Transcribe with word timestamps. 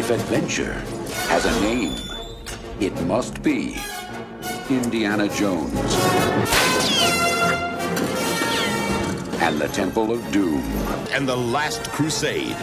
If 0.00 0.08
adventure 0.08 0.72
has 1.28 1.44
a 1.44 1.60
name, 1.60 1.92
it 2.80 2.98
must 3.06 3.42
be 3.42 3.76
Indiana 4.70 5.28
Jones 5.28 5.94
and 9.42 9.60
the 9.60 9.68
Temple 9.72 10.10
of 10.10 10.32
Doom. 10.32 10.62
and 11.12 11.28
the 11.28 11.36
Last 11.36 11.82
Crusade. 11.90 12.56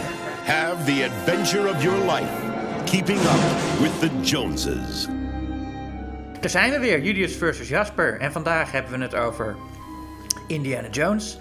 Have 0.46 0.84
the 0.84 1.02
adventure 1.02 1.68
of 1.68 1.80
your 1.80 1.96
life, 1.98 2.34
keeping 2.86 3.20
up 3.20 3.80
with 3.80 4.00
the 4.00 4.10
Joneses. 4.22 5.06
Daar 6.40 6.50
zijn 6.50 6.70
we 6.70 6.78
weer, 6.78 7.00
Julius 7.02 7.36
versus 7.36 7.68
Jasper. 7.68 8.20
En 8.20 8.32
vandaag 8.32 8.72
hebben 8.72 8.98
we 8.98 9.04
het 9.04 9.14
over 9.14 9.56
Indiana 10.46 10.88
Jones. 10.90 11.38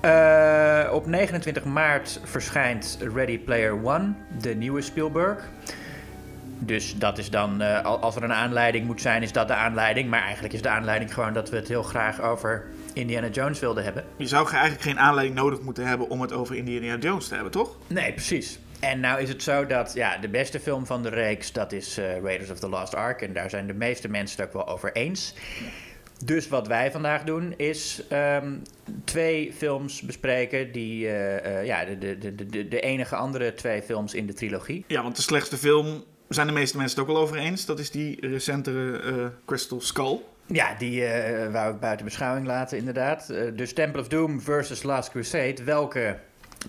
Eh, 0.00 0.88
op 0.92 1.06
29 1.06 1.64
maart 1.64 2.20
verschijnt 2.24 2.98
Ready 3.14 3.38
Player 3.38 3.72
One, 3.84 4.12
de 4.40 4.54
nieuwe 4.54 4.80
Spielberg. 4.82 5.44
Dus 6.60 6.96
dat 6.96 7.18
is 7.18 7.30
dan, 7.30 7.60
eh, 7.60 7.84
al- 7.84 7.98
als 7.98 8.16
er 8.16 8.22
een 8.22 8.32
aanleiding 8.32 8.86
moet 8.86 9.00
zijn, 9.00 9.22
is 9.22 9.32
dat 9.32 9.48
de 9.48 9.54
aanleiding. 9.54 10.10
Maar 10.10 10.22
eigenlijk 10.22 10.54
is 10.54 10.62
de 10.62 10.68
aanleiding 10.68 11.14
gewoon 11.14 11.32
dat 11.32 11.50
we 11.50 11.56
het 11.56 11.68
heel 11.68 11.82
graag 11.82 12.20
over 12.20 12.64
Indiana 12.92 13.28
Jones 13.28 13.58
wilden 13.60 13.84
hebben. 13.84 14.04
Je 14.16 14.26
zou 14.26 14.50
eigenlijk 14.50 14.82
geen 14.82 14.98
aanleiding 14.98 15.38
nodig 15.38 15.60
moeten 15.60 15.86
hebben 15.86 16.08
om 16.10 16.20
het 16.20 16.32
over 16.32 16.56
Indiana 16.56 16.96
Jones 16.96 17.28
te 17.28 17.34
hebben, 17.34 17.52
toch? 17.52 17.76
Nee, 17.86 18.12
precies. 18.12 18.58
En 18.80 19.00
nou 19.00 19.20
is 19.20 19.28
het 19.28 19.42
zo 19.42 19.66
dat 19.66 19.92
ja, 19.94 20.16
de 20.16 20.28
beste 20.28 20.60
film 20.60 20.86
van 20.86 21.02
de 21.02 21.08
reeks, 21.08 21.52
dat 21.52 21.72
is 21.72 21.98
eh, 21.98 22.20
Raiders 22.22 22.50
of 22.50 22.58
the 22.58 22.68
Lost 22.68 22.94
Ark. 22.94 23.22
En 23.22 23.32
daar 23.32 23.50
zijn 23.50 23.66
de 23.66 23.74
meeste 23.74 24.08
mensen 24.08 24.38
het 24.38 24.46
ook 24.46 24.52
wel 24.64 24.74
over 24.74 24.92
eens. 24.92 25.34
Dus 26.24 26.48
wat 26.48 26.66
wij 26.66 26.90
vandaag 26.90 27.24
doen 27.24 27.54
is 27.56 28.02
ehm, 28.08 28.56
twee 29.04 29.52
films 29.52 30.02
bespreken 30.02 30.72
die, 30.72 31.06
eh, 31.06 31.58
eh, 31.58 31.66
ja, 31.66 31.84
de, 31.84 31.98
de, 32.18 32.34
de, 32.34 32.46
de, 32.46 32.68
de 32.68 32.80
enige 32.80 33.16
andere 33.16 33.54
twee 33.54 33.82
films 33.82 34.14
in 34.14 34.26
de 34.26 34.34
trilogie. 34.34 34.84
Ja, 34.86 35.02
want 35.02 35.16
de 35.16 35.22
slechtste 35.22 35.56
film 35.56 36.04
zijn 36.28 36.46
de 36.46 36.52
meeste 36.52 36.76
mensen 36.76 37.00
het 37.00 37.08
ook 37.08 37.14
wel 37.14 37.22
over 37.22 37.36
eens. 37.36 37.66
Dat 37.66 37.78
is 37.78 37.90
die 37.90 38.26
recentere 38.26 38.98
eh, 38.98 39.26
Crystal 39.44 39.80
Skull. 39.80 40.20
Ja, 40.46 40.74
die 40.78 41.04
wou 41.52 41.74
ik 41.74 41.80
buiten 41.80 42.04
beschouwing 42.04 42.46
laten 42.46 42.78
inderdaad. 42.78 43.26
Dus 43.54 43.72
Temple 43.72 44.00
of 44.00 44.08
Doom 44.08 44.40
versus 44.40 44.82
Last 44.82 45.10
Crusade. 45.10 45.64
Welke 45.64 46.18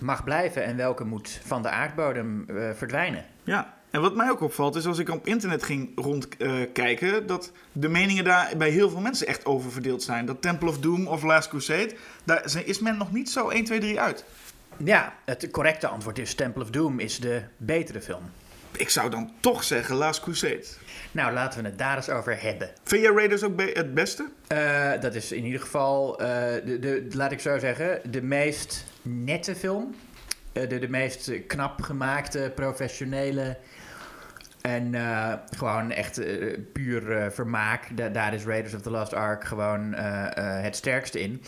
mag 0.00 0.24
blijven 0.24 0.64
en 0.64 0.76
welke 0.76 1.04
moet 1.04 1.40
van 1.44 1.62
de 1.62 1.68
aardbodem 1.68 2.46
verdwijnen? 2.74 3.24
Ja, 3.44 3.79
en 3.90 4.00
wat 4.00 4.14
mij 4.14 4.30
ook 4.30 4.40
opvalt 4.40 4.76
is 4.76 4.86
als 4.86 4.98
ik 4.98 5.08
op 5.08 5.26
internet 5.26 5.62
ging 5.62 5.90
rondkijken... 5.94 7.26
dat 7.26 7.52
de 7.72 7.88
meningen 7.88 8.24
daar 8.24 8.52
bij 8.56 8.70
heel 8.70 8.90
veel 8.90 9.00
mensen 9.00 9.26
echt 9.26 9.44
over 9.46 9.72
verdeeld 9.72 10.02
zijn. 10.02 10.26
Dat 10.26 10.42
Temple 10.42 10.68
of 10.68 10.78
Doom 10.78 11.06
of 11.06 11.22
Last 11.22 11.48
Crusade, 11.48 11.94
daar 12.24 12.62
is 12.64 12.78
men 12.78 12.96
nog 12.96 13.12
niet 13.12 13.30
zo 13.30 13.48
1, 13.48 13.64
2, 13.64 13.80
3 13.80 14.00
uit. 14.00 14.24
Ja, 14.76 15.14
het 15.24 15.50
correcte 15.50 15.86
antwoord 15.88 16.18
is 16.18 16.34
Temple 16.34 16.62
of 16.62 16.70
Doom 16.70 16.98
is 16.98 17.18
de 17.18 17.42
betere 17.56 18.00
film. 18.00 18.22
Ik 18.76 18.88
zou 18.88 19.10
dan 19.10 19.32
toch 19.40 19.64
zeggen 19.64 19.94
Last 19.96 20.20
Crusade. 20.20 20.64
Nou, 21.12 21.32
laten 21.32 21.62
we 21.62 21.68
het 21.68 21.78
daar 21.78 21.96
eens 21.96 22.08
over 22.10 22.42
hebben. 22.42 22.70
Vind 22.84 23.02
jij 23.02 23.12
Raiders 23.12 23.42
ook 23.42 23.56
be- 23.56 23.70
het 23.74 23.94
beste? 23.94 24.28
Eh, 24.46 24.90
dat 25.00 25.14
is 25.14 25.32
in 25.32 25.44
ieder 25.44 25.60
geval, 25.60 26.20
eh, 26.20 26.26
de, 26.64 26.78
de, 26.78 27.06
laat 27.12 27.32
ik 27.32 27.40
zo 27.40 27.58
zeggen, 27.58 28.00
de 28.10 28.22
meest 28.22 28.84
nette 29.02 29.54
film. 29.56 29.94
Eh, 30.52 30.68
de, 30.68 30.78
de 30.78 30.88
meest 30.88 31.30
knap 31.46 31.80
gemaakte, 31.82 32.52
professionele 32.54 33.56
en 34.60 34.94
eh, 34.94 35.32
gewoon 35.56 35.90
echt 35.90 36.18
eh, 36.18 36.58
puur 36.72 37.12
eh, 37.12 37.30
vermaak. 37.30 37.96
Da- 37.96 38.08
daar 38.08 38.34
is 38.34 38.44
Raiders 38.44 38.74
of 38.74 38.80
the 38.80 38.90
Lost 38.90 39.14
Ark 39.14 39.44
gewoon 39.44 39.92
het 40.62 40.76
sterkste 40.76 41.20
in. 41.20 41.42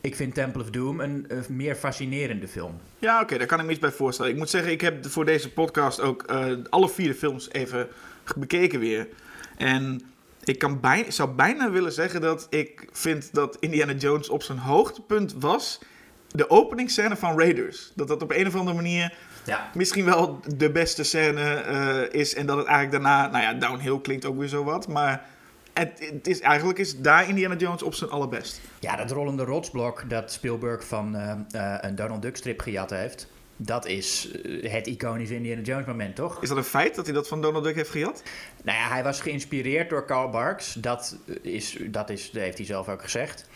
Ik 0.00 0.16
vind 0.16 0.34
Temple 0.34 0.62
of 0.62 0.70
Doom 0.70 1.00
een, 1.00 1.26
meer 1.48 1.74
fascinerende 1.74 2.48
film. 2.48 2.80
Ja, 2.98 3.20
oké, 3.20 3.38
daar 3.38 3.46
kan 3.46 3.58
ik 3.58 3.64
me 3.64 3.70
iets 3.70 3.80
bij 3.80 3.90
voorstellen. 3.90 4.32
Ik 4.32 4.38
moet 4.38 4.50
zeggen, 4.50 4.72
ik 4.72 4.80
heb 4.80 5.06
voor 5.06 5.24
deze 5.24 5.52
podcast 5.52 6.00
ook 6.00 6.24
alle 6.70 6.88
vier 6.88 7.14
films 7.14 7.52
even 7.52 7.88
bekeken 8.36 8.80
weer. 8.80 9.08
En 9.56 10.00
ik 10.44 10.58
kan 10.58 10.80
bij, 10.80 11.04
zou 11.08 11.30
bijna 11.30 11.70
willen 11.70 11.92
zeggen 11.92 12.20
dat 12.20 12.46
ik 12.50 12.88
vind 12.92 13.34
dat 13.34 13.56
Indiana 13.60 13.92
Jones 13.92 14.28
op 14.28 14.42
zijn 14.42 14.58
hoogtepunt 14.58 15.34
was 15.38 15.80
de 16.28 16.50
openingsscène 16.50 17.16
van 17.16 17.38
Raiders. 17.38 17.92
Dat 17.94 18.08
dat 18.08 18.22
op 18.22 18.30
een 18.32 18.46
of 18.46 18.54
andere 18.54 18.76
manier 18.76 19.14
Ja. 19.46 19.70
misschien 19.74 20.04
wel 20.04 20.40
de 20.56 20.70
beste 20.70 21.02
scène 21.04 21.54
eh, 21.54 22.20
is. 22.20 22.34
En 22.34 22.46
dat 22.46 22.56
het 22.56 22.66
eigenlijk 22.66 23.02
daarna, 23.02 23.30
nou 23.30 23.42
ja, 23.42 23.54
downhill 23.54 24.00
klinkt 24.00 24.24
ook 24.24 24.38
weer 24.38 24.48
zo 24.48 24.64
wat. 24.64 24.88
Maar 24.88 25.24
het, 25.72 26.08
het 26.12 26.26
is, 26.26 26.40
eigenlijk 26.40 26.78
is 26.78 26.98
daar 26.98 27.28
Indiana 27.28 27.56
Jones 27.56 27.82
op 27.82 27.94
zijn 27.94 28.10
allerbest. 28.10 28.60
Ja, 28.80 28.96
dat 28.96 29.10
rollende 29.10 29.44
rotsblok 29.44 30.10
dat 30.10 30.32
Spielberg 30.32 30.86
van 30.86 31.16
eh, 31.16 31.30
eh, 31.50 31.78
een 31.80 31.94
Donald 31.94 32.22
Duck 32.22 32.36
strip 32.36 32.60
gejat 32.60 32.90
heeft. 32.90 33.28
Dat 33.58 33.86
is 33.86 34.28
het 34.62 34.86
iconische 34.86 35.34
Indiana 35.34 35.62
Jones 35.62 35.86
moment, 35.86 36.16
toch? 36.16 36.42
Is 36.42 36.48
dat 36.48 36.58
een 36.58 36.64
feit 36.64 36.94
dat 36.94 37.04
hij 37.04 37.14
dat 37.14 37.28
van 37.28 37.42
Donald 37.42 37.64
Duck 37.64 37.74
heeft 37.74 37.90
gejat? 37.90 38.22
Nou 38.62 38.78
ja, 38.78 38.88
hij 38.88 39.02
was 39.02 39.20
geïnspireerd 39.20 39.90
door 39.90 40.04
Karl 40.04 40.30
Barks. 40.30 40.72
Dat, 40.72 41.16
is, 41.42 41.78
dat, 41.86 42.10
is, 42.10 42.30
dat 42.30 42.42
heeft 42.42 42.56
hij 42.56 42.66
zelf 42.66 42.88
ook 42.88 43.02
gezegd. 43.02 43.48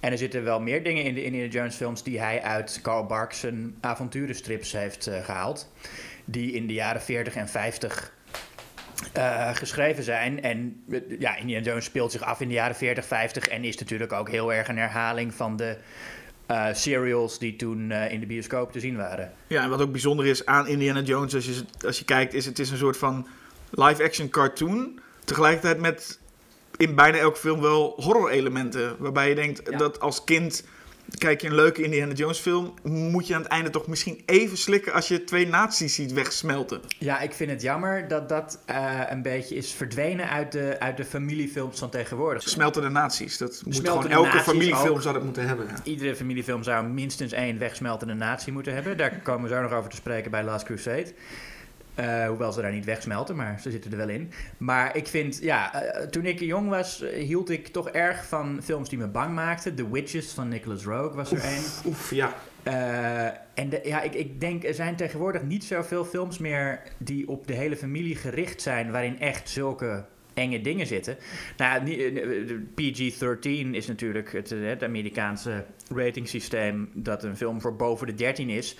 En 0.00 0.12
er 0.12 0.18
zitten 0.18 0.44
wel 0.44 0.60
meer 0.60 0.82
dingen 0.82 1.04
in 1.04 1.14
de 1.14 1.24
Indiana 1.24 1.50
Jones 1.50 1.76
films 1.76 2.02
die 2.02 2.20
hij 2.20 2.42
uit 2.42 2.78
Karl 2.82 3.06
Barks' 3.06 3.46
avonturenstrips 3.80 4.72
heeft 4.72 5.06
eh, 5.06 5.24
gehaald. 5.24 5.72
Die 6.24 6.52
in 6.52 6.66
de 6.66 6.72
jaren 6.72 7.02
40 7.02 7.34
en 7.34 7.48
50 7.48 8.12
eh, 9.12 9.54
geschreven 9.54 10.04
zijn. 10.04 10.42
En 10.42 10.82
eh, 10.90 11.00
ja, 11.18 11.36
Indiana 11.36 11.64
Jones 11.64 11.84
speelt 11.84 12.12
zich 12.12 12.22
af 12.22 12.40
in 12.40 12.48
de 12.48 12.54
jaren 12.54 12.76
40, 12.76 13.06
50 13.06 13.48
en 13.48 13.64
is 13.64 13.78
natuurlijk 13.78 14.12
ook 14.12 14.30
heel 14.30 14.52
erg 14.52 14.68
een 14.68 14.78
herhaling 14.78 15.34
van 15.34 15.56
de 15.56 15.76
serials 16.72 17.38
die 17.38 17.56
toen 17.56 17.92
in 17.92 18.20
de 18.20 18.26
bioscoop 18.26 18.72
te 18.72 18.80
zien 18.80 18.96
waren. 18.96 19.32
Ja, 19.46 19.62
en 19.62 19.70
wat 19.70 19.80
ook 19.80 19.92
bijzonder 19.92 20.26
is 20.26 20.46
aan 20.46 20.66
Indiana 20.66 21.00
Jones, 21.00 21.34
als 21.34 21.46
je, 21.46 21.64
als 21.86 21.98
je 21.98 22.04
kijkt, 22.04 22.34
is 22.34 22.46
het 22.46 22.58
is 22.58 22.70
een 22.70 22.76
soort 22.76 22.96
van 22.96 23.26
live-action 23.70 24.28
cartoon. 24.28 25.00
Tegelijkertijd 25.24 25.78
met 25.80 26.18
in 26.76 26.94
bijna 26.94 27.18
elke 27.18 27.38
film 27.38 27.60
wel 27.60 27.92
horror-elementen. 27.96 28.96
Waarbij 28.98 29.28
je 29.28 29.34
denkt 29.34 29.62
Ja. 29.70 29.76
dat 29.78 30.00
als 30.00 30.24
kind, 30.24 30.64
kijk 31.18 31.40
je 31.40 31.46
een 31.48 31.54
leuke 31.54 31.82
Indiana 31.82 32.12
Jones 32.12 32.38
film, 32.38 32.74
moet 32.82 33.26
je 33.26 33.34
aan 33.34 33.42
het 33.42 33.50
einde 33.50 33.70
toch 33.70 33.86
misschien 33.86 34.22
even 34.26 34.56
slikken 34.56 34.92
als 34.92 35.08
je 35.08 35.24
twee 35.24 35.46
nazi's 35.46 35.94
ziet 35.94 36.12
wegsmelten. 36.12 36.80
Ja, 36.98 37.20
ik 37.20 37.32
vind 37.32 37.50
het 37.50 37.62
jammer 37.62 38.08
dat 38.08 38.28
dat 38.28 38.58
eh, 38.64 39.00
een 39.08 39.22
beetje 39.22 39.54
is 39.54 39.72
verdwenen 39.72 40.28
uit 40.28 40.52
de, 40.52 40.76
uit 40.78 40.96
de 40.96 41.04
familiefilms 41.04 41.78
van 41.78 41.90
tegenwoordig. 41.90 42.42
Smeltende 42.48 42.88
nazi's, 42.88 43.38
dat 43.38 43.62
moet 43.64 43.88
gewoon 43.88 44.08
elke 44.10 44.38
familiefilm 44.38 44.88
ook. 44.96 45.02
zou 45.02 45.14
dat 45.14 45.24
moeten 45.24 45.46
hebben. 45.46 45.66
Ja. 45.68 45.74
Iedere 45.84 46.16
familiefilm 46.16 46.62
zou 46.62 46.86
minstens 46.86 47.32
één 47.32 47.58
wegsmeltende 47.58 48.14
nazi 48.14 48.50
moeten 48.52 48.74
hebben. 48.74 48.96
Daar 48.96 49.20
komen 49.22 49.48
we 49.48 49.54
zo 49.54 49.62
nog 49.62 49.72
over 49.72 49.90
te 49.90 49.96
spreken 49.96 50.30
bij 50.30 50.44
Last 50.44 50.64
Crusade. 50.64 51.12
Eh, 51.96 52.26
hoewel 52.26 52.52
ze 52.52 52.60
daar 52.60 52.72
niet 52.72 52.84
wegsmelten, 52.84 53.36
maar 53.36 53.60
ze 53.60 53.70
zitten 53.70 53.90
er 53.90 53.96
wel 53.96 54.08
in. 54.08 54.30
Maar 54.58 54.96
ik 54.96 55.06
vind, 55.06 55.38
ja, 55.42 55.74
eh, 55.82 56.06
toen 56.06 56.26
ik 56.26 56.40
jong 56.40 56.68
was, 56.68 57.02
eh, 57.02 57.24
hield 57.24 57.50
ik 57.50 57.68
toch 57.68 57.88
erg 57.90 58.26
van 58.26 58.60
films 58.62 58.88
die 58.88 58.98
me 58.98 59.08
bang 59.08 59.34
maakten. 59.34 59.74
The 59.74 59.90
Witches 59.90 60.32
van 60.32 60.48
Nicholas 60.48 60.84
Rogue 60.84 61.14
was 61.16 61.32
er 61.32 61.40
één. 61.44 61.62
Oef, 61.86 62.10
ja. 62.10 62.34
Eh, 62.62 63.24
en 63.54 63.68
de- 63.68 63.80
ja, 63.84 64.02
ik, 64.02 64.14
ik 64.14 64.40
denk, 64.40 64.64
er 64.64 64.74
zijn 64.74 64.96
tegenwoordig 64.96 65.42
niet 65.42 65.64
zoveel 65.64 66.04
films 66.04 66.38
meer 66.38 66.80
die 66.98 67.28
op 67.28 67.46
de 67.46 67.54
hele 67.54 67.76
familie 67.76 68.16
gericht 68.16 68.62
zijn, 68.62 68.90
waarin 68.90 69.20
echt 69.20 69.48
zulke 69.48 70.04
enge 70.34 70.60
dingen 70.60 70.86
zitten. 70.86 71.16
Nou, 71.56 71.82
niet- 71.82 71.98
eh, 72.00 72.14
de 72.46 72.66
PG-13 72.74 73.74
is 73.74 73.86
natuurlijk 73.86 74.32
het, 74.32 74.52
eh, 74.52 74.58
het 74.68 74.82
Amerikaanse 74.84 75.64
ratingsysteem 75.94 76.90
dat 76.94 77.24
een 77.24 77.36
film 77.36 77.60
voor 77.60 77.76
boven 77.76 78.06
de 78.06 78.14
13 78.14 78.50
is. 78.50 78.76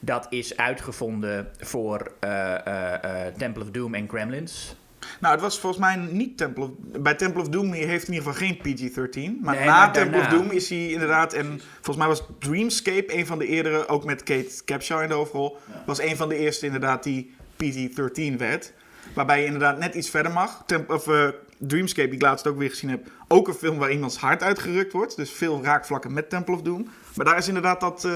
Dat 0.00 0.26
is 0.30 0.56
uitgevonden 0.56 1.48
voor 1.58 2.12
eh, 2.20 2.66
eh, 2.66 3.26
eh, 3.26 3.34
Temple 3.34 3.62
of 3.62 3.70
Doom 3.70 3.94
en 3.94 4.08
Gremlins. 4.08 4.76
Nou, 5.20 5.32
het 5.34 5.42
was 5.42 5.58
volgens 5.58 5.82
mij 5.82 5.96
niet 5.96 6.36
Temple 6.36 6.64
of... 6.64 6.70
Bij 7.02 7.14
Temple 7.14 7.40
of 7.40 7.48
Doom 7.48 7.72
heeft 7.72 8.08
in 8.08 8.14
ieder 8.14 8.32
geval 8.32 8.48
geen 8.48 8.56
PG-13. 8.56 9.40
Maar 9.42 9.54
Nee, 9.54 9.64
na 9.64 9.76
maar 9.78 9.92
Temple 9.92 10.20
daarna. 10.20 10.36
of 10.36 10.42
Doom 10.42 10.50
is 10.50 10.68
hij 10.68 10.90
inderdaad... 10.90 11.32
En 11.32 11.60
volgens 11.74 11.96
mij 11.96 12.06
was 12.06 12.22
Dreamscape 12.38 13.16
een 13.16 13.26
van 13.26 13.38
de 13.38 13.46
eerdere... 13.46 13.88
Ook 13.88 14.04
met 14.04 14.22
Kate 14.22 14.64
Capshaw 14.64 15.02
in 15.02 15.08
de 15.08 15.14
hoofdrol. 15.14 15.58
Was 15.86 16.00
een 16.00 16.16
van 16.16 16.28
de 16.28 16.36
eerste 16.36 16.66
inderdaad 16.66 17.02
die 17.02 17.34
PG-13 17.56 18.36
werd. 18.36 18.72
Waarbij 19.14 19.40
je 19.40 19.46
inderdaad 19.46 19.78
net 19.78 19.94
iets 19.94 20.10
verder 20.10 20.32
mag. 20.32 20.62
Temp 20.66 20.90
of, 20.90 21.08
Dreamscape, 21.58 22.08
die 22.08 22.16
ik 22.16 22.22
laatst 22.22 22.46
ook 22.46 22.58
weer 22.58 22.70
gezien 22.70 22.90
heb. 22.90 23.10
Ook 23.28 23.48
een 23.48 23.54
film 23.54 23.78
waar 23.78 23.92
iemands 23.92 24.16
hart 24.16 24.42
uitgerukt 24.42 24.92
wordt. 24.92 25.16
Dus 25.16 25.30
veel 25.30 25.62
raakvlakken 25.62 26.12
met 26.12 26.30
Temple 26.30 26.54
of 26.54 26.62
Doom. 26.62 26.88
Maar 27.14 27.26
daar 27.26 27.38
is 27.38 27.48
inderdaad 27.48 27.80
dat 27.80 28.08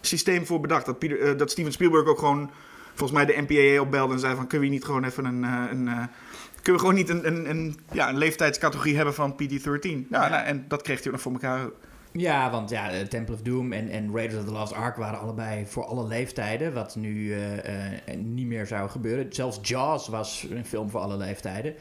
systeem 0.00 0.46
voor 0.46 0.60
bedacht. 0.60 0.86
Dat, 0.86 0.98
Peter, 0.98 1.20
eh, 1.20 1.38
dat 1.38 1.50
Steven 1.50 1.72
Spielberg 1.72 2.06
ook 2.06 2.18
gewoon... 2.18 2.50
Volgens 2.94 3.18
mij 3.18 3.26
de 3.26 3.44
NPAA 3.46 3.80
opbelde 3.80 4.12
en 4.12 4.20
zei 4.20 4.34
van... 4.34 4.46
Kunnen 4.46 4.68
we 4.68 4.74
niet 4.74 4.84
gewoon 4.84 5.04
even 5.04 5.24
een... 5.24 5.44
eh, 5.44 5.64
een 5.70 5.88
eh, 5.88 6.02
kunnen 6.62 6.82
we 6.82 6.88
gewoon 6.88 6.94
niet 6.94 7.08
een, 7.08 7.26
een, 7.26 7.50
een, 7.50 7.76
ja, 7.92 8.08
een 8.08 8.18
leeftijdscategorie 8.18 8.96
hebben 8.96 9.14
van 9.14 9.34
PG-13? 9.34 9.82
Nou, 9.82 10.06
nou, 10.08 10.44
en 10.44 10.64
dat 10.68 10.82
kreeg 10.82 10.96
hij 10.96 11.06
ook 11.06 11.12
nog 11.12 11.20
voor 11.20 11.32
elkaar. 11.32 11.68
Ja, 12.12 12.50
want 12.50 12.70
ja, 12.70 13.06
Temple 13.08 13.34
of 13.34 13.40
Doom 13.40 13.72
en, 13.72 13.88
en 13.88 14.10
Raiders 14.12 14.40
of 14.40 14.46
the 14.46 14.52
Lost 14.52 14.72
Ark 14.72 14.96
waren 14.96 15.20
allebei 15.20 15.66
voor 15.66 15.84
alle 15.84 16.06
leeftijden. 16.06 16.72
Wat 16.72 16.96
nu 16.96 17.34
niet 18.16 18.46
meer 18.46 18.66
zou 18.66 18.90
gebeuren. 18.90 19.26
Zelfs 19.30 19.58
Jaws 19.62 20.08
was 20.08 20.46
een 20.50 20.64
film 20.64 20.90
voor 20.90 21.00
alle 21.00 21.16
leeftijden. 21.16 21.74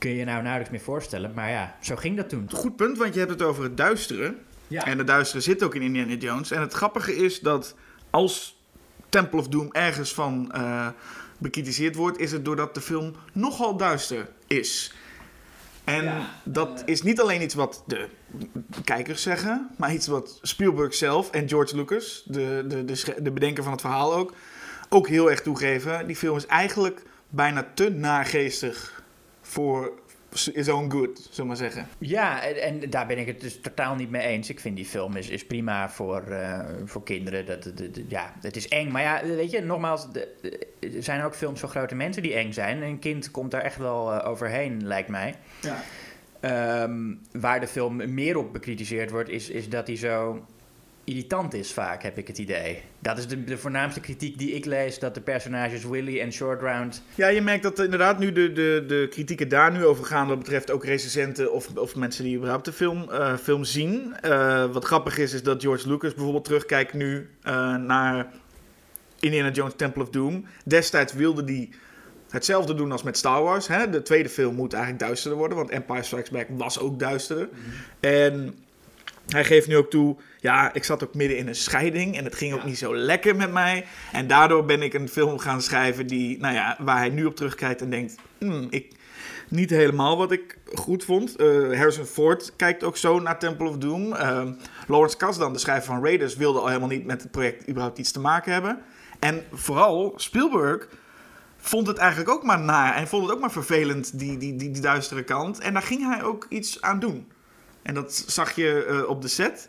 Kun 0.00 0.10
je 0.10 0.16
je 0.16 0.24
nou 0.24 0.36
nauwelijks 0.36 0.70
meer 0.70 0.80
voorstellen. 0.80 1.32
Maar 1.34 1.50
ja, 1.50 1.76
zo 1.80 1.96
ging 1.96 2.16
dat 2.16 2.28
toen. 2.28 2.50
Goed 2.52 2.76
punt, 2.76 2.98
want 2.98 3.12
je 3.12 3.18
hebt 3.18 3.32
het 3.32 3.42
over 3.42 3.62
het 3.62 3.76
duisteren. 3.76 4.38
Ja. 4.70 4.86
En 4.86 4.98
het 4.98 5.06
duisteren 5.06 5.42
zit 5.42 5.62
ook 5.62 5.74
in 5.74 5.82
Indiana 5.82 6.14
Jones. 6.14 6.50
En 6.50 6.60
het 6.60 6.72
grappige 6.72 7.16
is 7.16 7.40
dat 7.40 7.74
als 8.10 8.60
Temple 9.08 9.38
of 9.38 9.48
Doom 9.48 9.68
ergens 9.72 10.14
van, 10.14 10.52
eh, 10.52 10.88
bekritiseerd 11.38 11.94
wordt, 11.94 12.18
is 12.18 12.32
het 12.32 12.44
doordat 12.44 12.74
de 12.74 12.80
film 12.80 13.14
nogal 13.32 13.76
duister 13.76 14.28
is. 14.46 14.94
En 15.84 16.04
Ja, 16.04 16.30
dat 16.44 16.82
is 16.84 17.02
niet 17.02 17.20
alleen 17.20 17.42
iets 17.42 17.54
wat 17.54 17.82
de 17.86 18.08
kijkers 18.84 19.22
zeggen, 19.22 19.70
maar 19.76 19.92
iets 19.92 20.06
wat 20.06 20.38
Spielberg 20.42 20.94
zelf 20.94 21.30
en 21.30 21.48
George 21.48 21.76
Lucas, 21.76 22.22
de, 22.26 22.64
de, 22.68 22.84
de, 22.84 23.14
de 23.22 23.30
bedenker 23.30 23.62
van 23.62 23.72
het 23.72 23.80
verhaal 23.80 24.14
ook, 24.14 24.32
ook 24.88 25.08
heel 25.08 25.30
erg 25.30 25.42
toegeven. 25.42 26.06
Die 26.06 26.16
film 26.16 26.36
is 26.36 26.46
eigenlijk 26.46 27.02
bijna 27.28 27.66
te 27.74 27.90
naargeestig 27.90 29.02
voor 29.42 29.99
his 30.30 30.68
own 30.68 30.90
good, 30.90 31.18
zullen 31.18 31.36
we 31.36 31.44
maar 31.44 31.56
zeggen. 31.56 31.88
Ja, 31.98 32.42
en, 32.42 32.62
en 32.82 32.90
daar 32.90 33.06
ben 33.06 33.18
ik 33.18 33.26
het 33.26 33.40
dus 33.40 33.60
totaal 33.60 33.94
niet 33.94 34.10
mee 34.10 34.22
eens. 34.22 34.50
Ik 34.50 34.60
vind 34.60 34.76
die 34.76 34.84
film 34.84 35.16
is, 35.16 35.28
is 35.28 35.46
prima 35.46 35.90
voor, 35.90 36.22
eh, 36.22 36.60
voor 36.84 37.02
kinderen. 37.02 37.46
Dat, 37.46 37.62
dat- 37.62 37.76
dat- 37.78 38.00
ja, 38.08 38.32
het 38.40 38.56
is 38.56 38.68
eng. 38.68 38.90
Maar 38.90 39.02
ja, 39.02 39.20
weet 39.24 39.50
je, 39.50 39.60
nogmaals, 39.62 40.12
de- 40.12 40.28
de- 40.40 40.66
er 40.96 41.02
zijn 41.02 41.22
ook 41.22 41.34
films 41.34 41.60
voor 41.60 41.68
grote 41.68 41.94
mensen 41.94 42.22
die 42.22 42.34
eng 42.34 42.52
zijn. 42.52 42.82
Een 42.82 42.98
kind 42.98 43.30
komt 43.30 43.50
daar 43.50 43.62
echt 43.62 43.76
wel 43.76 44.12
eh, 44.12 44.28
overheen, 44.30 44.86
lijkt 44.86 45.08
mij. 45.08 45.34
Ja. 45.60 45.82
Ehm, 46.40 47.14
waar 47.32 47.60
de 47.60 47.66
film 47.66 48.14
meer 48.14 48.36
op 48.36 48.52
bekritiseerd 48.52 49.10
wordt, 49.10 49.28
is, 49.28 49.48
is 49.50 49.68
dat 49.68 49.86
hij 49.86 49.96
zo 49.96 50.44
irritant 51.04 51.54
is 51.54 51.72
vaak, 51.72 52.02
heb 52.02 52.18
ik 52.18 52.26
het 52.26 52.38
idee. 52.38 52.82
Dat 52.98 53.18
is 53.18 53.26
de, 53.26 53.44
de 53.44 53.58
voornaamste 53.58 54.00
kritiek 54.00 54.38
die 54.38 54.52
ik 54.52 54.64
lees, 54.64 54.98
dat 54.98 55.14
de 55.14 55.20
personages 55.20 55.84
Willy 55.84 56.20
en 56.20 56.32
Short 56.32 56.60
Round... 56.60 57.02
Ja, 57.14 57.28
je 57.28 57.40
merkt 57.40 57.62
dat 57.62 57.78
inderdaad 57.78 58.18
nu 58.18 58.32
de, 58.32 58.52
de, 58.52 58.84
de 58.86 59.06
kritieken 59.10 59.48
daar 59.48 59.72
nu 59.72 59.84
over 59.84 60.04
gaan. 60.04 60.28
Wat 60.28 60.38
betreft 60.38 60.70
ook 60.70 60.84
recensenten 60.84 61.52
of, 61.52 61.76
of 61.76 61.96
mensen 61.96 62.24
die 62.24 62.36
überhaupt 62.36 62.64
de 62.64 62.72
film, 62.72 63.10
eh, 63.10 63.36
film 63.36 63.64
zien. 63.64 64.14
Eh, 64.20 64.72
wat 64.72 64.84
grappig 64.84 65.18
is, 65.18 65.32
is 65.32 65.42
dat 65.42 65.62
George 65.62 65.88
Lucas 65.88 66.14
bijvoorbeeld 66.14 66.44
terugkijkt 66.44 66.92
nu 66.92 67.30
eh, 67.42 67.76
naar 67.76 68.32
Indiana 69.20 69.50
Jones 69.50 69.72
Temple 69.76 70.02
of 70.02 70.10
Doom. 70.10 70.44
Destijds 70.64 71.12
wilde 71.12 71.44
hij 71.44 71.68
hetzelfde 72.30 72.74
doen 72.74 72.92
als 72.92 73.02
met 73.02 73.16
Star 73.16 73.42
Wars. 73.42 73.66
Hè? 73.66 73.90
De 73.90 74.02
tweede 74.02 74.28
film 74.28 74.54
moet 74.54 74.72
eigenlijk 74.72 75.02
duisterder 75.02 75.38
worden, 75.38 75.56
want 75.56 75.70
Empire 75.70 76.02
Strikes 76.02 76.30
Back 76.30 76.46
was 76.50 76.78
ook 76.78 76.98
duisterder. 76.98 77.48
En 78.00 78.54
hij 79.30 79.44
geeft 79.44 79.68
nu 79.68 79.76
ook 79.76 79.90
toe, 79.90 80.16
ja, 80.40 80.72
ik 80.74 80.84
zat 80.84 81.04
ook 81.04 81.14
midden 81.14 81.36
in 81.36 81.48
een 81.48 81.54
scheiding 81.54 82.16
en 82.16 82.24
het 82.24 82.34
ging 82.34 82.54
ook 82.54 82.64
niet 82.64 82.78
zo 82.78 82.96
lekker 82.96 83.36
met 83.36 83.52
mij. 83.52 83.84
En 84.12 84.26
daardoor 84.26 84.64
ben 84.64 84.82
ik 84.82 84.94
een 84.94 85.08
film 85.08 85.38
gaan 85.38 85.62
schrijven 85.62 86.06
die, 86.06 86.38
nou 86.38 86.54
ja, 86.54 86.76
waar 86.78 86.96
hij 86.96 87.08
nu 87.08 87.24
op 87.24 87.36
terugkijkt 87.36 87.80
en 87.80 87.90
denkt, 87.90 88.14
hmm, 88.38 88.66
ik, 88.70 88.92
niet 89.48 89.70
helemaal 89.70 90.16
wat 90.16 90.32
ik 90.32 90.58
goed 90.74 91.04
vond. 91.04 91.36
Eh, 91.36 91.46
Harrison 91.46 92.04
Ford 92.04 92.52
kijkt 92.56 92.84
ook 92.84 92.96
zo 92.96 93.20
naar 93.20 93.38
Temple 93.38 93.68
of 93.68 93.76
Doom. 93.76 94.12
Eh, 94.12 94.42
Lawrence 94.86 95.16
Kasdan, 95.16 95.52
de 95.52 95.58
schrijver 95.58 95.94
van 95.94 96.04
Raiders, 96.04 96.36
wilde 96.36 96.58
al 96.58 96.66
helemaal 96.66 96.88
niet 96.88 97.04
met 97.04 97.22
het 97.22 97.30
project 97.30 97.68
überhaupt 97.68 97.98
iets 97.98 98.12
te 98.12 98.20
maken 98.20 98.52
hebben. 98.52 98.78
En 99.18 99.44
vooral 99.52 100.12
Spielberg 100.16 100.88
vond 101.56 101.86
het 101.86 101.96
eigenlijk 101.96 102.30
ook 102.30 102.42
maar 102.42 102.60
naar 102.60 102.94
en 102.94 103.08
vond 103.08 103.22
het 103.22 103.32
ook 103.32 103.40
maar 103.40 103.52
vervelend, 103.52 104.18
die, 104.18 104.36
die, 104.36 104.56
die, 104.56 104.70
die 104.70 104.82
duistere 104.82 105.24
kant. 105.24 105.58
En 105.58 105.72
daar 105.72 105.82
ging 105.82 106.14
hij 106.14 106.22
ook 106.22 106.46
iets 106.48 106.80
aan 106.80 106.98
doen. 106.98 107.26
En 107.82 107.94
dat 107.94 108.24
zag 108.26 108.54
je 108.54 108.84
eh, 108.84 109.08
op 109.08 109.22
de 109.22 109.28
set. 109.28 109.68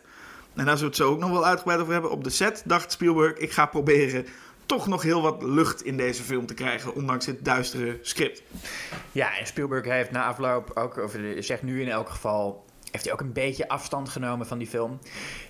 En 0.54 0.64
daar 0.64 0.78
zullen 0.78 0.92
we 0.92 0.96
het 0.96 1.06
zo 1.06 1.10
ook 1.10 1.18
nog 1.18 1.30
wel 1.30 1.46
uitgebreid 1.46 1.80
over 1.80 1.92
hebben. 1.92 2.10
Op 2.10 2.24
de 2.24 2.30
set 2.30 2.62
dacht 2.64 2.92
Spielberg, 2.92 3.36
ik 3.36 3.52
ga 3.52 3.66
proberen 3.66 4.26
toch 4.66 4.86
nog 4.86 5.02
heel 5.02 5.22
wat 5.22 5.42
lucht 5.42 5.84
in 5.84 5.96
deze 5.96 6.22
film 6.22 6.46
te 6.46 6.54
krijgen, 6.54 6.94
ondanks 6.94 7.26
het 7.26 7.44
duistere 7.44 7.98
script. 8.02 8.42
Ja, 9.12 9.38
en 9.38 9.46
Spielberg 9.46 9.84
heeft 9.84 10.10
na 10.10 10.24
afloop 10.24 10.70
ook, 10.74 10.96
of 10.96 11.16
zegt 11.38 11.62
nu 11.62 11.80
in 11.80 11.88
elk 11.88 12.08
geval, 12.08 12.64
heeft 12.90 13.04
hij 13.04 13.12
ook 13.12 13.20
een 13.20 13.32
beetje 13.32 13.68
afstand 13.68 14.08
genomen 14.08 14.46
van 14.46 14.58
die 14.58 14.66
film. 14.66 14.98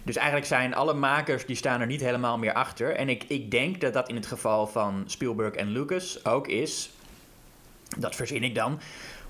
Dus 0.02 0.16
eigenlijk 0.16 0.46
zijn 0.46 0.74
alle 0.74 0.94
makers, 0.94 1.46
die 1.46 1.56
staan 1.56 1.80
er 1.80 1.86
niet 1.86 2.00
helemaal 2.00 2.38
meer 2.38 2.52
achter. 2.52 2.94
En 2.96 3.08
ik, 3.08 3.24
ik 3.28 3.50
denk 3.50 3.80
dat 3.80 3.92
dat 3.92 4.08
in 4.08 4.14
het 4.14 4.26
geval 4.26 4.66
van 4.66 5.02
Spielberg 5.06 5.54
en 5.54 5.68
Lucas 5.68 6.24
ook 6.24 6.48
is. 6.48 6.90
Dat 7.98 8.14
verzin 8.14 8.42
ik 8.42 8.54
dan. 8.54 8.80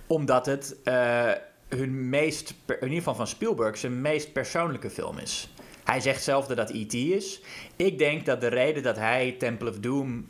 Omdat 0.06 0.46
het 0.46 0.76
eh, 0.84 1.30
hun 1.76 2.08
meest, 2.08 2.54
in 2.66 2.74
ieder 2.80 2.96
geval 2.96 3.14
van 3.14 3.26
Spielberg, 3.26 3.76
zijn 3.78 4.00
meest 4.00 4.32
persoonlijke 4.32 4.90
film 4.90 5.18
is. 5.18 5.54
Hij 5.84 6.00
zegt 6.00 6.22
zelf 6.22 6.46
dat 6.46 6.56
dat 6.56 6.70
E.T. 6.70 6.94
is. 6.94 7.40
Ik 7.76 7.98
denk 7.98 8.26
dat 8.26 8.40
de 8.40 8.46
reden 8.46 8.82
dat 8.82 8.96
hij 8.96 9.34
Temple 9.38 9.70
of 9.70 9.78
Doom 9.78 10.26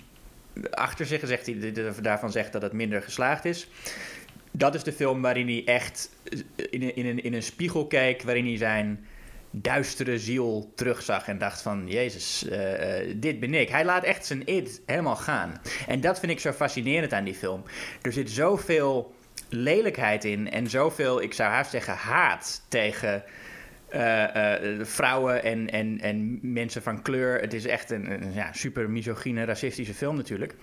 achter 0.71 1.07
zich, 1.07 1.27
zegt 1.27 2.03
daarvan 2.03 2.33
zegt 2.33 2.53
dat 2.53 2.63
het 2.63 2.73
minder 2.73 3.03
geslaagd 3.03 3.45
is. 3.45 3.69
Dat 4.51 4.75
is 4.75 4.83
de 4.83 4.93
film 4.93 5.23
waarin 5.23 5.47
hij 5.47 5.63
echt 5.65 6.11
in 6.71 6.83
een, 6.83 6.97
in 6.97 7.07
een, 7.07 7.23
in 7.23 7.35
een 7.35 7.43
spiegel 7.43 7.87
keek, 7.87 8.23
waarin 8.23 8.47
hij 8.47 8.57
zijn 8.57 9.07
duistere 9.51 10.19
ziel 10.19 10.73
terugzag 10.75 11.29
en 11.29 11.39
dacht 11.39 11.63
van, 11.63 11.85
Jezus, 11.89 12.49
eh, 12.49 13.01
eh, 13.01 13.17
dit 13.17 13.41
ben 13.41 13.55
ik. 13.55 13.69
Hij 13.69 13.85
laat 13.85 14.05
echt 14.05 14.27
zijn 14.27 14.47
id 14.47 14.81
helemaal 14.87 15.17
gaan. 15.17 15.61
En 15.87 16.01
dat 16.01 16.19
vind 16.19 16.33
ik 16.33 16.41
zo 16.41 16.53
fascinerend 16.53 17.13
aan 17.13 17.25
die 17.25 17.35
film. 17.35 17.63
Er 18.03 18.13
zit 18.13 18.31
zoveel 18.31 19.15
lelijkheid 19.49 20.25
in 20.25 20.51
en 20.51 20.71
zoveel, 20.71 21.23
ik 21.23 21.33
zou 21.33 21.51
haast 21.51 21.71
zeggen, 21.71 21.95
haat 21.95 22.63
tegen 22.69 23.25
eh, 23.89 24.55
eh, 24.55 24.87
vrouwen 24.87 25.43
en, 25.43 25.71
en, 25.71 26.01
en 26.01 26.39
mensen 26.43 26.83
van 26.83 27.03
kleur. 27.03 27.41
Het 27.41 27.53
is 27.53 27.67
echt 27.67 27.91
een, 27.91 28.33
ja, 28.35 28.53
super 28.53 28.91
misogyne, 28.91 29.45
racistische 29.45 29.95
film 29.95 30.17
natuurlijk. 30.17 30.55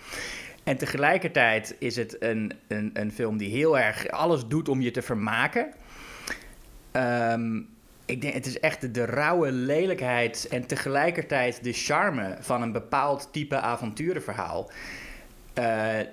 En 0.63 0.77
tegelijkertijd 0.77 1.75
is 1.79 1.95
het 1.95 2.15
een, 2.19 2.53
een, 2.67 2.89
een 2.93 3.11
film 3.11 3.37
die 3.37 3.49
heel 3.49 3.79
erg 3.79 4.07
alles 4.07 4.47
doet 4.47 4.69
om 4.69 4.81
je 4.81 4.91
te 4.91 5.01
vermaken. 5.01 5.73
Ehm, 6.91 7.57
ik 8.05 8.21
denk, 8.21 8.33
het 8.33 8.45
is 8.45 8.59
echt 8.59 8.93
de 8.93 9.05
rauwe 9.05 9.51
lelijkheid 9.51 10.47
en 10.49 10.67
tegelijkertijd 10.67 11.63
de 11.63 11.73
charme 11.73 12.37
van 12.39 12.61
een 12.61 12.71
bepaald 12.71 13.29
type 13.31 13.59
avonturenverhaal. 13.59 14.71
Eh, 15.59 16.07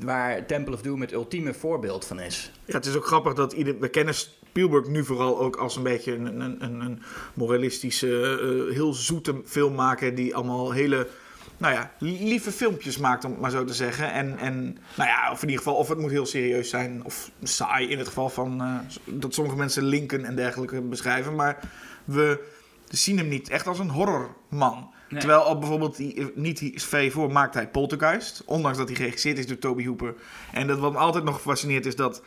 waar 0.00 0.46
Temple 0.46 0.74
of 0.74 0.82
Doom 0.82 1.00
het 1.00 1.12
ultieme 1.12 1.54
voorbeeld 1.54 2.04
van 2.04 2.20
is. 2.20 2.52
Ja, 2.64 2.74
het 2.74 2.86
is 2.86 2.96
ook 2.96 3.06
grappig 3.06 3.34
dat 3.34 3.54
we 3.54 3.88
kennen 3.88 4.14
Spielberg 4.14 4.86
nu 4.86 5.04
vooral 5.04 5.40
ook 5.40 5.56
als 5.56 5.76
een 5.76 5.82
beetje 5.82 6.14
een, 6.14 6.40
een, 6.40 6.64
een, 6.64 6.80
een 6.80 7.02
moralistische, 7.34 8.38
eh, 8.68 8.74
heel 8.74 8.92
zoete 8.92 9.40
filmmaker 9.44 10.14
die 10.14 10.34
allemaal 10.34 10.72
hele, 10.72 11.08
nou 11.56 11.74
ja, 11.74 11.92
lieve 11.98 12.52
filmpjes 12.52 12.98
maakt, 12.98 13.24
om 13.24 13.30
het 13.30 13.40
maar 13.40 13.50
zo 13.50 13.64
te 13.64 13.74
zeggen. 13.74 14.12
En, 14.12 14.38
en 14.38 14.78
nou 14.94 15.08
ja, 15.08 15.30
of 15.32 15.42
in 15.42 15.48
ieder 15.48 15.64
geval, 15.64 15.78
of 15.78 15.88
het 15.88 15.98
moet 15.98 16.10
heel 16.10 16.26
serieus 16.26 16.70
zijn 16.70 17.04
of 17.04 17.30
saai 17.42 17.88
in 17.88 17.98
het 17.98 18.06
geval 18.06 18.28
van 18.28 18.60
eh, 18.60 18.74
dat 19.04 19.34
sommige 19.34 19.56
mensen 19.56 19.84
Lincoln 19.84 20.24
en 20.24 20.36
dergelijke 20.36 20.80
beschrijven. 20.80 21.34
Maar 21.34 21.58
we 22.04 22.44
zien 22.88 23.18
hem 23.18 23.28
niet 23.28 23.48
echt 23.48 23.66
als 23.66 23.78
een 23.78 23.90
horrorman. 23.90 24.96
Terwijl 25.08 25.40
al 25.40 25.58
bijvoorbeeld 25.58 25.96
die, 25.96 26.32
niet 26.34 26.58
die 26.58 26.80
V 26.82 27.12
voor 27.12 27.32
maakt 27.32 27.54
hij 27.54 27.68
Poltergeist. 27.68 28.42
Ondanks 28.44 28.78
dat 28.78 28.88
hij 28.88 28.96
geregisseerd 28.96 29.38
is 29.38 29.46
door 29.46 29.58
Toby 29.58 29.86
Hooper. 29.86 30.14
En 30.52 30.66
dat 30.66 30.78
wat 30.78 30.92
me 30.92 30.98
altijd 30.98 31.24
nog 31.24 31.40
fascineert 31.40 31.86
is 31.86 31.96
dat 31.96 32.22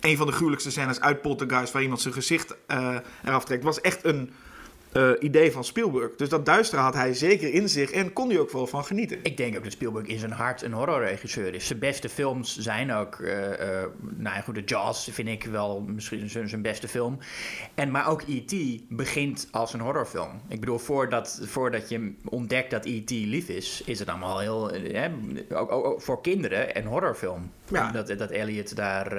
een 0.00 0.16
van 0.16 0.26
de 0.26 0.32
gruwelijkste 0.32 0.70
scènes 0.70 1.00
uit 1.00 1.22
Poltergeist... 1.22 1.72
waar 1.72 1.82
iemand 1.82 2.00
zijn 2.00 2.14
gezicht 2.14 2.56
eh, 2.66 2.96
eraf 3.24 3.44
trekt, 3.44 3.64
was 3.64 3.80
echt 3.80 4.04
een 4.04 4.30
eh, 4.94 5.10
idee 5.20 5.52
van 5.52 5.64
Spielberg. 5.64 6.14
Dus 6.16 6.28
dat 6.28 6.46
duistere 6.46 6.82
had 6.82 6.94
hij 6.94 7.14
zeker 7.14 7.52
in 7.52 7.68
zich 7.68 7.90
en 7.90 8.12
kon 8.12 8.28
hij 8.28 8.38
ook 8.38 8.50
wel 8.50 8.66
van 8.66 8.84
genieten. 8.84 9.18
Ik 9.22 9.36
denk 9.36 9.56
ook 9.56 9.62
dat 9.62 9.72
Spielberg 9.72 10.06
in 10.06 10.18
zijn 10.18 10.32
hart 10.32 10.62
een 10.62 10.72
horrorregisseur 10.72 11.54
is. 11.54 11.66
Zijn 11.66 11.78
beste 11.78 12.08
films 12.08 12.58
zijn 12.58 12.92
ook... 12.92 13.14
eh, 13.14 13.52
eh, 13.52 13.88
nou 14.00 14.36
ja, 14.36 14.40
goed, 14.40 14.54
de 14.54 14.62
Jaws 14.64 15.08
vind 15.12 15.28
ik 15.28 15.44
wel 15.44 15.80
misschien 15.80 16.30
zijn, 16.30 16.48
zijn 16.48 16.62
beste 16.62 16.88
film. 16.88 17.18
En, 17.74 17.90
maar 17.90 18.08
ook 18.08 18.22
E.T. 18.28 18.54
begint 18.88 19.48
als 19.50 19.72
een 19.72 19.80
horrorfilm. 19.80 20.40
Ik 20.48 20.60
bedoel, 20.60 20.78
voordat, 20.78 21.40
voordat 21.42 21.88
je 21.88 22.14
ontdekt 22.24 22.70
dat 22.70 22.84
E.T. 22.84 23.10
lief 23.10 23.48
is... 23.48 23.82
is 23.86 23.98
het 23.98 24.08
allemaal 24.08 24.38
heel... 24.38 24.70
hè, 24.70 25.08
ook, 25.52 25.72
ook, 25.72 25.84
ook 25.84 26.02
voor 26.02 26.20
kinderen 26.20 26.78
een 26.78 26.86
horrorfilm. 26.86 27.52
Ja. 27.70 27.90
Dat, 27.90 28.18
dat 28.18 28.30
Elliot 28.30 28.76
daar 28.76 29.12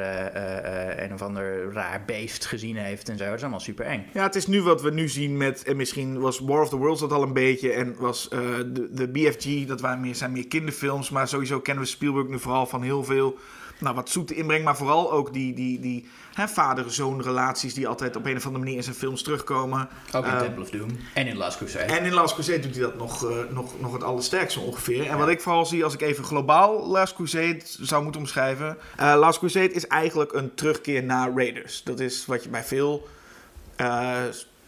een 0.99 1.13
of 1.13 1.21
ander 1.21 1.73
raar 1.73 2.03
beest 2.05 2.45
gezien 2.45 2.75
heeft 2.75 3.09
en 3.09 3.17
zo. 3.17 3.25
Dat 3.25 3.33
is 3.33 3.41
allemaal 3.41 3.59
super 3.59 3.85
eng. 3.85 4.05
Ja, 4.13 4.23
het 4.23 4.35
is 4.35 4.47
nu 4.47 4.61
wat 4.61 4.81
we 4.81 4.91
nu 4.91 5.09
zien 5.09 5.37
met, 5.37 5.64
en 5.65 5.75
misschien 5.75 6.19
was 6.19 6.39
War 6.39 6.61
of 6.61 6.69
the 6.69 6.77
Worlds 6.77 7.01
dat 7.01 7.11
al 7.11 7.23
een 7.23 7.33
beetje, 7.33 7.71
en 7.71 7.95
was 7.97 8.27
eh, 8.27 8.39
de, 8.67 8.87
de 8.91 9.07
BFG, 9.07 9.65
dat 9.65 9.81
waren 9.81 10.01
meer, 10.01 10.15
zijn 10.15 10.31
meer 10.31 10.47
kinderfilms, 10.47 11.09
maar 11.09 11.27
sowieso 11.27 11.59
kennen 11.59 11.83
we 11.83 11.89
Spielberg 11.89 12.27
nu 12.27 12.39
vooral 12.39 12.65
van 12.65 12.81
heel 12.81 13.03
veel, 13.03 13.37
nou 13.79 13.95
wat 13.95 14.09
zoete 14.09 14.35
inbreng, 14.35 14.63
maar 14.63 14.77
vooral 14.77 15.11
ook 15.11 15.33
die, 15.33 15.53
die, 15.53 15.79
die 15.79 16.07
hè, 16.33 16.47
vader-zoon 16.47 17.21
relaties 17.21 17.73
die 17.73 17.87
altijd 17.87 18.15
op 18.15 18.25
een 18.25 18.35
of 18.35 18.45
andere 18.45 18.63
manier 18.63 18.77
in 18.77 18.83
zijn 18.83 18.95
films 18.95 19.21
terugkomen. 19.21 19.89
Ook 20.11 20.25
in 20.25 20.31
Eh, 20.31 20.39
Temple 20.39 20.61
of 20.61 20.69
Doom. 20.69 20.89
En 21.13 21.27
in 21.27 21.37
Last 21.37 21.57
Crusade. 21.57 21.93
En 21.93 22.05
in 22.05 22.13
Last 22.13 22.33
Crusade 22.33 22.59
doet 22.59 22.75
hij 22.75 22.83
dat 22.83 22.97
nog, 22.97 23.29
eh, 23.29 23.37
nog, 23.49 23.79
nog 23.79 23.93
het 23.93 24.03
allersterkste 24.03 24.59
ongeveer. 24.59 25.07
En 25.07 25.17
wat 25.17 25.29
ik 25.29 25.41
vooral 25.41 25.65
zie 25.65 25.83
als 25.83 25.93
ik 25.93 26.01
even 26.01 26.23
globaal 26.23 26.87
Last 26.87 27.13
Crusade 27.13 27.59
zou 27.63 28.03
moeten 28.03 28.21
omschrijven. 28.21 28.77
Last 28.97 29.39
Crusade 29.39 29.71
is 29.71 29.87
eigenlijk 29.87 30.33
een 30.33 30.53
terugkeer 30.53 31.03
naar 31.03 31.31
Raiders. 31.35 31.83
Dat 31.83 31.99
is 31.99 32.25
wat 32.25 32.43
je 32.43 32.49
bij 32.49 32.63
veel 32.63 33.07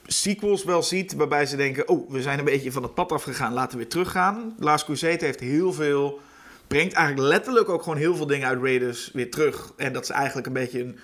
sequels 0.07 0.63
wel 0.63 0.83
ziet. 0.83 1.13
Waarbij 1.13 1.45
ze 1.45 1.55
denken, 1.55 1.87
oh, 1.87 2.11
we 2.11 2.21
zijn 2.21 2.39
een 2.39 2.45
beetje 2.45 2.71
van 2.71 2.83
het 2.83 2.93
pad 2.93 3.11
afgegaan. 3.11 3.53
Laten 3.53 3.71
we 3.71 3.77
weer 3.77 3.87
teruggaan. 3.87 4.55
Last 4.59 4.85
Crusade 4.85 5.25
heeft 5.25 5.39
heel 5.39 5.73
veel... 5.73 6.19
Brengt 6.67 6.93
eigenlijk 6.93 7.27
letterlijk 7.27 7.69
ook 7.69 7.83
gewoon 7.83 7.97
heel 7.97 8.15
veel 8.15 8.27
dingen 8.27 8.47
uit 8.47 8.61
Raiders 8.61 9.09
weer 9.13 9.31
terug. 9.31 9.73
En 9.77 9.93
dat 9.93 10.03
is 10.03 10.09
eigenlijk 10.09 10.47
een 10.47 10.53
beetje 10.53 10.79
een... 10.79 10.99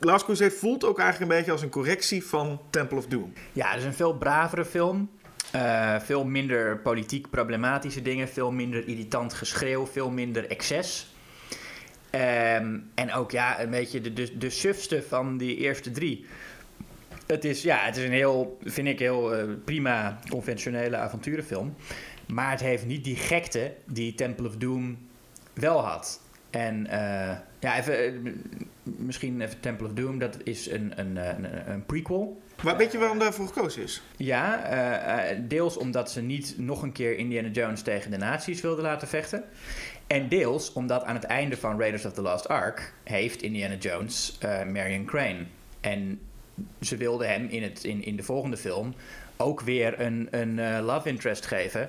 Last 0.00 0.24
Crusade 0.24 0.50
voelt 0.50 0.84
ook 0.84 0.98
eigenlijk 0.98 1.30
een 1.30 1.36
beetje 1.36 1.52
als 1.52 1.62
een 1.62 1.70
correctie 1.70 2.24
van 2.24 2.60
Temple 2.70 2.96
of 2.98 3.06
Doom. 3.06 3.32
Ja, 3.52 3.68
het 3.68 3.78
is 3.78 3.84
een 3.84 3.94
veel 3.94 4.14
bravere 4.14 4.64
film. 4.64 5.10
Eh, 5.52 6.00
veel 6.00 6.24
minder 6.24 6.78
politiek 6.78 7.30
problematische 7.30 8.02
dingen, 8.02 8.28
veel 8.28 8.50
minder 8.50 8.88
irritant 8.88 9.34
geschreeuw, 9.34 9.86
veel 9.86 10.10
minder 10.10 10.50
excess. 10.50 11.14
Ehm, 12.10 12.78
en 12.94 13.12
ook 13.12 13.30
ja, 13.30 13.60
een 13.60 13.70
beetje 13.70 14.00
de, 14.00 14.12
de, 14.12 14.38
de 14.38 14.50
sufste 14.50 15.02
van 15.08 15.36
die 15.36 15.56
eerste 15.56 15.90
drie. 15.90 16.26
Het 17.32 17.44
is, 17.44 17.62
ja, 17.62 17.78
het 17.78 17.96
is 17.96 18.04
een 18.04 18.12
heel, 18.12 18.58
vind 18.64 18.88
ik, 18.88 18.98
heel 18.98 19.34
eh, 19.34 19.44
prima 19.64 20.18
conventionele 20.28 20.96
avonturenfilm. 20.96 21.74
Maar 22.26 22.50
het 22.50 22.60
heeft 22.60 22.86
niet 22.86 23.04
die 23.04 23.16
gekte 23.16 23.74
die 23.86 24.14
Temple 24.14 24.46
of 24.46 24.56
Doom 24.56 24.98
wel 25.52 25.80
had. 25.80 26.20
En 26.50 26.86
eh, 26.86 27.36
ja, 27.60 27.78
even, 27.78 28.04
eh, 28.04 28.32
misschien 28.82 29.40
even 29.40 29.60
Temple 29.60 29.86
of 29.86 29.92
Doom, 29.92 30.18
dat 30.18 30.36
is 30.44 30.70
een, 30.70 30.92
een, 30.96 31.16
een, 31.16 31.70
een 31.70 31.86
prequel. 31.86 32.40
Maar 32.62 32.76
weet 32.76 32.92
je 32.92 32.98
waarom 32.98 33.18
daarvoor 33.18 33.46
gekozen 33.46 33.82
is? 33.82 34.02
Ja, 34.16 35.34
deels 35.48 35.76
omdat 35.76 36.10
ze 36.10 36.20
niet 36.20 36.54
nog 36.58 36.82
een 36.82 36.92
keer 36.92 37.16
Indiana 37.16 37.48
Jones 37.48 37.82
tegen 37.82 38.10
de 38.10 38.16
nazi's 38.16 38.60
wilden 38.60 38.84
laten 38.84 39.08
vechten. 39.08 39.44
En 40.06 40.28
deels 40.28 40.72
omdat 40.72 41.04
aan 41.04 41.14
het 41.14 41.24
einde 41.24 41.56
van 41.56 41.78
Raiders 41.78 42.04
of 42.04 42.12
the 42.12 42.22
Lost 42.22 42.48
Ark 42.48 42.94
heeft 43.04 43.42
Indiana 43.42 43.74
Jones 43.74 44.38
Marion 44.72 45.04
Crane. 45.04 45.46
En 45.80 46.20
ze 46.80 46.96
wilden 46.96 47.28
hem 47.28 47.46
in, 47.48 47.62
het, 47.62 47.84
in, 47.84 48.04
in 48.04 48.16
de 48.16 48.22
volgende 48.22 48.56
film 48.56 48.94
ook 49.36 49.60
weer 49.60 50.00
een, 50.00 50.28
een 50.30 50.58
eh, 50.58 50.84
love 50.84 51.08
interest 51.08 51.46
geven. 51.46 51.88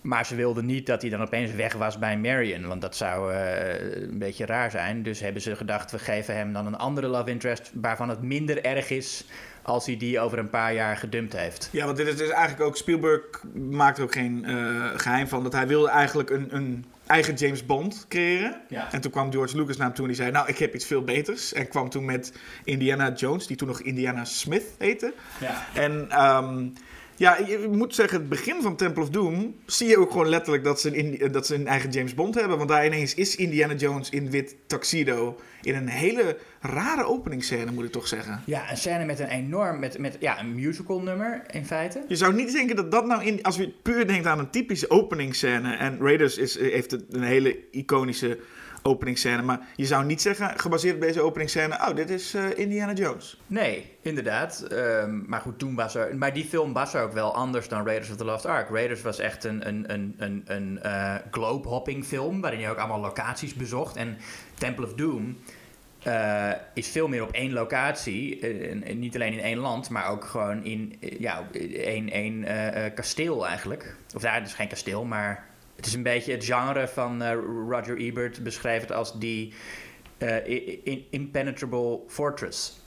Maar 0.00 0.26
ze 0.26 0.34
wilden 0.34 0.66
niet 0.66 0.86
dat 0.86 1.00
hij 1.02 1.10
dan 1.10 1.22
opeens 1.22 1.52
weg 1.52 1.72
was 1.72 1.98
bij 1.98 2.18
Marion. 2.18 2.66
Want 2.66 2.80
dat 2.80 2.96
zou 2.96 3.32
eh, 3.32 4.02
een 4.02 4.18
beetje 4.18 4.46
raar 4.46 4.70
zijn. 4.70 5.02
Dus 5.02 5.20
hebben 5.20 5.42
ze 5.42 5.56
gedacht, 5.56 5.90
we 5.90 5.98
geven 5.98 6.36
hem 6.36 6.52
dan 6.52 6.66
een 6.66 6.76
andere 6.76 7.06
love 7.06 7.30
interest... 7.30 7.70
waarvan 7.74 8.08
het 8.08 8.22
minder 8.22 8.64
erg 8.64 8.90
is 8.90 9.24
als 9.62 9.86
hij 9.86 9.96
die 9.96 10.20
over 10.20 10.38
een 10.38 10.50
paar 10.50 10.74
jaar 10.74 10.96
gedumpt 10.96 11.32
heeft. 11.32 11.68
Ja, 11.72 11.84
want 11.84 11.96
dit 11.96 12.06
is 12.06 12.16
dus 12.16 12.30
eigenlijk 12.30 12.68
ook... 12.68 12.76
Spielberg 12.76 13.22
maakt 13.54 13.98
er 13.98 14.04
ook 14.04 14.12
geen 14.12 14.44
eh, 14.44 14.90
geheim 14.96 15.28
van... 15.28 15.42
dat 15.42 15.52
hij 15.52 15.66
wilde 15.66 15.88
eigenlijk 15.88 16.30
een, 16.30 16.54
een 16.54 16.84
eigen 17.12 17.34
James 17.34 17.66
Bond 17.66 18.06
creëren. 18.08 18.60
Ja. 18.68 18.92
En 18.92 19.00
toen 19.00 19.10
kwam 19.10 19.32
George 19.32 19.56
Lucas 19.56 19.76
naar 19.76 19.86
hem 19.86 19.94
toe 19.94 20.04
en 20.04 20.10
die 20.10 20.20
zei... 20.20 20.30
nou, 20.30 20.48
ik 20.48 20.58
heb 20.58 20.74
iets 20.74 20.86
veel 20.86 21.04
beters. 21.04 21.52
En 21.52 21.68
kwam 21.68 21.88
toen 21.88 22.04
met 22.04 22.32
Indiana 22.64 23.12
Jones... 23.12 23.46
die 23.46 23.56
toen 23.56 23.68
nog 23.68 23.80
Indiana 23.80 24.24
Smith 24.24 24.64
heette. 24.78 25.14
Ja. 25.40 25.66
En 25.74 26.06
ehm, 26.10 26.68
ja, 27.16 27.38
je 27.46 27.68
moet 27.70 27.94
zeggen, 27.94 28.18
het 28.18 28.28
begin 28.28 28.62
van 28.62 28.76
Temple 28.76 29.02
of 29.02 29.10
Doom 29.10 29.54
zie 29.66 29.88
je 29.88 29.98
ook 29.98 30.10
gewoon 30.10 30.28
letterlijk 30.28 30.64
dat 30.64 30.80
ze, 30.80 30.98
een, 30.98 31.32
dat 31.32 31.46
ze 31.46 31.54
een 31.54 31.66
eigen 31.66 31.90
James 31.90 32.14
Bond 32.14 32.34
hebben. 32.34 32.56
Want 32.56 32.68
daar 32.68 32.86
ineens 32.86 33.14
is 33.14 33.36
Indiana 33.36 33.74
Jones 33.74 34.10
in 34.10 34.30
wit 34.30 34.56
tuxedo. 34.66 35.38
In 35.62 35.74
een 35.74 35.88
hele 35.88 36.36
rare 36.60 37.04
openingsscène, 37.04 37.72
moet 37.72 37.84
ik 37.84 37.92
toch 37.92 38.08
zeggen. 38.08 38.42
Ja, 38.46 38.70
een 38.70 38.76
scène 38.76 39.04
met 39.04 39.18
een 39.20 39.28
enorm, 39.28 39.78
met, 39.78 39.98
met 39.98 40.16
ja, 40.20 40.40
een 40.40 40.54
musical 40.54 41.00
nummer 41.00 41.42
in 41.50 41.66
feite. 41.66 42.04
Je 42.08 42.16
zou 42.16 42.34
niet 42.34 42.52
denken 42.52 42.76
dat 42.76 42.90
dat 42.90 43.06
nou, 43.06 43.24
in, 43.24 43.42
als 43.42 43.56
je 43.56 43.68
puur 43.82 44.06
denkt 44.06 44.26
aan 44.26 44.38
een 44.38 44.50
typische 44.50 44.90
openingsscène. 44.90 45.74
En 45.76 45.98
Raiders 46.00 46.38
is, 46.38 46.58
heeft 46.58 46.90
het- 46.90 47.04
een 47.10 47.22
hele 47.22 47.56
iconische 47.70 48.38
openingsscène. 48.82 49.42
Maar 49.42 49.60
je 49.76 49.86
zou 49.86 50.04
niet 50.04 50.22
zeggen, 50.22 50.58
gebaseerd 50.58 50.94
op 50.94 51.00
deze 51.00 51.20
openingsscène, 51.20 51.74
oh, 51.74 51.94
dit 51.96 52.10
is 52.10 52.34
eh, 52.34 52.44
Indiana 52.58 52.92
Jones. 52.92 53.40
Nee, 53.46 53.90
inderdaad. 54.00 54.60
Ehm, 54.60 55.20
maar 55.26 55.40
goed, 55.40 55.58
toen 55.58 55.74
was 55.74 55.94
er. 55.94 56.16
Maar 56.16 56.32
die 56.32 56.44
film 56.44 56.72
was 56.72 56.94
ook 56.96 57.12
wel 57.12 57.34
anders 57.34 57.68
dan 57.68 57.84
Raiders 57.86 58.10
of 58.10 58.16
the 58.16 58.24
Lost 58.24 58.46
Ark. 58.46 58.68
Raiders 58.68 59.02
was 59.02 59.18
echt 59.18 59.44
een, 59.44 59.68
een, 59.68 59.92
een, 59.92 60.14
een, 60.18 60.42
een 60.46 60.82
eh, 60.82 61.14
globe-hopping 61.30 62.04
film. 62.04 62.40
Waarin 62.40 62.60
je 62.60 62.68
ook 62.68 62.76
allemaal 62.78 63.00
locaties 63.00 63.54
bezocht. 63.54 63.96
En 63.96 64.16
Temple 64.62 64.84
of 64.84 64.94
Doom. 64.94 65.36
eh, 66.02 66.50
is 66.74 66.88
veel 66.88 67.08
meer 67.08 67.22
op 67.22 67.32
één 67.32 67.52
locatie. 67.52 68.40
eh, 68.40 68.96
niet 68.96 69.14
alleen 69.14 69.32
in 69.32 69.40
één 69.40 69.58
land, 69.58 69.90
maar 69.90 70.10
ook 70.10 70.24
gewoon 70.24 70.64
in 70.64 70.96
eh, 71.00 71.20
ja, 71.20 71.48
één, 71.74 72.10
één 72.10 72.44
kasteel 72.94 73.46
eigenlijk. 73.46 73.96
Of 74.14 74.22
daar, 74.22 74.42
is 74.42 74.54
geen 74.54 74.68
kasteel, 74.68 75.04
maar 75.04 75.46
het 75.76 75.86
is 75.86 75.94
een 75.94 76.02
beetje 76.02 76.32
het 76.32 76.44
genre 76.44 76.88
van 76.88 77.22
Roger 77.68 77.96
Ebert 77.96 78.42
beschreef 78.42 78.80
het 78.80 78.92
als 78.92 79.18
die 79.18 79.52
impenetrable 81.10 82.00
fortress. 82.08 82.80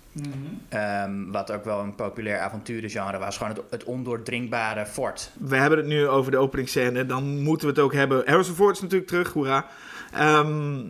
Ehm, 0.70 1.32
wat 1.32 1.51
ook 1.51 1.63
wel 1.63 1.79
een 1.79 1.96
populair 1.96 2.39
avonturengenre 2.39 3.17
was. 3.17 3.38
Gewoon 3.38 3.53
het, 3.53 3.63
het 3.70 3.84
ondoordringbare 3.84 4.86
fort. 4.86 5.32
We 5.39 5.55
hebben 5.55 5.79
het 5.79 5.88
nu 5.88 6.08
over 6.08 6.32
de 6.32 6.38
openingsscène. 6.38 7.05
Dan 7.05 7.41
moeten 7.41 7.67
we 7.67 7.74
het 7.74 7.84
ook 7.84 7.94
hebben. 7.94 8.24
Harrison 8.25 8.55
Ford 8.55 8.75
is 8.75 8.82
natuurlijk 8.82 9.10
terug, 9.10 9.34
hoera. 9.34 9.65
Ehm, 10.13 10.82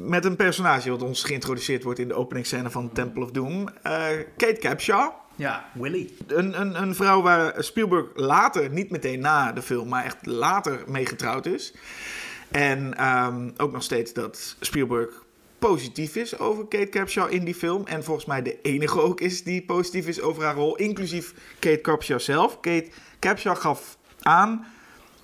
met 0.00 0.24
een 0.24 0.36
personage 0.36 0.90
wat 0.90 1.02
ons 1.02 1.22
geïntroduceerd 1.22 1.82
wordt 1.82 1.98
in 1.98 2.08
de 2.08 2.14
openingsscène 2.14 2.70
van 2.70 2.92
Temple 2.92 3.22
of 3.22 3.30
Doom. 3.30 3.68
Eh, 3.82 4.06
Kate 4.36 4.58
Capshaw. 4.60 5.12
Ja, 5.36 5.70
Willy. 5.74 6.10
Een, 6.26 6.60
een, 6.60 6.82
een 6.82 6.94
vrouw 6.94 7.22
waar 7.22 7.64
Spielberg 7.64 8.06
later, 8.14 8.70
niet 8.70 8.90
meteen 8.90 9.20
na 9.20 9.52
de 9.52 9.62
film, 9.62 9.88
maar 9.88 10.04
echt 10.04 10.26
later 10.26 10.84
mee 10.86 11.06
getrouwd 11.06 11.46
is. 11.46 11.74
En 12.50 12.96
ehm, 12.96 13.50
ook 13.56 13.72
nog 13.72 13.82
steeds 13.82 14.12
dat 14.12 14.56
Spielberg 14.60 15.24
positief 15.58 16.16
is 16.16 16.38
over 16.38 16.66
Kate 16.66 16.88
Capshaw 16.88 17.32
in 17.32 17.44
die 17.44 17.54
film. 17.54 17.86
En 17.86 18.04
volgens 18.04 18.26
mij 18.26 18.42
de 18.42 18.60
enige 18.62 19.00
ook 19.00 19.20
is 19.20 19.44
die 19.44 19.64
positief 19.64 20.06
is 20.06 20.20
over 20.20 20.44
haar 20.44 20.54
rol, 20.54 20.76
inclusief 20.76 21.34
Kate 21.58 21.80
Capshaw 21.80 22.20
zelf. 22.20 22.60
Kate 22.60 22.88
Capshaw 23.18 23.56
gaf 23.56 23.98
aan, 24.20 24.66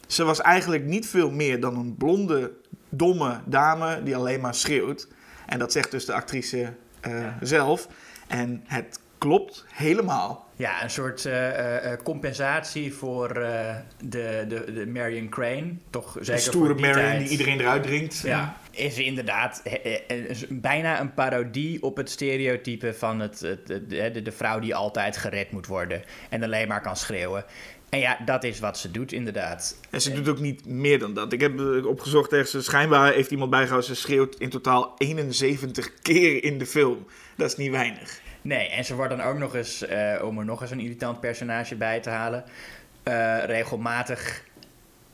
ze 0.07 0.25
was 0.25 0.41
eigenlijk 0.41 0.85
niet 0.85 1.07
veel 1.07 1.31
meer 1.31 1.61
dan 1.61 1.77
een 1.77 1.97
blonde, 1.97 2.53
domme 2.89 3.41
dame 3.45 4.03
die 4.03 4.17
alleen 4.17 4.41
maar 4.41 4.55
schreeuwt. 4.55 5.09
En 5.47 5.59
dat 5.59 5.73
zegt 5.73 5.91
dus 5.91 6.05
de 6.05 6.13
actrice 6.13 6.73
eh, 7.01 7.27
zelf. 7.41 7.89
En 8.27 8.63
het 8.67 9.01
klopt 9.19 9.65
helemaal. 9.73 10.47
Ja, 10.57 10.83
een 10.83 10.91
soort 10.91 11.25
eh, 11.27 11.93
eh, 11.93 11.99
compensatie 12.03 12.95
voor 12.95 13.29
de, 13.35 13.75
de, 14.05 14.45
de 14.75 14.87
Marion 14.87 15.29
Crane. 15.29 15.73
Toch 15.91 16.13
zeker 16.19 16.33
Een 16.35 16.39
stoere 16.41 16.75
die 16.75 16.87
Marion 16.87 17.05
tijd. 17.05 17.19
die 17.21 17.29
iedereen 17.29 17.61
eruit 17.61 17.83
dringt. 17.83 18.19
Ja, 18.25 18.57
is 18.71 18.99
inderdaad 18.99 19.63
is 20.09 20.45
bijna 20.49 21.01
een 21.01 21.15
parodie 21.15 21.83
op 21.83 21.97
het 21.97 22.11
stereotype 22.11 22.95
van 22.95 23.21
het, 23.21 23.41
het, 23.41 23.69
het- 23.69 23.91
de, 23.91 24.11
de, 24.11 24.23
de 24.23 24.33
vrouw 24.33 24.59
die 24.59 24.75
altijd 24.75 25.17
gered 25.17 25.51
moet 25.51 25.67
worden 25.67 26.03
en 26.29 26.43
alleen 26.43 26.69
maar 26.69 26.81
kan 26.81 26.97
schreeuwen. 26.97 27.45
En 27.89 27.99
ja, 27.99 28.19
dat 28.25 28.45
is 28.45 28.59
wat 28.59 28.79
ze 28.79 28.91
doet 28.91 29.13
inderdaad. 29.13 29.79
En 29.91 30.01
ze 30.01 30.13
doet 30.13 30.29
ook 30.29 30.39
niet 30.39 30.67
meer 30.67 30.99
dan 30.99 31.15
dat. 31.15 31.33
Ik 31.33 31.41
heb 31.41 31.59
eh, 31.59 31.87
opgezocht 31.87 32.33
ergens, 32.33 32.65
schijnbaar 32.65 33.13
heeft 33.13 33.31
iemand 33.31 33.51
bijgehouden, 33.51 33.89
ze 33.89 34.01
schreeuwt 34.01 34.35
in 34.39 34.51
totaal 34.51 34.95
71 34.99 35.95
keer 36.03 36.45
in 36.45 36.59
de 36.59 36.67
film. 36.67 37.07
Dat 37.37 37.51
is 37.51 37.57
niet 37.57 37.71
weinig. 37.71 38.21
Nee, 38.43 38.69
en 38.69 38.85
ze 38.85 38.95
wordt 38.95 39.17
dan 39.17 39.27
ook 39.27 39.39
nog 39.39 39.55
eens, 39.55 39.87
eh, 39.87 40.23
om 40.25 40.39
er 40.39 40.45
nog 40.45 40.61
eens 40.61 40.71
een 40.71 40.81
irritant 40.81 41.21
personage 41.21 41.77
bij 41.77 42.01
te 42.01 42.11
halen, 42.11 42.45
eh, 43.03 43.45
regelmatig 43.45 44.43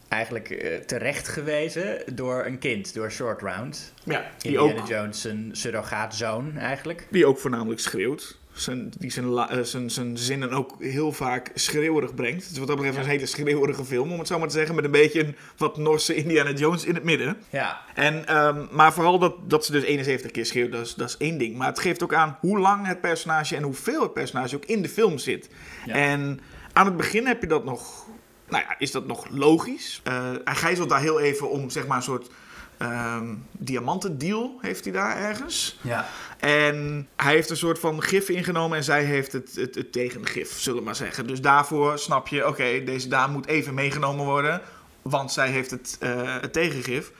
eigenlijk 0.08 0.50
eh, 0.50 0.78
terecht 0.78 1.28
gewezen 1.28 2.02
door 2.14 2.44
een 2.44 2.58
kind, 2.58 2.94
door 2.94 3.10
Short 3.10 3.42
Round. 3.42 3.92
Ja, 4.04 4.30
die 4.38 4.58
Indiana 4.58 4.80
ook, 4.80 4.88
Jones, 4.88 5.20
zijn 5.20 5.48
surrogaatzoon 5.52 6.56
eigenlijk. 6.56 7.06
die 7.10 7.26
ook 7.26 7.38
voornamelijk 7.38 7.80
schreeuwt. 7.80 8.38
Zijn, 8.54 8.92
die 8.98 9.10
zijn, 9.10 9.26
la- 9.26 9.50
eh, 9.50 9.60
zijn, 9.62 9.90
zijn 9.90 10.18
zinnen 10.18 10.50
ook 10.50 10.76
heel 10.78 11.12
vaak 11.12 11.50
schreeuwerig 11.54 12.14
brengt. 12.14 12.42
Het 12.42 12.52
is 12.52 12.58
wat 12.58 12.66
dat 12.66 12.76
betreft 12.76 12.98
een 12.98 13.04
hele 13.04 13.26
schreeuwerige 13.26 13.84
film, 13.84 14.12
om 14.12 14.18
het 14.18 14.28
zo 14.28 14.38
maar 14.38 14.48
te 14.48 14.54
zeggen. 14.54 14.74
Met 14.74 14.84
een 14.84 14.90
beetje 14.90 15.24
een 15.24 15.36
wat 15.56 15.76
Norse 15.76 16.14
Indiana 16.14 16.50
Jones 16.52 16.84
in 16.84 16.94
het 16.94 17.04
midden. 17.04 17.36
Ja, 17.50 17.80
En, 17.94 18.26
ehm, 18.26 18.66
maar 18.70 18.92
vooral 18.92 19.18
dat, 19.18 19.34
dat 19.50 19.64
ze 19.64 19.72
dus 19.72 19.82
71 19.84 20.30
keer 20.30 20.46
schreeuwt, 20.46 20.72
dat 20.72 20.86
is, 20.86 20.94
dat 20.94 21.08
is 21.08 21.16
één 21.16 21.38
ding. 21.38 21.56
Maar 21.56 21.66
het 21.68 21.78
geeft 21.78 22.02
ook 22.02 22.14
aan 22.14 22.36
hoe 22.40 22.58
lang 22.58 22.86
het 22.86 23.00
personage 23.00 23.56
en 23.56 23.62
hoeveel 23.62 24.02
het 24.02 24.12
personage 24.12 24.56
ook 24.56 24.64
in 24.64 24.82
de 24.82 24.88
film 24.88 25.18
zit. 25.18 25.48
Ja. 25.86 25.94
En 25.94 26.40
aan 26.72 26.86
het 26.86 26.96
begin 26.96 27.26
heb 27.26 27.40
je 27.40 27.46
dat 27.48 27.64
nog, 27.64 28.06
nou 28.48 28.62
ja, 28.68 28.74
is 28.78 28.90
dat 28.90 29.06
nog 29.06 29.26
logisch. 29.30 30.00
Eh, 30.04 30.30
hij 30.44 30.54
gijzelt 30.54 30.88
daar 30.88 31.00
heel 31.00 31.20
even 31.20 31.50
om, 31.50 31.70
zeg 31.70 31.86
maar, 31.86 31.96
een 31.96 32.02
soort 32.02 32.30
ehm 32.76 33.34
diamantendeal 33.52 34.58
heeft 34.60 34.84
hij 34.84 34.92
daar 34.92 35.16
ergens. 35.16 35.78
ja. 35.80 36.08
En 36.38 37.08
hij 37.16 37.32
heeft 37.32 37.50
een 37.50 37.56
soort 37.56 37.78
van 37.78 38.02
gif 38.02 38.28
ingenomen 38.28 38.76
en 38.76 38.84
zij 38.84 39.04
heeft 39.04 39.32
het, 39.32 39.54
het, 39.54 39.74
het 39.74 39.92
tegengif, 39.92 40.60
zullen 40.60 40.78
we 40.78 40.84
maar 40.84 40.96
zeggen. 40.96 41.26
Dus 41.26 41.40
daarvoor 41.40 41.98
snap 41.98 42.28
je, 42.28 42.48
oké, 42.48 42.84
deze 42.84 43.08
dame 43.08 43.32
moet 43.32 43.46
even 43.46 43.74
meegenomen 43.74 44.24
worden, 44.24 44.60
want 45.02 45.32
zij 45.32 45.48
heeft 45.48 45.70
het, 45.70 45.96
eh, 46.00 46.40
het 46.40 46.52
tegengif. 46.52 47.12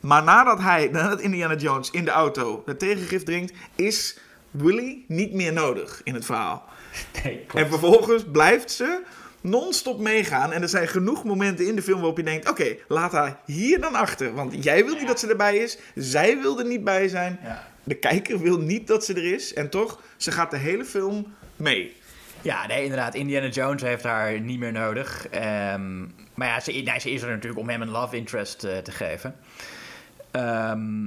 Maar 0.00 0.22
nadat 0.22 0.60
hij, 0.60 0.88
nadat 0.92 1.20
Indiana 1.20 1.54
Jones 1.56 1.90
in 1.90 2.04
de 2.04 2.10
auto 2.10 2.62
het 2.66 2.78
tegengif 2.78 3.22
drinkt, 3.22 3.52
is 3.74 4.18
Willy 4.50 5.04
niet 5.08 5.32
meer 5.32 5.52
nodig 5.52 6.00
in 6.04 6.14
het 6.14 6.24
verhaal. 6.24 6.64
Nee, 7.22 7.46
En 7.54 7.68
vervolgens 7.68 8.24
blijft 8.32 8.70
ze 8.70 9.02
non-stop 9.44 10.00
meegaan. 10.00 10.52
En 10.52 10.62
er 10.62 10.68
zijn 10.68 10.88
genoeg 10.88 11.24
momenten 11.24 11.66
in 11.66 11.76
de 11.76 11.82
film 11.82 11.96
waarop 11.96 12.16
je 12.16 12.22
denkt: 12.22 12.50
oké, 12.50 12.76
laat 12.88 13.12
haar 13.12 13.38
hier 13.44 13.80
dan 13.80 13.94
achter. 13.94 14.34
Want 14.34 14.64
jij 14.64 14.84
wil 14.84 14.94
niet 14.94 15.06
dat 15.06 15.20
ze 15.20 15.28
erbij 15.28 15.56
is. 15.56 15.78
Zij 15.94 16.40
wil 16.40 16.58
er 16.58 16.66
niet 16.66 16.84
bij 16.84 17.08
zijn. 17.08 17.38
De 17.84 17.94
kijker 17.94 18.40
wil 18.40 18.58
niet 18.58 18.86
dat 18.86 19.04
ze 19.04 19.14
er 19.14 19.32
is. 19.32 19.54
En 19.54 19.70
toch, 19.70 20.02
ze 20.16 20.32
gaat 20.32 20.50
de 20.50 20.56
hele 20.56 20.84
film 20.84 21.34
mee. 21.56 21.96
Ja, 22.42 22.66
nee, 22.66 22.82
inderdaad. 22.82 23.14
Indiana 23.14 23.48
Jones 23.48 23.82
heeft 23.82 24.02
haar 24.02 24.40
niet 24.40 24.58
meer 24.58 24.72
nodig. 24.72 25.28
Ehm, 25.28 26.00
maar 26.34 26.48
ja, 26.48 26.60
ze, 26.60 26.72
nee, 26.72 27.00
ze 27.00 27.10
is 27.10 27.22
er 27.22 27.28
natuurlijk 27.28 27.60
om 27.60 27.68
hem 27.68 27.82
een 27.82 27.90
love 27.90 28.16
interest 28.16 28.64
eh, 28.64 28.78
te 28.78 28.92
geven. 28.92 29.36
Ehm, 30.30 31.06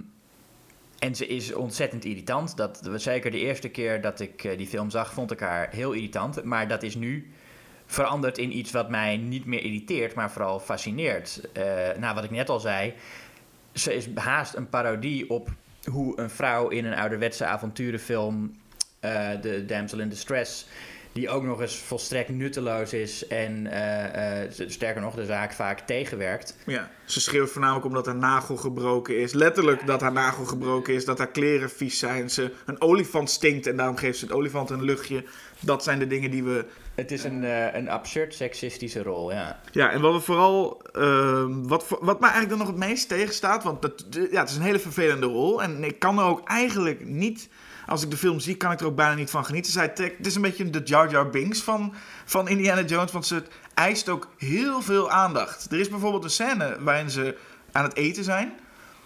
en 1.00 1.16
ze 1.16 1.28
is 1.28 1.54
ontzettend 1.54 2.06
irritant. 2.06 2.58
Dat 2.58 2.82
was 2.82 3.04
zeker 3.04 3.32
de 3.32 3.40
eerste 3.40 3.70
keer 3.70 4.02
dat 4.02 4.20
ik 4.20 4.44
eh, 4.44 4.58
die 4.58 4.68
film 4.68 4.90
zag, 4.90 5.14
vond 5.14 5.32
ik 5.32 5.40
haar 5.40 5.70
heel 5.72 5.92
irritant. 5.92 6.44
Maar 6.44 6.68
dat 6.68 6.84
is 6.84 6.96
nu 6.96 7.32
verandert 7.88 8.38
in 8.38 8.58
iets 8.58 8.72
wat 8.72 8.90
mij 8.90 9.18
niet 9.18 9.46
meer 9.46 9.64
irriteert, 9.64 10.14
maar 10.14 10.32
vooral 10.32 10.60
fascineert. 10.60 11.42
Uh, 11.58 11.64
nou, 12.00 12.16
wat 12.16 12.24
ik 12.24 12.32
net 12.32 12.50
al 12.50 12.60
zei, 12.60 12.94
ze 13.74 13.94
is 13.96 14.08
haast 14.16 14.56
een 14.56 14.70
parodie 14.70 15.30
op 15.30 15.50
hoe 15.92 16.20
een 16.20 16.30
vrouw 16.30 16.68
in 16.68 16.86
een 16.86 16.98
ouderwetse 16.98 17.46
avonturenfilm, 17.46 18.56
uh, 19.02 19.30
de 19.42 19.66
Damsel 19.66 20.00
in 20.00 20.10
Distress, 20.10 20.68
die 21.12 21.30
ook 21.30 21.44
nog 21.44 21.62
eens 21.62 21.78
volstrekt 21.78 22.30
nutteloos 22.30 22.94
is 22.94 23.28
en 23.28 23.66
uh, 23.66 24.68
sterker 24.68 25.02
nog 25.02 25.16
de 25.16 25.26
zaak 25.26 25.54
vaak 25.54 25.80
tegenwerkt. 25.80 26.58
Ja, 26.66 26.92
ze 27.06 27.22
schreeuwt 27.22 27.50
voornamelijk 27.50 27.86
omdat 27.86 28.06
haar 28.06 28.16
nagel 28.16 28.56
gebroken 28.56 29.20
is. 29.20 29.34
Letterlijk 29.34 29.86
dat 29.86 30.02
haar 30.02 30.12
nagel 30.12 30.46
gebroken 30.46 30.94
is, 30.94 31.06
dat 31.06 31.18
haar 31.18 31.32
kleren 31.32 31.70
vies 31.70 32.00
zijn. 32.00 32.30
Ze, 32.30 32.52
een 32.66 32.82
olifant 32.82 33.30
stinkt 33.30 33.68
en 33.68 33.78
daarom 33.78 33.98
geeft 33.98 34.18
ze 34.18 34.26
het 34.26 34.34
olifant 34.34 34.70
een 34.70 34.84
luchtje. 34.84 35.24
Dat 35.60 35.84
zijn 35.84 36.00
de 36.00 36.08
dingen 36.08 36.32
die 36.32 36.44
we... 36.44 36.66
Het 36.98 37.12
is 37.12 37.24
een, 37.24 37.44
uh, 37.44 37.74
een 37.74 37.90
absurd 37.90 38.34
seksistische 38.34 39.04
rol, 39.04 39.32
ja. 39.32 39.60
Ja, 39.72 39.90
en 39.90 40.02
wat 40.02 40.14
we 40.14 40.20
vooral... 40.20 40.82
Uh, 40.94 41.46
wat, 41.50 41.86
wat 41.90 42.20
mij 42.20 42.30
eigenlijk 42.30 42.50
dan 42.50 42.58
nog 42.58 42.68
het 42.68 42.90
meest 42.90 43.08
tegenstaat... 43.08 43.64
Want 43.64 43.82
dat, 43.82 44.06
ja, 44.32 44.40
het 44.40 44.50
is 44.50 44.56
een 44.56 44.62
hele 44.62 44.80
vervelende 44.80 45.26
rol. 45.26 45.64
En 45.64 45.84
ik 45.84 46.00
kan 46.00 46.20
er 46.20 46.26
ook 46.26 46.48
eigenlijk 46.48 47.06
niet 47.06 47.50
als 47.86 48.04
ik 48.04 48.10
de 48.10 48.18
film 48.18 48.40
zie, 48.40 48.58
kan 48.58 48.72
ik 48.72 48.80
er 48.80 48.86
ook 48.86 48.96
bijna 48.96 49.16
niet 49.16 49.30
van 49.30 49.46
genieten. 49.46 49.72
Zij 49.72 49.92
het 49.96 50.26
is 50.26 50.36
een 50.36 50.42
beetje 50.42 50.70
de 50.70 50.82
Jar 50.84 51.10
Jar 51.12 51.30
Binks 51.30 51.62
van, 51.62 51.94
van 52.26 52.48
Indiana 52.48 52.82
Jones, 52.84 53.12
want 53.12 53.26
ze 53.26 53.44
eist 53.74 54.10
ook 54.10 54.28
heel 54.38 54.82
veel 54.82 55.12
aandacht. 55.12 55.72
Er 55.72 55.80
is 55.80 55.90
bijvoorbeeld 55.90 56.24
een 56.24 56.30
scène 56.30 56.78
waarin 56.80 57.10
ze 57.10 57.38
aan 57.72 57.84
het 57.84 57.96
eten 57.96 58.24
zijn. 58.24 58.54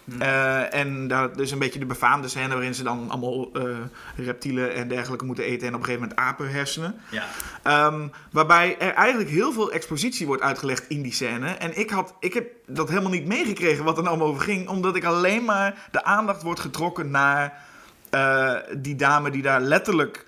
Hmm. 0.04 0.22
Uh, 0.22 0.74
en 0.74 1.08
dat 1.08 1.38
is 1.38 1.50
een 1.50 1.58
beetje 1.58 1.78
de 1.78 1.86
befaamde 1.86 2.28
scène 2.28 2.48
waarin 2.48 2.74
ze 2.74 2.82
dan 2.82 3.10
allemaal 3.10 3.50
uh, 3.56 3.76
reptielen 4.16 4.74
en 4.74 4.88
dergelijke 4.88 5.24
moeten 5.24 5.44
eten 5.44 5.68
en 5.68 5.74
op 5.74 5.80
een 5.80 5.86
gegeven 5.86 6.08
moment 6.08 6.28
apenhersenen. 6.28 7.00
Ja. 7.10 7.86
Um, 7.86 8.12
waarbij 8.30 8.78
er 8.78 8.92
eigenlijk 8.94 9.30
heel 9.30 9.52
veel 9.52 9.72
expositie 9.72 10.26
wordt 10.26 10.42
uitgelegd 10.42 10.88
in 10.88 11.02
die 11.02 11.12
scène. 11.12 11.46
En 11.46 11.78
ik, 11.78 11.90
had, 11.90 12.14
ik 12.20 12.34
heb 12.34 12.46
dat 12.66 12.88
helemaal 12.88 13.10
niet 13.10 13.26
meegekregen 13.26 13.84
wat 13.84 13.98
er 13.98 14.08
allemaal 14.08 14.26
over 14.26 14.42
ging, 14.42 14.68
omdat 14.68 14.96
ik 14.96 15.04
alleen 15.04 15.44
maar 15.44 15.88
de 15.90 16.04
aandacht 16.04 16.42
wordt 16.42 16.60
getrokken 16.60 17.10
naar 17.10 17.62
uh, 18.14 18.54
die 18.76 18.96
dame 18.96 19.30
die 19.30 19.42
daar 19.42 19.60
letterlijk 19.60 20.26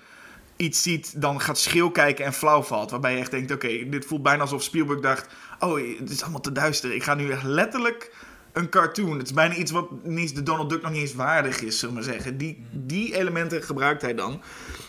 iets 0.55 0.81
ziet, 0.81 1.21
dan 1.21 1.41
gaat 1.41 1.57
schil 1.57 1.91
kijken 1.91 2.25
en 2.25 2.33
flauw 2.33 2.61
valt. 2.61 2.91
Waarbij 2.91 3.13
je 3.13 3.19
echt 3.19 3.31
denkt, 3.31 3.51
oké, 3.51 3.89
dit 3.89 4.05
voelt 4.05 4.23
bijna 4.23 4.41
alsof 4.41 4.63
Spielberg 4.63 4.99
dacht... 4.99 5.27
oh, 5.59 5.79
het 5.99 6.09
is 6.09 6.21
allemaal 6.21 6.41
te 6.41 6.51
duister. 6.51 6.93
Ik 6.93 7.03
ga 7.03 7.13
nu 7.13 7.31
echt 7.31 7.43
letterlijk 7.43 8.11
een 8.55 8.69
cartoon. 8.69 9.17
Het 9.17 9.27
is 9.27 9.33
bijna 9.33 9.55
iets 9.55 9.71
wat 9.71 10.03
niet, 10.03 10.35
de 10.35 10.43
Donald 10.43 10.69
Duck 10.69 10.81
nog 10.81 10.91
niet 10.91 11.01
eens 11.01 11.13
waardig 11.13 11.61
is, 11.61 11.79
zullen 11.79 11.95
we 11.95 12.01
maar 12.01 12.13
zeggen. 12.13 12.37
Die, 12.37 12.65
die 12.71 13.17
elementen 13.17 13.63
gebruikt 13.63 14.01
hij 14.01 14.15
dan. 14.15 14.41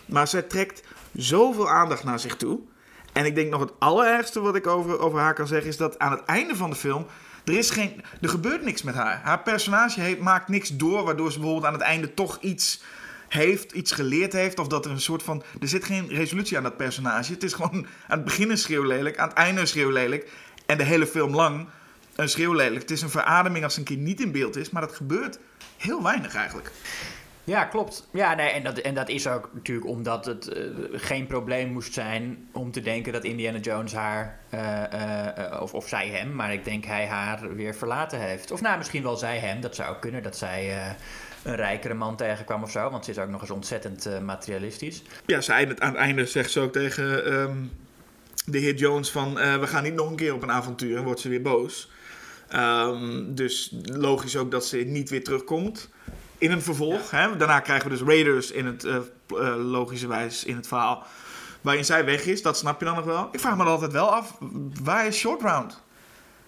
Maar 0.06 0.28
zij 0.28 0.42
trekt 0.42 0.82
zoveel 1.12 1.70
aandacht 1.70 2.04
naar 2.04 2.20
zich 2.20 2.36
toe. 2.36 2.60
En 3.12 3.24
ik 3.24 3.34
denk 3.34 3.50
nog 3.50 3.60
het 3.60 3.72
allerergste 3.78 4.40
wat 4.40 4.56
ik 4.56 4.66
over, 4.66 4.98
over 4.98 5.18
haar 5.18 5.34
kan 5.34 5.46
zeggen... 5.46 5.68
is 5.68 5.76
dat 5.76 5.98
aan 5.98 6.10
het 6.10 6.24
einde 6.24 6.56
van 6.56 6.70
de 6.70 6.76
film... 6.76 7.06
Er, 7.44 7.58
is 7.58 7.70
geen, 7.70 8.02
er 8.20 8.28
gebeurt 8.28 8.62
niks 8.64 8.82
met 8.82 8.94
haar. 8.94 9.20
Haar 9.22 9.42
personage 9.42 10.00
heeft, 10.00 10.20
maakt 10.20 10.48
niks 10.48 10.76
door... 10.76 11.04
waardoor 11.04 11.32
ze 11.32 11.38
bijvoorbeeld 11.38 11.66
aan 11.66 11.78
het 11.78 11.88
einde 11.88 12.14
toch 12.14 12.38
iets 12.40 12.82
heeft, 13.28 13.72
iets 13.72 13.92
geleerd 13.92 14.32
heeft. 14.32 14.58
Of 14.58 14.66
dat 14.66 14.84
er 14.84 14.90
een 14.90 15.00
soort 15.00 15.22
van. 15.22 15.42
Er 15.60 15.68
zit 15.68 15.84
geen 15.84 16.08
resolutie 16.08 16.56
aan 16.56 16.62
dat 16.62 16.76
personage. 16.76 17.32
Het 17.32 17.42
is 17.42 17.52
gewoon 17.52 17.86
aan 18.08 18.16
het 18.16 18.24
begin 18.24 18.50
een 18.50 18.58
schreeuw 18.58 18.82
lelijk, 18.82 19.18
aan 19.18 19.28
het 19.28 19.36
einde 19.36 19.60
een 19.60 19.66
schreeuw 19.66 19.90
lelijk. 19.90 20.30
En 20.66 20.78
de 20.78 20.84
hele 20.84 21.06
film 21.06 21.34
lang 21.34 21.68
een 22.16 22.28
schreeuw 22.28 22.52
lelijk. 22.52 22.80
Het 22.80 22.90
is 22.90 23.02
een 23.02 23.10
verademing 23.10 23.64
als 23.64 23.76
een 23.76 23.84
keer 23.84 23.96
niet 23.96 24.20
in 24.20 24.32
beeld 24.32 24.56
is, 24.56 24.70
maar 24.70 24.82
dat 24.82 24.94
gebeurt 24.94 25.38
heel 25.76 26.02
weinig 26.02 26.34
eigenlijk. 26.34 26.70
Ja, 27.44 27.64
klopt. 27.64 28.08
Ja, 28.12 28.34
nee, 28.34 28.48
en, 28.48 28.62
dat, 28.62 28.78
en 28.78 28.94
dat 28.94 29.08
is 29.08 29.26
ook 29.26 29.50
natuurlijk 29.52 29.86
omdat 29.86 30.24
het 30.24 30.56
uh, 30.56 30.64
geen 30.92 31.26
probleem 31.26 31.72
moest 31.72 31.92
zijn 31.92 32.48
om 32.52 32.72
te 32.72 32.80
denken 32.80 33.12
dat 33.12 33.24
Indiana 33.24 33.58
Jones 33.58 33.92
haar, 33.92 34.40
uh, 34.54 34.82
uh, 34.94 35.60
of, 35.60 35.74
of 35.74 35.88
zij 35.88 36.08
hem, 36.08 36.34
maar 36.34 36.52
ik 36.52 36.64
denk 36.64 36.84
hij 36.84 37.06
haar 37.06 37.54
weer 37.54 37.74
verlaten 37.74 38.20
heeft. 38.20 38.50
Of 38.50 38.60
nou, 38.60 38.78
misschien 38.78 39.02
wel 39.02 39.16
zij 39.16 39.38
hem, 39.38 39.60
dat 39.60 39.74
zou 39.74 39.96
kunnen, 39.98 40.22
dat 40.22 40.36
zij 40.36 40.94
een 41.46 41.56
rijkere 41.56 41.94
man 41.94 42.16
tegenkwam 42.16 42.62
of 42.62 42.70
zo. 42.70 42.90
Want 42.90 43.04
ze 43.04 43.10
is 43.10 43.18
ook 43.18 43.28
nog 43.28 43.40
eens 43.40 43.50
ontzettend 43.50 44.06
uh, 44.06 44.18
materialistisch. 44.18 45.02
Ja, 45.26 45.40
ze 45.40 45.52
eindigt, 45.52 45.80
aan 45.80 45.92
het 45.92 45.98
einde 45.98 46.26
zegt 46.26 46.50
ze 46.50 46.60
ook 46.60 46.72
tegen 46.72 47.32
um, 47.32 47.70
de 48.44 48.58
heer 48.58 48.74
Jones 48.74 49.10
van... 49.10 49.38
Uh, 49.38 49.56
we 49.56 49.66
gaan 49.66 49.82
niet 49.82 49.94
nog 49.94 50.10
een 50.10 50.16
keer 50.16 50.34
op 50.34 50.42
een 50.42 50.50
avontuur 50.50 50.96
en 50.96 51.04
wordt 51.04 51.20
ze 51.20 51.28
weer 51.28 51.42
boos. 51.42 51.90
Um, 52.54 53.34
dus 53.34 53.74
logisch 53.82 54.36
ook 54.36 54.50
dat 54.50 54.66
ze 54.66 54.76
niet 54.76 55.10
weer 55.10 55.24
terugkomt 55.24 55.88
in 56.38 56.50
een 56.50 56.62
vervolg. 56.62 57.10
Ja. 57.10 57.18
Hè? 57.18 57.36
Daarna 57.36 57.60
krijgen 57.60 57.90
we 57.90 57.96
dus 57.96 58.06
Raiders 58.06 58.50
in 58.50 58.66
het, 58.66 58.84
uh, 58.84 58.98
logische 59.56 60.06
wijs 60.06 60.44
in 60.44 60.56
het 60.56 60.66
verhaal... 60.66 61.06
waarin 61.60 61.84
zij 61.84 62.04
weg 62.04 62.26
is, 62.26 62.42
dat 62.42 62.56
snap 62.56 62.78
je 62.78 62.84
dan 62.84 62.94
nog 62.94 63.04
wel. 63.04 63.28
Ik 63.32 63.40
vraag 63.40 63.56
me 63.56 63.64
altijd 63.64 63.92
wel 63.92 64.14
af, 64.14 64.38
waar 64.82 65.06
is 65.06 65.16
Short 65.16 65.42
Round? 65.42 65.82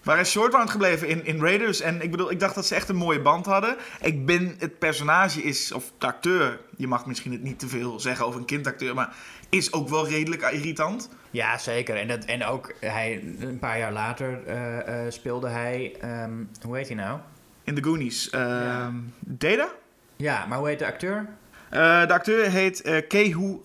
Waar 0.02 0.20
is 0.20 0.30
Short 0.30 0.52
Round 0.52 0.70
gebleven 0.70 1.08
in, 1.08 1.24
in 1.24 1.40
Raiders? 1.40 1.80
En 1.80 2.02
ik 2.02 2.10
bedoel, 2.10 2.30
ik 2.30 2.40
dacht 2.40 2.54
dat 2.54 2.66
ze 2.66 2.74
echt 2.74 2.88
een 2.88 2.96
mooie 2.96 3.20
band 3.20 3.46
hadden. 3.46 3.76
Ik 4.00 4.26
ben, 4.26 4.54
het 4.58 4.78
personage 4.78 5.42
is, 5.42 5.72
of 5.72 5.92
de 5.98 6.06
acteur, 6.06 6.60
je 6.76 6.86
mag 6.86 7.06
misschien 7.06 7.32
het 7.32 7.42
niet 7.42 7.58
te 7.58 7.68
veel 7.68 8.00
zeggen 8.00 8.26
over 8.26 8.40
een 8.40 8.46
kindacteur, 8.46 8.94
maar 8.94 9.14
is 9.48 9.72
ook 9.72 9.88
wel 9.88 10.08
redelijk 10.08 10.42
irritant. 10.42 11.08
Ja, 11.30 11.58
zeker. 11.58 11.96
En, 11.96 12.08
dat, 12.08 12.24
en 12.24 12.44
ook 12.44 12.74
hij, 12.80 13.22
een 13.38 13.58
paar 13.58 13.78
jaar 13.78 13.92
later 13.92 14.40
uh, 14.46 15.04
uh, 15.04 15.10
speelde 15.10 15.48
hij, 15.48 15.96
um, 16.22 16.50
hoe 16.62 16.76
heet 16.76 16.86
hij 16.86 16.96
nou? 16.96 17.18
In 17.64 17.74
The 17.74 17.82
Goonies. 17.82 18.26
Uh, 18.32 18.40
ja. 18.40 18.92
Data? 19.20 19.68
Ja, 20.16 20.46
maar 20.46 20.58
hoe 20.58 20.68
heet 20.68 20.78
de 20.78 20.86
acteur? 20.86 21.28
de 21.70 22.12
acteur 22.12 22.50
heet 22.50 22.86
uh, 22.86 23.00
Kehu 23.08 23.60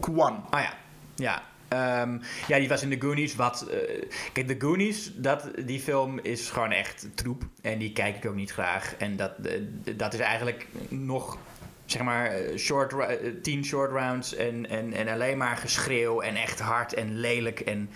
Kwan. 0.00 0.44
Ah 0.50 0.60
ja, 0.60 0.72
ja. 1.14 1.42
Um, 1.72 2.20
ja, 2.46 2.58
die 2.58 2.68
was 2.68 2.82
in 2.82 2.90
The 2.90 3.00
Goonies. 3.00 3.34
Wat, 3.34 3.66
uh, 3.70 4.02
kijk, 4.32 4.46
The 4.46 4.56
Goonies, 4.58 5.12
dat, 5.14 5.50
die 5.64 5.80
film 5.80 6.18
is 6.18 6.50
gewoon 6.50 6.72
echt 6.72 7.08
troep. 7.14 7.42
En 7.62 7.78
die 7.78 7.92
kijk 7.92 8.16
ik 8.16 8.26
ook 8.26 8.34
niet 8.34 8.52
graag. 8.52 8.94
En 8.98 9.16
dat, 9.16 9.32
uh, 9.42 9.52
dat 9.96 10.14
is 10.14 10.20
eigenlijk 10.20 10.66
nog, 10.88 11.38
zeg 11.84 12.02
maar, 12.02 12.32
short, 12.56 12.92
uh, 12.92 13.06
tien 13.42 13.64
short 13.64 13.90
rounds. 13.90 14.34
En, 14.34 14.68
en, 14.68 14.92
en 14.92 15.08
alleen 15.08 15.38
maar 15.38 15.56
geschreeuw. 15.56 16.20
En 16.20 16.36
echt 16.36 16.60
hard 16.60 16.94
en 16.94 17.18
lelijk. 17.18 17.60
En 17.60 17.90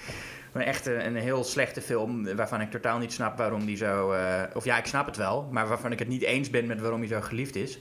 echt 0.55 0.87
een, 0.87 1.07
een 1.07 1.17
heel 1.17 1.45
slechte 1.45 1.81
film. 1.81 2.37
Waarvan 2.37 2.61
ik 2.61 2.71
totaal 2.71 2.99
niet 2.99 3.13
snap 3.13 3.39
waarom 3.39 3.67
die 3.67 3.77
zo. 3.77 4.15
of 4.55 4.65
ja, 4.65 4.79
ik 4.79 4.87
snap 4.87 5.07
het 5.07 5.17
wel. 5.17 5.49
Maar 5.51 5.69
waarvan 5.69 5.93
ik 5.93 5.99
het 5.99 6.09
niet 6.09 6.23
eens 6.23 6.51
ben 6.51 6.67
met 6.67 6.81
waarom 6.81 7.01
hij 7.01 7.09
zo 7.09 7.21
geliefd 7.21 7.57
is. 7.57 7.79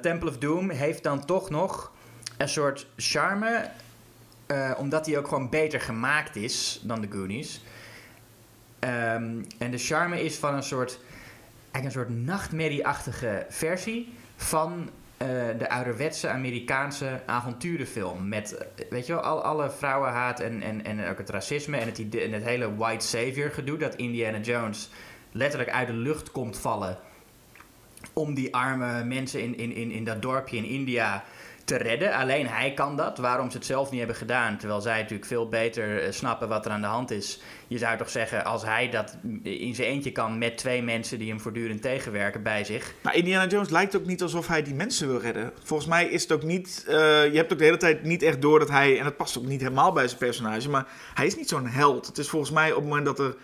Temple 0.00 0.28
of 0.28 0.38
Doom 0.38 0.70
heeft 0.70 1.02
dan 1.02 1.24
toch 1.24 1.50
nog 1.50 1.92
een 2.36 2.48
soort 2.48 2.86
charme 2.96 3.70
uh, 4.50 4.70
omdat 4.76 5.06
hij 5.06 5.18
ook 5.18 5.28
gewoon 5.28 5.48
beter 5.48 5.80
gemaakt 5.80 6.36
is 6.36 6.80
dan 6.82 7.00
de 7.00 7.08
Goonies. 7.10 7.60
Um, 8.80 9.46
en 9.58 9.70
de 9.70 9.78
charme 9.78 10.22
is 10.22 10.36
van 10.36 10.54
een 10.54 10.62
soort, 10.62 11.00
eigenlijk 11.70 11.84
een 11.84 11.90
soort 11.90 12.24
nachtmerrieachtige 12.24 13.46
versie 13.48 14.12
van 14.36 14.90
uh, 15.22 15.28
de 15.58 15.70
ouderwetse 15.70 16.28
Amerikaanse 16.28 17.20
avonturenfilm. 17.26 18.28
Met, 18.28 18.66
weet 18.90 19.06
je 19.06 19.12
wel, 19.12 19.22
al, 19.22 19.42
alle 19.42 19.70
vrouwenhaat 19.70 20.40
en, 20.40 20.62
en, 20.62 20.84
en 20.84 21.08
ook 21.08 21.18
het 21.18 21.30
racisme 21.30 21.76
en 21.76 21.86
het, 21.86 22.14
en 22.16 22.32
het 22.32 22.44
hele 22.44 22.76
white 22.76 23.06
savior 23.06 23.50
gedoe. 23.50 23.78
Dat 23.78 23.94
Indiana 23.94 24.38
Jones 24.38 24.90
letterlijk 25.32 25.70
uit 25.70 25.86
de 25.86 25.92
lucht 25.92 26.30
komt 26.30 26.58
vallen 26.58 26.98
om 28.12 28.34
die 28.34 28.54
arme 28.54 29.04
mensen 29.04 29.42
in, 29.42 29.56
in, 29.56 29.72
in, 29.72 29.90
in 29.90 30.04
dat 30.04 30.22
dorpje 30.22 30.56
in 30.56 30.64
India 30.64 31.24
te 31.70 31.76
redden. 31.76 32.14
Alleen 32.14 32.46
hij 32.46 32.72
kan 32.74 32.96
dat. 32.96 33.18
Waarom 33.18 33.50
ze 33.50 33.56
het 33.56 33.66
zelf 33.66 33.90
niet 33.90 33.98
hebben 33.98 34.16
gedaan. 34.16 34.58
Terwijl 34.58 34.80
zij 34.80 34.96
natuurlijk 34.96 35.28
veel 35.28 35.48
beter 35.48 36.02
eh, 36.02 36.12
snappen 36.12 36.48
wat 36.48 36.66
er 36.66 36.70
aan 36.70 36.80
de 36.80 36.86
hand 36.86 37.10
is. 37.10 37.40
Je 37.68 37.78
zou 37.78 37.96
toch 37.96 38.10
zeggen, 38.10 38.44
als 38.44 38.64
hij 38.64 38.90
dat 38.90 39.16
in 39.42 39.74
zijn 39.74 39.88
eentje 39.88 40.12
kan 40.12 40.38
met 40.38 40.58
twee 40.58 40.82
mensen 40.82 41.18
die 41.18 41.28
hem 41.28 41.40
voortdurend 41.40 41.82
tegenwerken 41.82 42.42
bij 42.42 42.64
zich. 42.64 42.94
Maar 43.02 43.14
Indiana 43.14 43.46
Jones 43.46 43.70
lijkt 43.70 43.96
ook 43.96 44.06
niet 44.06 44.22
alsof 44.22 44.46
hij 44.46 44.62
die 44.62 44.74
mensen 44.74 45.08
wil 45.08 45.20
redden. 45.20 45.52
Volgens 45.62 45.88
mij 45.88 46.06
is 46.06 46.22
het 46.22 46.32
ook 46.32 46.42
niet. 46.42 46.84
Uh, 46.88 46.94
je 47.24 47.36
hebt 47.36 47.52
ook 47.52 47.58
de 47.58 47.64
hele 47.64 47.76
tijd 47.76 48.02
niet 48.02 48.22
echt 48.22 48.42
door 48.42 48.58
dat 48.58 48.70
hij. 48.70 48.98
En 48.98 49.04
dat 49.04 49.16
past 49.16 49.38
ook 49.38 49.46
niet 49.46 49.60
helemaal 49.60 49.92
bij 49.92 50.06
zijn 50.06 50.18
personage. 50.18 50.68
Maar 50.68 50.86
hij 51.14 51.26
is 51.26 51.36
niet 51.36 51.48
zo'n 51.48 51.66
held. 51.66 52.06
Het 52.06 52.18
is 52.18 52.28
volgens 52.28 52.50
mij 52.50 52.70
op 52.70 52.76
het 52.76 52.88
moment 52.88 53.06
dat 53.06 53.18
er. 53.18 53.36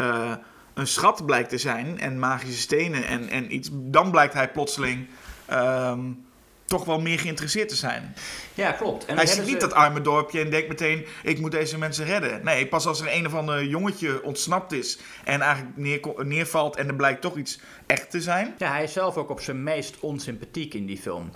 Uh, 0.00 0.32
een 0.74 0.86
schat 0.86 1.26
blijkt 1.26 1.48
te 1.48 1.58
zijn 1.58 2.00
en 2.00 2.18
magische 2.18 2.60
stenen 2.60 3.06
en, 3.06 3.28
en 3.28 3.54
iets, 3.54 3.70
dan 3.72 4.10
blijkt 4.10 4.34
hij 4.34 4.50
plotseling 4.50 5.06
um, 5.52 6.25
toch 6.66 6.84
wel 6.84 7.00
meer 7.00 7.18
geïnteresseerd 7.18 7.68
te 7.68 7.76
zijn. 7.76 8.14
Ja, 8.54 8.72
klopt. 8.72 9.04
En 9.04 9.16
hij 9.16 9.26
ziet 9.26 9.46
niet 9.46 9.60
dat 9.60 9.72
arme 9.72 10.00
dorpje 10.00 10.40
en 10.40 10.50
denkt 10.50 10.68
meteen, 10.68 11.06
ik 11.22 11.40
moet 11.40 11.50
deze 11.50 11.78
mensen 11.78 12.04
redden. 12.04 12.44
Nee, 12.44 12.66
pas 12.66 12.86
als 12.86 13.00
er 13.00 13.12
een 13.12 13.26
of 13.26 13.34
ander 13.34 13.64
jongetje 13.64 14.22
ontsnapt 14.22 14.72
is 14.72 14.98
en 15.24 15.40
eigenlijk 15.40 15.76
neer, 15.76 16.00
neervalt 16.16 16.76
en 16.76 16.88
er 16.88 16.94
blijkt 16.94 17.20
toch 17.20 17.36
iets 17.36 17.60
echt 17.86 18.10
te 18.10 18.20
zijn. 18.20 18.54
Ja, 18.58 18.70
hij 18.70 18.84
is 18.84 18.92
zelf 18.92 19.16
ook 19.16 19.30
op 19.30 19.40
zijn 19.40 19.62
meest 19.62 20.00
onsympathiek 20.00 20.74
in 20.74 20.86
die 20.86 20.98
film. 20.98 21.30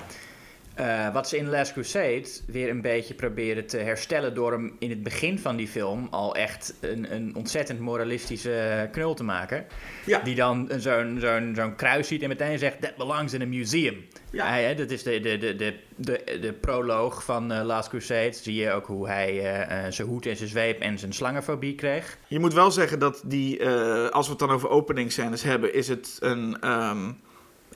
Eh, 0.75 1.13
wat 1.13 1.29
ze 1.29 1.37
in 1.37 1.49
Last 1.49 1.73
Crusade 1.73 2.27
weer 2.47 2.69
een 2.69 2.81
beetje 2.81 3.15
proberen 3.15 3.67
te 3.67 3.77
herstellen 3.77 4.35
door 4.35 4.53
hem 4.53 4.77
in 4.79 4.91
het 4.91 5.03
begin 5.03 5.39
van 5.39 5.57
die 5.57 5.69
film 5.69 6.09
al 6.11 6.35
echt 6.35 6.75
een, 6.81 7.15
een 7.15 7.35
ontzettend 7.37 7.79
moralistische 7.79 8.89
knul 8.93 9.15
te 9.15 9.25
maken. 9.25 9.67
Ja. 10.07 10.21
Die 10.21 10.35
dan 10.35 10.71
zo'n 10.77 11.17
zo'n 11.21 11.53
zo'n 11.57 11.77
kruis 11.77 12.09
ziet 12.09 12.23
en 12.23 12.29
meteen 12.29 12.59
zegt: 12.59 12.81
That 12.81 12.97
belongs 12.97 13.33
in 13.33 13.43
a 13.43 13.47
museum. 13.47 14.05
Ja. 14.31 14.47
Hij, 14.47 14.75
dat 14.75 14.91
is 14.91 15.03
de, 15.03 15.21
de, 15.21 15.39
de, 15.39 15.57
de, 15.57 15.75
de, 15.97 16.39
de 16.41 16.53
proloog 16.53 17.25
van 17.25 17.53
eh, 17.53 17.65
Last 17.65 17.89
Crusade. 17.89 18.33
Zie 18.33 18.55
je 18.55 18.71
ook 18.71 18.87
hoe 18.87 19.07
hij 19.07 19.55
eh, 19.55 19.93
zijn 19.93 20.09
hoed 20.09 20.27
en 20.27 20.37
zijn 20.37 20.49
zweep 20.49 20.81
en 20.81 20.99
zijn 20.99 21.13
slangenfobie 21.13 21.75
kreeg. 21.75 22.19
Je 22.27 22.39
moet 22.39 22.55
wel 22.55 22.71
zeggen 22.71 22.99
dat 22.99 23.23
die, 23.25 23.67
als 24.11 24.27
we 24.27 24.31
het 24.31 24.41
dan 24.41 24.51
over 24.51 24.69
openingsscènes 24.69 25.43
hebben, 25.43 25.75
is 25.75 25.89
het 25.89 26.17
een, 26.21 26.61
ehm, 26.61 27.11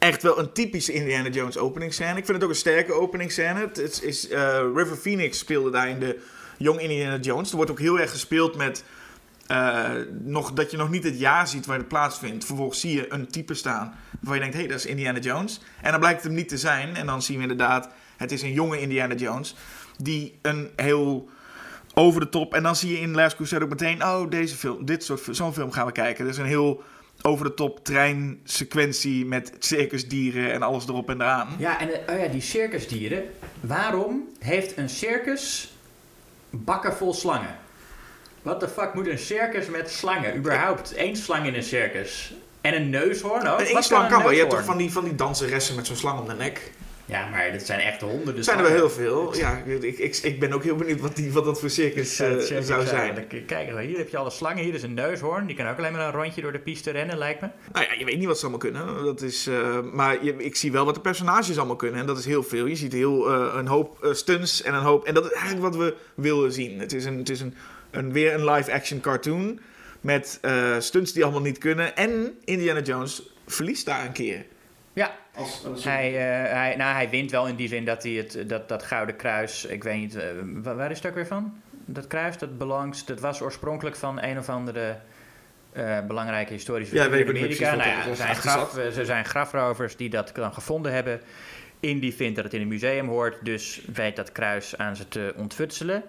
echt 0.04 0.22
wel 0.22 0.38
een 0.38 0.52
typische 0.52 0.92
Indiana 0.92 1.28
Jones 1.28 1.58
openingsscène. 1.58 2.16
Ik 2.18 2.24
vind 2.24 2.28
het 2.28 2.42
ook 2.42 2.48
een 2.48 2.56
sterke 2.56 2.92
openingsscène. 2.92 3.60
Het 3.60 4.02
is, 4.02 4.28
eh, 4.28 4.58
River 4.74 4.96
Phoenix 4.96 5.38
speelde 5.38 5.70
daar 5.70 5.88
in 5.88 5.98
de 5.98 6.18
Young 6.58 6.80
Indiana 6.80 7.16
Jones. 7.16 7.50
Er 7.50 7.56
wordt 7.56 7.70
ook 7.70 7.80
heel 7.80 7.98
erg 8.00 8.10
gespeeld 8.10 8.56
met 8.56 8.84
eh, 9.46 9.90
nog, 10.22 10.52
dat 10.52 10.70
je 10.70 10.76
nog 10.76 10.90
niet 10.90 11.04
het 11.04 11.18
jaar 11.18 11.48
ziet 11.48 11.66
waar 11.66 11.78
het 11.78 11.88
plaatsvindt. 11.88 12.44
Vervolgens 12.44 12.80
zie 12.80 12.94
je 12.94 13.12
een 13.12 13.28
type 13.28 13.54
staan 13.54 13.94
waarvan 14.10 14.34
je 14.34 14.40
denkt, 14.40 14.54
hé, 14.54 14.60
hey, 14.60 14.70
dat 14.70 14.78
is 14.78 14.86
Indiana 14.86 15.18
Jones. 15.18 15.60
En 15.82 15.90
dan 15.90 16.00
blijkt 16.00 16.18
het 16.18 16.26
hem 16.26 16.36
niet 16.36 16.48
te 16.48 16.58
zijn. 16.58 16.96
En 16.96 17.06
dan 17.06 17.22
zien 17.22 17.36
we 17.36 17.42
inderdaad, 17.42 17.88
het 18.16 18.32
is 18.32 18.42
een 18.42 18.52
jonge 18.52 18.80
Indiana 18.80 19.14
Jones 19.14 19.54
die 19.98 20.38
een 20.42 20.70
heel 20.76 21.28
over 21.94 22.20
de 22.20 22.28
top. 22.28 22.54
En 22.54 22.62
dan 22.62 22.76
zie 22.76 22.92
je 22.92 23.00
in 23.00 23.14
Last 23.14 23.36
Crusade 23.36 23.64
ook 23.64 23.70
meteen, 23.70 24.02
oh, 24.02 24.30
deze 24.30 24.56
film, 24.56 24.84
dit 24.84 25.04
soort, 25.04 25.28
zo'n 25.30 25.54
film 25.54 25.72
gaan 25.72 25.86
we 25.86 25.92
kijken. 25.92 26.24
Dus 26.24 26.36
een 26.36 26.44
heel 26.44 26.82
over 27.26 27.44
de 27.44 27.54
top 27.54 27.84
treinsequentie 27.84 29.26
met 29.26 29.52
circusdieren 29.58 30.52
en 30.52 30.62
alles 30.62 30.88
erop 30.88 31.10
en 31.10 31.20
eraan. 31.20 31.48
Ja, 31.58 31.80
en 31.80 32.06
eh, 32.06 32.14
oh 32.14 32.20
ja, 32.22 32.28
die 32.28 32.40
circusdieren. 32.40 33.24
Waarom 33.60 34.28
heeft 34.38 34.76
een 34.76 34.88
circus 34.88 35.72
bakken 36.50 36.96
vol 36.96 37.14
slangen? 37.14 37.56
Wat 38.42 38.60
de 38.60 38.68
fuck 38.68 38.94
moet 38.94 39.06
een 39.06 39.18
circus 39.18 39.68
met 39.68 39.90
slangen? 39.90 40.37
Überhaupt 40.37 40.94
één 40.94 41.16
slang 41.16 41.46
in 41.46 41.54
een 41.54 41.62
circus. 41.62 42.34
En 42.60 42.74
een 42.74 42.90
neushoorn 42.90 43.46
ook? 43.46 43.70
Wat 43.70 43.84
slang 43.84 44.08
kan 44.08 44.22
wel. 44.22 44.32
Je 44.32 44.38
hebt 44.38 44.50
toch 44.50 44.64
van 44.64 44.76
die, 44.76 44.92
van 44.92 45.04
die 45.04 45.14
danseressen 45.14 45.76
met 45.76 45.87
zo'n 45.87 45.96
slang 45.96 46.20
om 46.20 46.28
de 46.28 46.34
nek. 46.34 46.72
Ja, 47.06 47.28
maar 47.28 47.52
dat 47.52 47.62
zijn 47.62 47.80
echt 47.80 48.00
honderden 48.00 48.36
Er 48.36 48.44
zijn 48.44 48.58
er 48.58 48.62
wel 48.62 48.72
heel 48.72 48.90
veel. 48.90 49.36
Ja, 49.36 49.62
ik, 49.66 49.98
ik, 49.98 50.16
ik 50.16 50.40
ben 50.40 50.52
ook 50.52 50.62
heel 50.62 50.76
benieuwd 50.76 51.00
wat, 51.00 51.16
die, 51.16 51.32
wat 51.32 51.44
dat 51.44 51.60
voor 51.60 51.70
circus 51.70 52.20
eh, 52.20 52.38
circus, 52.40 52.66
zou 52.66 52.86
zijn. 52.86 53.26
kijken, 53.46 53.78
hier 53.78 53.98
heb 53.98 54.08
je 54.08 54.16
alle 54.16 54.30
slangen. 54.30 54.64
Hier 54.64 54.74
is 54.74 54.82
een 54.82 54.94
neushoorn. 54.94 55.46
Die 55.46 55.56
kan 55.56 55.66
ook 55.66 55.78
alleen 55.78 55.92
maar 55.92 56.06
een 56.06 56.20
rondje 56.20 56.42
door 56.42 56.52
de 56.52 56.58
piste 56.58 56.90
rennen, 56.90 57.18
lijkt 57.18 57.40
me. 57.40 57.48
Nou 57.72 57.86
ja, 57.86 57.92
je 57.98 58.04
weet 58.04 58.18
niet 58.18 58.26
wat 58.26 58.36
ze 58.36 58.42
allemaal 58.42 58.60
kunnen. 58.60 59.04
Dat 59.04 59.22
is, 59.22 59.46
eh, 59.46 59.80
maar 59.92 60.24
je, 60.24 60.34
ik 60.36 60.56
zie 60.56 60.72
wel 60.72 60.84
wat 60.84 60.94
de 60.94 61.00
personages 61.00 61.58
allemaal 61.58 61.76
kunnen. 61.76 62.00
En 62.00 62.06
dat 62.06 62.18
is 62.18 62.24
heel 62.24 62.42
veel. 62.42 62.66
Je 62.66 62.76
ziet 62.76 62.92
heel, 62.92 63.32
eh, 63.32 63.54
een 63.56 63.66
hoop 63.66 64.08
stunts 64.12 64.62
en 64.62 64.74
een 64.74 64.82
hoop... 64.82 65.04
En 65.04 65.14
dat 65.14 65.24
is 65.24 65.32
eigenlijk 65.32 65.62
wat 65.62 65.76
we 65.76 65.94
willen 66.14 66.52
zien. 66.52 66.78
Het 66.78 66.92
is, 66.92 67.04
een, 67.04 67.18
het 67.18 67.30
is 67.30 67.40
een, 67.40 67.54
een, 67.90 68.12
weer 68.12 68.34
een 68.34 68.50
live-action 68.50 69.00
cartoon. 69.00 69.60
Met 70.00 70.40
stunts 70.78 71.12
die 71.12 71.22
allemaal 71.22 71.40
niet 71.40 71.58
kunnen. 71.58 71.96
En 71.96 72.38
Indiana 72.44 72.80
Jones 72.80 73.22
verliest 73.46 73.86
daar 73.86 74.06
een 74.06 74.12
keer. 74.12 74.46
Ja, 74.92 75.16
Als, 75.37 75.64
als 75.66 75.85
hij, 75.85 76.09
eh, 76.09 76.53
hij, 76.53 76.75
nou, 76.77 76.94
hij 76.94 77.11
wint 77.11 77.31
wel 77.31 77.47
in 77.47 77.55
die 77.57 77.68
zin 77.68 77.85
dat 77.85 78.03
hij 78.03 78.12
het, 78.12 78.44
dat, 78.49 78.68
dat 78.68 78.83
gouden 78.83 79.16
kruis... 79.16 79.64
Ik 79.64 79.83
weet 79.85 79.97
niet, 79.97 80.16
eh, 80.16 80.25
wa- 80.44 80.75
waar 80.75 80.90
is 80.90 80.97
het 80.97 81.07
ook 81.07 81.14
weer 81.14 81.27
van? 81.27 81.61
Dat 81.70 82.07
kruis, 82.07 82.38
dat 82.38 82.59
belangs... 82.59 83.05
Dat 83.05 83.20
was 83.20 83.40
oorspronkelijk 83.40 83.97
van 83.97 84.23
een 84.23 84.38
of 84.38 84.49
andere... 84.49 84.97
eh, 85.73 85.99
belangrijke 86.07 86.53
historische 86.53 86.94
Ja, 86.94 87.09
weet 87.11 87.20
in 87.29 87.37
Amerika. 87.37 87.75
Nou 87.75 87.88
ja, 87.88 88.07
er 88.07 88.16
zijn 88.16 88.37
graf, 88.37 88.77
er 88.77 89.05
zijn 89.05 89.25
grafrovers 89.25 89.97
die 89.97 90.11
dat 90.11 90.31
dan 90.35 90.53
gevonden 90.55 90.92
hebben. 90.92 91.20
Indy 91.81 92.12
vindt 92.12 92.35
dat 92.35 92.44
het 92.44 92.55
in 92.55 92.61
een 92.61 92.68
museum 92.68 93.09
hoort, 93.09 93.37
dus 93.44 93.83
weet 93.94 94.16
dat 94.16 94.33
kruis 94.33 94.77
aan 94.79 94.97
ze 94.97 95.09
te 95.09 95.35
ontfutselen. 95.37 96.03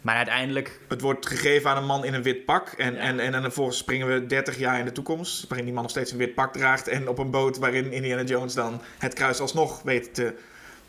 Maar 0.00 0.16
uiteindelijk 0.16 0.80
Het 0.88 1.00
wordt 1.00 1.26
gegeven 1.26 1.70
aan 1.70 1.76
een 1.76 1.86
man 1.86 2.04
in 2.04 2.14
een 2.14 2.22
wit 2.22 2.44
pak. 2.44 2.68
En, 2.68 2.94
Ja. 2.94 3.00
en, 3.00 3.20
en, 3.20 3.32
dan 3.32 3.42
vervolgens 3.42 3.78
springen 3.78 4.06
we 4.06 4.26
30 4.26 4.58
jaar 4.58 4.78
in 4.78 4.84
de 4.84 4.92
toekomst. 4.92 5.48
Waarin 5.48 5.64
die 5.64 5.74
man 5.74 5.82
nog 5.82 5.92
steeds 5.92 6.12
een 6.12 6.18
wit 6.18 6.34
pak 6.34 6.52
draagt. 6.52 6.88
En 6.88 7.08
op 7.08 7.18
een 7.18 7.30
boot 7.30 7.58
waarin 7.58 7.92
Indiana 7.92 8.22
Jones 8.22 8.54
dan 8.54 8.80
het 8.98 9.14
kruis 9.14 9.40
alsnog 9.40 9.82
weet 9.82 10.14
te, 10.14 10.34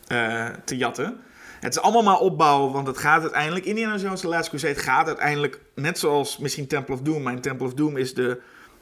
eh, 0.08 0.48
te 0.66 0.78
jatten. 0.78 1.20
Het 1.60 1.76
is 1.76 1.82
allemaal 1.82 2.04
maar 2.04 2.20
opbouwen, 2.20 2.72
want 2.72 2.88
het 2.88 2.98
gaat 2.98 3.22
uiteindelijk... 3.22 3.66
Indiana 3.66 3.96
Jones 3.98 4.22
The 4.22 4.28
Last 4.28 4.50
Crusade 4.50 4.76
gaat 4.76 5.08
uiteindelijk... 5.08 5.60
Net 5.76 6.00
zoals 6.00 6.38
misschien 6.38 6.68
Temple 6.68 6.94
of 6.94 7.02
Doom. 7.02 7.24
Mijn 7.24 7.42
Temple 7.42 7.66
of 7.66 7.74
Doom 7.74 7.98
is 7.98 8.14
de, 8.14 8.42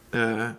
eh, 0.10 0.50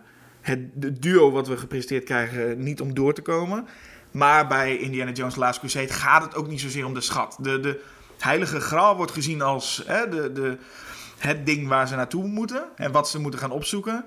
het 0.41 0.59
de 0.73 0.99
duo 0.99 1.31
wat 1.31 1.47
we 1.47 1.57
gepresenteerd 1.57 2.03
krijgen 2.03 2.63
niet 2.63 2.81
om 2.81 2.93
door 2.93 3.13
te 3.13 3.21
komen. 3.21 3.67
Maar 4.11 4.47
bij 4.47 4.77
Indiana 4.77 5.11
Jones 5.11 5.33
The 5.33 5.39
Last 5.39 5.59
Crusade 5.59 5.87
gaat 5.93 6.23
het 6.23 6.35
ook 6.35 6.47
niet 6.47 6.61
zozeer 6.61 6.85
om 6.85 6.93
de 6.93 7.01
schat. 7.01 7.37
De, 7.39 7.59
de 7.59 7.81
heilige 8.23 8.59
graal 8.59 8.95
wordt 8.95 9.11
gezien 9.11 9.41
als 9.41 9.83
hè, 9.85 10.09
de, 10.09 10.31
de, 10.31 10.57
het 11.17 11.45
ding 11.45 11.67
waar 11.67 11.87
ze 11.87 11.95
naartoe 11.95 12.27
moeten. 12.27 12.63
En 12.75 12.91
wat 12.91 13.09
ze 13.09 13.19
moeten 13.19 13.39
gaan 13.39 13.51
opzoeken. 13.51 14.05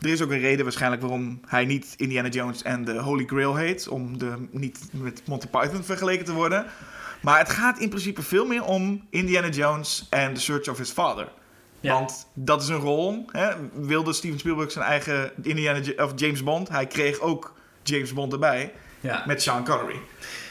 Er 0.00 0.08
is 0.08 0.22
ook 0.22 0.30
een 0.30 0.38
reden 0.38 0.64
waarschijnlijk 0.64 1.02
waarom 1.02 1.40
hij 1.46 1.64
niet 1.64 1.94
Indiana 1.96 2.28
Jones 2.28 2.62
en 2.62 2.84
de 2.84 2.98
Holy 2.98 3.24
Grail 3.24 3.56
heet. 3.56 3.88
Om 3.88 4.18
de, 4.18 4.46
niet 4.50 4.78
met 4.90 5.22
Monty 5.26 5.46
Python 5.46 5.84
vergeleken 5.84 6.24
te 6.24 6.32
worden. 6.32 6.66
Maar 7.20 7.38
het 7.38 7.48
gaat 7.48 7.78
in 7.78 7.88
principe 7.88 8.22
veel 8.22 8.46
meer 8.46 8.64
om 8.64 9.06
Indiana 9.10 9.48
Jones 9.48 10.06
en 10.10 10.34
The 10.34 10.40
Search 10.40 10.68
of 10.68 10.78
His 10.78 10.90
Father. 10.90 11.28
Ja. 11.80 11.92
Want 11.92 12.26
dat 12.34 12.62
is 12.62 12.68
een 12.68 12.76
rol. 12.76 13.24
Hè? 13.32 13.50
Wilde 13.72 14.12
Steven 14.12 14.38
Spielberg 14.38 14.72
zijn 14.72 14.84
eigen 14.84 15.30
Indiana, 15.42 16.04
of 16.04 16.12
James 16.16 16.42
Bond. 16.42 16.68
Hij 16.68 16.86
kreeg 16.86 17.20
ook 17.20 17.54
James 17.82 18.12
Bond 18.12 18.32
erbij. 18.32 18.72
Ja. 19.00 19.22
Met 19.26 19.42
Sean 19.42 19.64
Connery. 19.64 20.00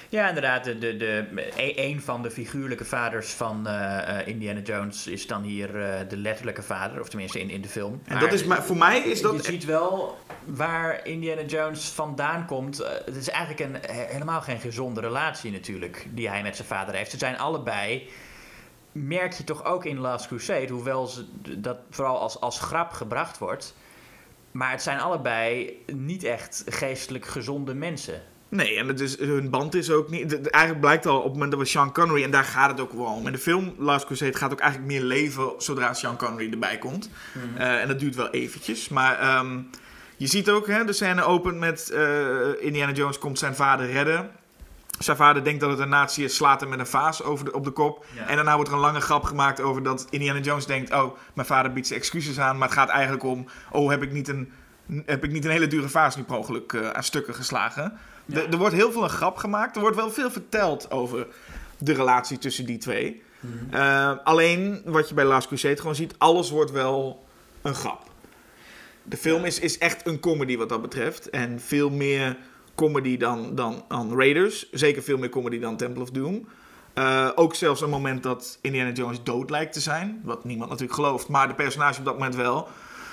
Ja, 0.10 0.28
inderdaad. 0.28 0.64
De, 0.64 0.78
de, 0.78 0.98
de, 0.98 1.26
e- 1.56 1.74
een 1.90 2.02
van 2.02 2.22
de 2.24 2.32
figuurlijke 2.32 2.86
vaders 2.86 3.32
van 3.32 3.68
eh, 3.68 4.20
eh, 4.20 4.28
Indiana 4.28 4.60
Jones 4.60 5.08
is 5.08 5.28
dan 5.28 5.42
hier 5.44 5.82
eh, 5.84 6.10
de 6.10 6.18
letterlijke 6.18 6.62
vader. 6.62 7.00
Of 7.02 7.10
tenminste 7.10 7.40
in, 7.40 7.50
in 7.50 7.62
de 7.62 7.68
film. 7.68 8.02
En 8.06 8.20
dat 8.20 8.34
is, 8.34 8.44
maar 8.44 8.64
voor 8.64 8.78
mij 8.78 9.00
is 9.00 9.18
Je 9.20 9.24
dat... 9.24 9.46
ziet 9.46 9.66
wel 9.66 10.18
waar 10.46 11.06
Indiana 11.08 11.42
Jones 11.42 11.90
vandaan 11.90 12.46
komt. 12.46 12.78
Het 13.06 13.16
is 13.16 13.30
eigenlijk 13.30 13.60
een, 13.60 13.96
he- 13.96 14.06
helemaal 14.06 14.42
geen 14.42 14.60
gezonde 14.60 15.02
relatie 15.02 15.52
natuurlijk 15.52 16.08
die 16.10 16.30
hij 16.30 16.42
met 16.42 16.56
zijn 16.56 16.68
vader 16.68 16.96
heeft. 16.96 17.12
Ze 17.12 17.18
zijn 17.18 17.38
allebei, 17.38 18.10
merk 18.92 19.34
je 19.34 19.44
toch 19.44 19.64
ook 19.66 19.86
in 19.86 20.00
Last 20.00 20.28
Crusade, 20.28 20.74
hoewel 20.74 21.08
ze 21.08 21.26
dat 21.58 21.78
vooral 21.90 22.20
als, 22.20 22.40
als 22.40 22.60
grap 22.60 22.92
gebracht 22.92 23.38
wordt. 23.38 23.76
Maar 24.52 24.72
het 24.72 24.82
zijn 24.82 25.00
allebei 25.00 25.78
niet 25.94 26.24
echt 26.24 26.64
geestelijk 26.70 27.26
gezonde 27.26 27.74
mensen. 27.74 28.22
Nee, 28.56 28.78
en 28.78 28.88
het 28.88 29.00
is, 29.00 29.20
hun 29.20 29.50
band 29.50 29.76
is 29.76 29.92
ook 29.92 30.10
niet... 30.10 30.50
Eigenlijk 30.50 30.86
blijkt 30.86 31.06
al 31.06 31.18
op 31.18 31.24
het 31.24 31.34
moment 31.34 31.52
dat 31.52 31.60
we 31.60 31.66
Sean 31.66 31.94
Connery... 31.94 32.24
En 32.24 32.32
daar 32.32 32.44
gaat 32.44 32.70
het 32.70 32.80
ook 32.80 32.94
wel 32.94 33.06
om. 33.06 33.26
In 33.26 33.32
de 33.32 33.38
film 33.38 33.76
Last 33.78 34.06
Crusade 34.06 34.38
gaat 34.38 34.52
ook 34.52 34.60
eigenlijk 34.60 34.92
meer 34.92 35.02
leven... 35.02 35.52
zodra 35.58 35.94
Sean 35.94 36.18
Connery 36.18 36.52
erbij 36.52 36.78
komt. 36.78 37.10
Eh, 37.58 37.82
en 37.82 37.88
dat 37.88 38.00
duurt 38.00 38.16
wel 38.16 38.30
eventjes. 38.30 38.90
Maar 38.90 39.20
ehm, 39.20 39.60
je 40.18 40.28
ziet 40.28 40.50
ook, 40.50 40.68
hè, 40.68 40.86
de 40.86 40.94
scène 40.94 41.24
opent 41.24 41.60
met... 41.60 41.90
eh, 41.90 42.30
Indiana 42.60 42.92
Jones 42.92 43.20
komt 43.20 43.40
zijn 43.40 43.56
vader 43.56 43.92
redden. 43.92 44.30
Zijn 45.00 45.18
vader 45.18 45.44
denkt 45.44 45.60
dat 45.60 45.70
het 45.70 45.80
een 45.80 45.90
nazi 45.90 46.24
is, 46.24 46.36
slaat 46.36 46.60
hem 46.60 46.70
met 46.70 46.80
een 46.80 46.88
vaas 46.88 47.24
over 47.24 47.46
de, 47.46 47.54
op 47.54 47.64
de 47.64 47.72
kop. 47.72 48.06
Ja. 48.16 48.28
En 48.28 48.36
daarna 48.36 48.56
wordt 48.56 48.70
er 48.70 48.76
een 48.76 48.82
lange 48.82 49.02
grap 49.02 49.24
gemaakt 49.24 49.62
over 49.62 49.84
dat 49.84 50.08
Indiana 50.10 50.40
Jones 50.40 50.66
denkt... 50.66 50.94
Oh, 50.94 51.18
mijn 51.34 51.48
vader 51.48 51.74
biedt 51.74 51.88
zijn 51.88 52.00
excuses 52.00 52.40
aan. 52.40 52.58
Maar 52.58 52.68
het 52.68 52.78
gaat 52.78 52.90
eigenlijk 52.90 53.24
om... 53.24 53.46
Oh, 53.72 53.90
heb 53.90 54.04
ik 54.04 54.12
niet 54.12 54.28
een, 54.28 54.52
heb 55.06 55.24
ik 55.24 55.32
niet 55.32 55.46
een 55.46 55.52
hele 55.52 55.68
dure 55.68 55.90
vaas 55.90 56.16
nu 56.16 56.24
per 56.24 56.36
ongeluk 56.36 56.74
eh, 56.74 56.90
aan 56.90 57.04
stukken 57.04 57.36
geslagen? 57.36 57.98
Ja. 58.26 58.38
Er, 58.38 58.50
er 58.50 58.58
wordt 58.58 58.76
heel 58.76 58.92
veel 58.92 59.04
een 59.04 59.10
grap 59.10 59.38
gemaakt. 59.38 59.76
Er 59.76 59.82
wordt 59.82 59.96
wel 59.96 60.12
veel 60.12 60.32
verteld 60.32 60.92
over 60.92 61.28
de 61.78 61.94
relatie 61.94 62.38
tussen 62.38 62.66
die 62.66 62.78
twee. 62.78 63.24
Eh, 63.72 64.12
alleen, 64.24 64.82
wat 64.86 65.10
je 65.10 65.16
bij 65.16 65.26
Last 65.26 65.48
Crusade 65.48 65.78
gewoon 65.78 65.96
ziet... 65.96 66.16
Alles 66.18 66.50
wordt 66.50 66.72
wel 66.72 67.26
een 67.62 67.76
grap. 67.76 68.04
De 69.04 69.18
film 69.18 69.46
is, 69.46 69.60
is 69.60 69.78
echt 69.78 70.08
een 70.08 70.20
comedy 70.20 70.58
wat 70.58 70.70
dat 70.70 70.82
betreft. 70.82 71.30
En 71.30 71.60
veel 71.60 71.90
meer 71.90 72.38
comedy 72.76 73.18
dan, 73.18 73.56
dan, 73.56 73.86
dan 73.88 74.18
Raiders. 74.18 74.72
Zeker 74.72 75.04
veel 75.04 75.18
meer 75.18 75.30
comedy 75.30 75.60
dan 75.60 75.78
Temple 75.78 76.02
of 76.02 76.10
Doom. 76.10 76.48
Eh, 76.94 77.30
ook 77.36 77.56
zelfs 77.56 77.82
een 77.82 77.90
moment 77.90 78.24
dat 78.24 78.58
Indiana 78.62 78.92
Jones 78.92 79.24
dood 79.24 79.50
lijkt 79.50 79.74
te 79.74 79.80
zijn. 79.80 80.22
Wat 80.24 80.44
niemand 80.44 80.70
natuurlijk 80.70 81.00
gelooft, 81.00 81.28
maar 81.28 81.48
de 81.48 81.56
personage 81.56 82.00
op 82.00 82.06
dat 82.06 82.14
moment 82.14 82.36
wel. 82.36 82.68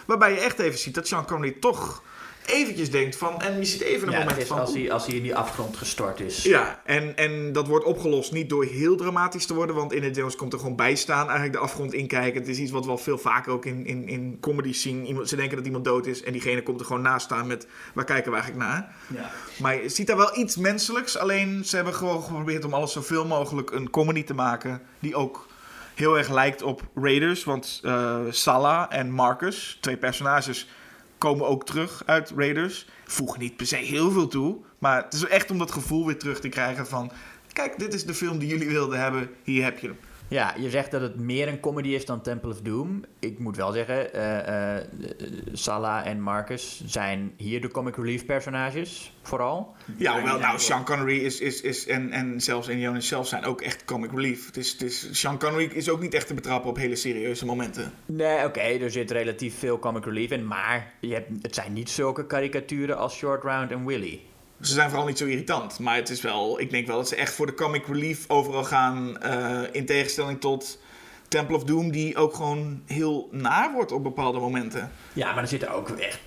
Waarbij 0.07 0.33
je 0.33 0.40
echt 0.40 0.59
even 0.59 0.79
ziet 0.79 0.94
dat 0.94 1.07
Sean 1.07 1.27
Connery 1.27 1.57
toch 1.61 2.03
eventjes 2.47 2.91
denkt 2.91 3.17
van... 3.17 3.41
En 3.41 3.59
je 3.59 3.65
ziet 3.65 3.81
even 3.81 4.07
een 4.07 4.13
Ja, 4.13 4.19
het 4.19 4.29
moment 4.29 4.47
van... 4.47 4.59
als, 4.59 4.75
hij, 4.75 4.93
als 4.93 5.07
hij 5.07 5.17
in 5.17 5.23
die 5.23 5.37
afgrond 5.37 5.77
gestort 5.77 6.21
is. 6.21 6.43
Ja, 6.43 6.81
en, 6.85 7.17
en 7.17 7.53
dat 7.53 7.67
wordt 7.67 7.85
opgelost 7.85 8.33
niet 8.33 8.49
door 8.49 8.65
heel 8.65 8.97
dramatisch 8.97 9.47
te 9.47 9.55
worden, 9.55 9.77
want 9.77 9.93
Indiana 9.93 10.17
Jones 10.17 10.37
komt 10.37 10.53
er 10.53 10.59
gewoon 10.59 10.77
bij 10.77 10.95
staan, 10.95 11.25
eigenlijk 11.25 11.53
de 11.53 11.59
afgrond 11.59 11.93
inkijken. 11.93 12.41
Het 12.41 12.49
is 12.49 12.59
iets 12.59 12.71
wat 12.71 12.85
we 12.85 12.91
al 12.91 12.99
veel 12.99 13.19
vaker 13.19 13.53
ook 13.53 13.65
in, 13.65 13.87
in, 13.87 14.09
in 14.09 14.37
comedy 14.41 14.73
zien. 14.73 15.07
Iemand, 15.07 15.29
ze 15.29 15.37
denken 15.37 15.57
dat 15.57 15.67
iemand 15.67 15.85
dood 15.85 16.07
is 16.07 16.23
en 16.23 16.33
diegene 16.33 16.63
komt 16.63 16.81
er 16.81 16.87
gewoon 16.87 17.03
naast 17.03 17.25
staan 17.25 17.47
met, 17.47 17.67
waar 17.95 18.05
kijken 18.05 18.33
we 18.33 18.37
eigenlijk 18.39 18.69
naar? 18.69 18.95
Ja. 19.07 19.31
Maar 19.59 19.83
je 19.83 19.89
ziet 19.89 20.07
daar 20.07 20.17
wel 20.17 20.39
iets 20.39 20.57
menselijks, 20.57 21.19
alleen 21.19 21.65
ze 21.65 21.77
hebben 21.77 21.95
gewoon 21.95 22.23
geprobeerd 22.23 22.65
om 22.65 22.75
alles 22.75 22.93
zoveel 22.93 23.27
mogelijk 23.27 23.71
een 23.71 23.91
comedy 23.91 24.25
te 24.25 24.35
maken, 24.35 24.83
die 24.99 25.15
ook 25.15 25.47
heel 25.95 26.19
erg 26.19 26.29
lijkt 26.29 26.63
op 26.63 26.83
Raiders, 26.95 27.45
want 27.45 27.81
eh 27.83 28.21
Salah 28.31 28.87
en 28.89 29.11
Marcus, 29.11 29.79
twee 29.81 29.97
personages, 29.97 30.69
komen 31.23 31.47
ook 31.47 31.67
terug 31.67 32.03
uit 32.07 32.33
Raiders. 32.37 32.87
Voegen 33.05 33.41
niet 33.41 33.57
per 33.57 33.67
se 33.67 33.77
heel 33.77 34.11
veel 34.11 34.29
toe, 34.29 34.57
maar 34.79 35.05
het 35.05 35.13
is 35.13 35.25
echt 35.25 35.51
om 35.51 35.59
dat 35.59 35.71
gevoel 35.71 36.07
weer 36.07 36.19
terug 36.19 36.41
te 36.41 36.49
krijgen 36.49 36.87
van 36.87 37.13
kijk, 37.53 37.79
dit 37.79 37.95
is 37.95 38.05
de 38.05 38.15
film 38.15 38.39
die 38.39 38.49
jullie 38.49 38.69
wilden 38.69 39.01
hebben, 39.01 39.31
hier 39.43 39.65
heb 39.65 39.79
je 39.79 39.87
hem. 39.87 39.99
Ja, 40.33 40.55
je 40.59 40.71
zegt 40.71 40.90
dat 40.90 41.01
het 41.01 41.21
meer 41.21 41.49
een 41.49 41.61
comedy 41.61 41.88
is 41.88 42.05
dan 42.05 42.23
Temple 42.23 42.51
of 42.51 42.61
Doom. 42.61 43.05
Ik 43.18 43.38
moet 43.38 43.57
wel 43.57 43.73
zeggen, 43.73 44.16
uh, 44.16 44.77
uh, 44.77 44.83
Salah 45.53 46.07
en 46.07 46.21
Marcus 46.21 46.83
zijn 46.87 47.33
hier 47.37 47.61
de 47.61 47.68
comic 47.68 47.97
relief 47.97 48.27
personages, 48.27 49.14
vooral. 49.23 49.75
Ja, 49.97 50.25
wel, 50.25 50.38
nou, 50.38 50.59
Sean 50.59 50.85
Connery 50.85 51.18
is, 51.18 51.40
is, 51.40 51.61
is 51.61 51.87
en, 51.87 52.11
en 52.11 52.40
zelfs 52.40 52.68
Indiana 52.68 53.01
zelf 53.01 53.27
zijn 53.27 53.45
ook 53.45 53.61
echt 53.61 53.85
comic 53.85 54.11
relief. 54.11 54.47
Het 54.47 54.57
is, 54.57 54.73
het 54.73 54.83
is, 54.83 55.09
Sean 55.21 55.38
Connery 55.38 55.71
is 55.73 55.88
ook 55.88 56.01
niet 56.01 56.14
echt 56.14 56.27
te 56.27 56.35
betrappen 56.35 56.71
op 56.71 56.77
hele 56.77 56.97
serieuze 56.97 57.45
momenten. 57.45 57.92
Nee, 58.07 58.37
oké, 58.37 58.47
okay, 58.47 58.81
er 58.81 58.90
zit 58.90 59.11
relatief 59.11 59.59
veel 59.59 59.79
comic 59.79 60.05
relief 60.05 60.31
in, 60.31 60.47
maar 60.47 60.95
je 61.01 61.12
hebt, 61.14 61.42
het 61.42 61.55
zijn 61.55 61.73
niet 61.73 61.90
zulke 61.90 62.27
karikaturen 62.27 62.97
als 62.97 63.16
Short 63.16 63.42
Round 63.42 63.71
en 63.71 63.87
Willy. 63.87 64.21
Ze 64.62 64.72
zijn 64.72 64.88
vooral 64.88 65.07
niet 65.07 65.18
zo 65.18 65.25
irritant. 65.25 65.79
Maar 65.79 65.96
het 65.96 66.11
is 66.11 66.20
wel, 66.20 66.61
ik 66.61 66.70
denk 66.70 66.87
wel 66.87 66.96
dat 66.96 67.09
ze 67.09 67.16
echt 67.16 67.35
voor 67.35 67.46
de 67.46 67.55
comic 67.55 67.87
relief 67.87 68.25
overal 68.29 68.64
gaan. 68.64 69.16
Uh, 69.25 69.61
in 69.72 69.87
tegenstelling 69.87 70.40
tot 70.40 70.79
Temple 71.29 71.57
of 71.57 71.64
Doom, 71.64 71.90
die 71.90 72.16
ook 72.16 72.35
gewoon 72.35 72.83
heel 72.87 73.29
naar 73.31 73.72
wordt 73.72 73.92
op 73.92 74.03
bepaalde 74.03 74.38
momenten. 74.38 74.92
Ja, 75.12 75.33
maar 75.33 75.42
er 75.42 75.48
zitten 75.48 75.70
ook 75.70 75.90
echt 75.90 76.18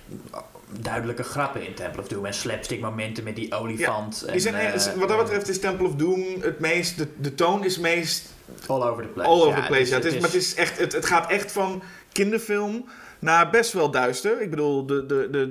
duidelijke 0.70 1.22
grappen 1.22 1.66
in 1.66 1.74
Temple 1.74 2.02
of 2.02 2.08
Doom. 2.08 2.26
En 2.26 2.34
slapstick 2.34 2.80
momenten 2.80 3.24
met 3.24 3.36
die 3.36 3.54
olifant. 3.54 4.22
Ja, 4.26 4.32
en, 4.32 4.40
zijn, 4.40 4.76
uh, 4.76 4.92
wat 4.92 5.08
dat 5.08 5.18
betreft 5.18 5.48
is 5.48 5.60
Temple 5.60 5.86
of 5.86 5.94
Doom 5.94 6.24
het 6.40 6.60
meest. 6.60 6.98
De, 6.98 7.08
de 7.20 7.34
toon 7.34 7.64
is 7.64 7.78
meest. 7.78 8.34
All 8.66 8.82
over 8.82 9.02
the 9.02 9.08
place. 9.08 9.28
All 9.28 9.42
over 9.42 9.60
the 9.60 9.66
place, 9.66 9.88
ja. 9.88 9.96
Het 9.96 10.04
is, 10.04 10.14
het 10.14 10.14
is, 10.14 10.20
maar 10.20 10.30
het, 10.30 10.40
is 10.40 10.54
echt, 10.54 10.78
het, 10.78 10.92
het 10.92 11.06
gaat 11.06 11.30
echt 11.30 11.52
van 11.52 11.82
kinderfilm 12.12 12.88
naar 13.26 13.50
best 13.50 13.72
wel 13.72 13.90
duister. 13.90 14.40
Ik 14.40 14.50
bedoel, 14.50 14.88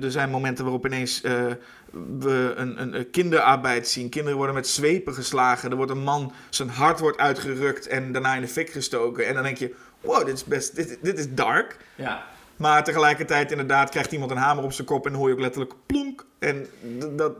er 0.02 0.10
zijn 0.10 0.30
momenten 0.30 0.64
waarop 0.64 0.86
ineens 0.86 1.22
uh, 1.24 1.32
we 2.18 2.52
een, 2.56 2.80
een, 2.80 2.98
een, 2.98 3.10
kinderarbeid 3.10 3.88
zien. 3.88 4.08
Kinderen 4.08 4.36
worden 4.36 4.54
met 4.54 4.68
zwepen 4.68 5.14
geslagen. 5.14 5.70
Er 5.70 5.76
wordt 5.76 5.90
een 5.90 6.02
man, 6.02 6.32
zijn 6.50 6.68
hart 6.68 7.00
wordt 7.00 7.18
uitgerukt 7.18 7.86
en 7.86 8.12
daarna 8.12 8.34
in 8.34 8.40
de 8.40 8.48
fik 8.48 8.70
gestoken. 8.70 9.26
En 9.26 9.34
dan 9.34 9.42
denk 9.42 9.56
je, 9.56 9.74
wow, 10.00 10.26
dit 10.26 10.34
is 10.34 10.44
best, 10.44 10.76
dit, 10.76 10.98
dit 11.02 11.18
is 11.18 11.34
dark. 11.34 11.76
Ja. 11.94 12.24
Maar 12.56 12.84
tegelijkertijd 12.84 13.50
inderdaad 13.50 13.90
krijgt 13.90 14.12
iemand 14.12 14.30
een 14.30 14.36
hamer 14.36 14.64
op 14.64 14.72
zijn 14.72 14.86
kop 14.86 15.06
en 15.06 15.14
hoor 15.14 15.28
je 15.28 15.34
ook 15.34 15.40
letterlijk 15.40 15.74
plonk. 15.86 16.26
En 16.38 16.66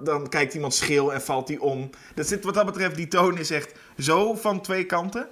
dan 0.00 0.28
kijkt 0.28 0.54
iemand 0.54 0.74
schil 0.74 1.12
en 1.12 1.22
valt 1.22 1.48
hij 1.48 1.58
om. 1.58 1.90
Dat 2.14 2.26
zit, 2.26 2.44
wat 2.44 2.54
dat 2.54 2.66
betreft, 2.66 2.96
die 2.96 3.08
toon 3.08 3.38
is 3.38 3.50
echt 3.50 3.78
zo 3.98 4.34
van 4.34 4.60
twee 4.60 4.84
kanten. 4.84 5.28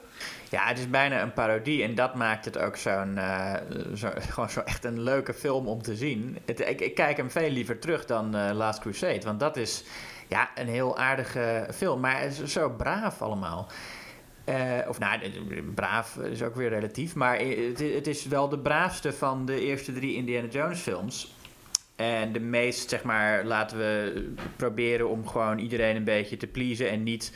Ja, 0.50 0.66
het 0.66 0.78
is 0.78 0.90
bijna 0.90 1.22
een 1.22 1.32
parodie 1.32 1.82
en 1.82 1.94
dat 1.94 2.14
maakt 2.14 2.44
het 2.44 2.58
ook 2.58 2.76
zo'n, 2.76 3.16
uh, 3.16 3.54
zo, 3.94 4.10
gewoon 4.30 4.50
zo 4.50 4.60
echt 4.60 4.84
een 4.84 5.00
leuke 5.00 5.34
film 5.34 5.68
om 5.68 5.82
te 5.82 5.96
zien. 5.96 6.38
Ik, 6.44 6.80
ik, 6.80 6.94
kijk 6.94 7.16
hem 7.16 7.30
veel 7.30 7.50
liever 7.50 7.78
terug 7.78 8.04
dan 8.04 8.36
uh, 8.36 8.50
Last 8.52 8.80
Crusade, 8.80 9.20
want 9.24 9.40
dat 9.40 9.56
is 9.56 9.84
ja, 10.28 10.50
een 10.54 10.68
heel 10.68 10.98
aardige 10.98 11.68
film, 11.74 12.00
maar 12.00 12.20
het 12.20 12.40
is 12.40 12.52
zo 12.52 12.70
braaf 12.70 13.22
allemaal. 13.22 13.68
Uh, 14.48 14.88
of 14.88 14.98
nou, 14.98 15.20
braaf 15.74 16.16
is 16.16 16.42
ook 16.42 16.54
weer 16.54 16.68
relatief, 16.68 17.14
maar 17.14 17.38
het, 17.38 17.78
het, 17.78 18.06
is 18.06 18.24
wel 18.24 18.48
de 18.48 18.58
braafste 18.58 19.12
van 19.12 19.46
de 19.46 19.60
eerste 19.60 19.92
drie 19.92 20.14
Indiana 20.14 20.48
Jones 20.48 20.80
films. 20.80 21.34
En 21.96 22.32
de 22.32 22.40
meest, 22.40 22.88
zeg 22.88 23.02
maar, 23.02 23.44
laten 23.44 23.78
we 23.78 24.24
proberen 24.56 25.08
om 25.08 25.26
gewoon 25.28 25.58
iedereen 25.58 25.96
een 25.96 26.04
beetje 26.04 26.36
te 26.36 26.46
pleasen 26.46 26.90
en 26.90 27.02
niet 27.02 27.32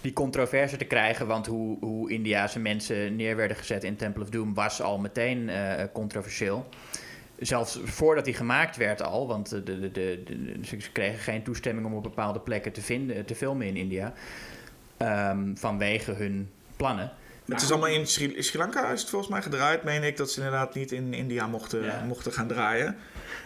die 0.00 0.12
controverse 0.12 0.76
te 0.76 0.84
krijgen. 0.84 1.26
Want 1.26 1.46
hoe, 1.46 1.78
hoe 1.80 2.10
Indiase 2.10 2.58
mensen 2.58 3.16
neer 3.16 3.36
werden 3.36 3.56
gezet 3.56 3.84
in 3.84 3.96
Temple 3.96 4.22
of 4.22 4.28
Doom 4.28 4.54
was 4.54 4.82
al 4.82 4.98
meteen 4.98 5.48
uh, 5.48 5.82
controversieel. 5.92 6.68
Zelfs 7.38 7.80
voordat 7.84 8.24
hij 8.24 8.34
gemaakt 8.34 8.76
werd 8.76 9.02
al, 9.02 9.26
want 9.26 9.50
de, 9.50 9.62
de, 9.62 9.90
de, 9.90 10.22
ze 10.62 10.92
kregen 10.92 11.18
geen 11.18 11.42
toestemming 11.42 11.86
om 11.86 11.94
op 11.94 12.02
bepaalde 12.02 12.40
plekken 12.40 12.72
te, 12.72 12.80
vinden, 12.80 13.24
te 13.24 13.34
filmen 13.34 13.66
in 13.66 13.76
India. 13.76 14.14
Um, 15.02 15.56
vanwege 15.58 16.12
hun 16.12 16.50
plannen. 16.76 17.12
Het 17.48 17.62
is 17.62 17.70
allemaal 17.70 17.88
in 17.88 18.06
Sri, 18.06 18.58
Lanka 18.58 18.90
is 18.90 19.00
het 19.00 19.10
volgens 19.10 19.30
mij 19.30 19.42
gedraaid, 19.42 19.84
meen 19.84 20.02
ik, 20.02 20.16
dat 20.16 20.30
ze 20.30 20.36
inderdaad 20.36 20.74
niet 20.74 20.92
in 20.92 21.14
India 21.14 21.46
mochten, 21.46 21.82
ja. 21.82 22.04
mochten 22.06 22.32
gaan 22.32 22.46
draaien. 22.46 22.96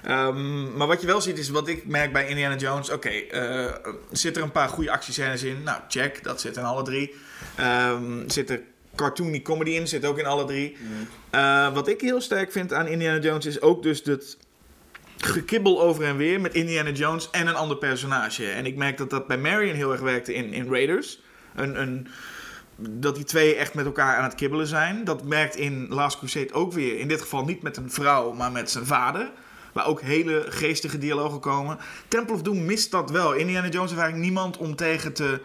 Um, 0.08 0.76
maar 0.76 0.86
wat 0.86 1.00
je 1.00 1.06
wel 1.06 1.20
ziet 1.20 1.38
is, 1.38 1.48
wat 1.48 1.68
ik 1.68 1.86
merk 1.86 2.12
bij 2.12 2.28
Indiana 2.28 2.56
Jones, 2.56 2.90
oké, 2.90 3.26
okay, 3.30 3.64
uh, 3.64 3.74
zit 4.10 4.36
er 4.36 4.42
een 4.42 4.52
paar 4.52 4.68
goede 4.68 4.90
actiescènes 4.90 5.42
in? 5.42 5.62
Nou, 5.62 5.80
check, 5.88 6.22
dat 6.22 6.40
zit 6.40 6.56
in 6.56 6.64
alle 6.64 6.82
drie. 6.82 7.14
Um, 7.60 8.30
zit 8.30 8.50
er 8.50 8.60
cartoony 8.94 9.42
comedy 9.42 9.70
in, 9.70 9.88
zit 9.88 10.04
ook 10.04 10.18
in 10.18 10.26
alle 10.26 10.44
drie. 10.44 10.76
Mm. 10.80 11.08
Uh, 11.34 11.74
wat 11.74 11.88
ik 11.88 12.00
heel 12.00 12.20
sterk 12.20 12.52
vind 12.52 12.72
aan 12.72 12.86
Indiana 12.86 13.18
Jones 13.18 13.46
is 13.46 13.60
ook 13.60 13.82
dus 13.82 14.02
dat 14.02 14.36
gekibbel 15.16 15.82
over 15.82 16.04
en 16.04 16.16
weer 16.16 16.40
met 16.40 16.54
Indiana 16.54 16.90
Jones 16.90 17.30
en 17.30 17.46
een 17.46 17.54
ander 17.54 17.76
personage. 17.76 18.50
En 18.50 18.66
ik 18.66 18.76
merk 18.76 18.98
dat 18.98 19.10
dat 19.10 19.26
bij 19.26 19.38
Marion 19.38 19.74
heel 19.74 19.92
erg 19.92 20.00
werkte 20.00 20.34
in, 20.34 20.52
in 20.52 20.70
Raiders. 20.70 21.20
Dat 22.76 23.14
die 23.14 23.24
twee 23.24 23.54
echt 23.54 23.74
met 23.74 23.84
elkaar 23.84 24.16
aan 24.16 24.24
het 24.24 24.34
kibbelen 24.34 24.66
zijn. 24.66 25.04
Dat 25.04 25.24
merkt 25.24 25.56
in 25.56 25.86
Last 25.88 26.18
Crusade 26.18 26.52
ook 26.52 26.72
weer. 26.72 26.98
In 26.98 27.08
dit 27.08 27.20
geval 27.20 27.44
niet 27.44 27.62
met 27.62 27.76
een 27.76 27.90
vrouw, 27.90 28.32
maar 28.32 28.52
met 28.52 28.70
zijn 28.70 28.86
vader. 28.86 29.30
Waar 29.72 29.86
ook 29.86 30.00
hele 30.00 30.44
geestige 30.48 30.98
dialogen 30.98 31.40
komen. 31.40 31.78
Temple 32.08 32.34
of 32.34 32.42
Doom 32.42 32.64
mist 32.64 32.90
dat 32.90 33.10
wel. 33.10 33.32
Indiana 33.32 33.68
Jones 33.68 33.90
heeft 33.90 34.02
eigenlijk 34.02 34.30
niemand 34.30 34.56
om 34.56 34.76
tegen 34.76 35.12
te, 35.12 35.40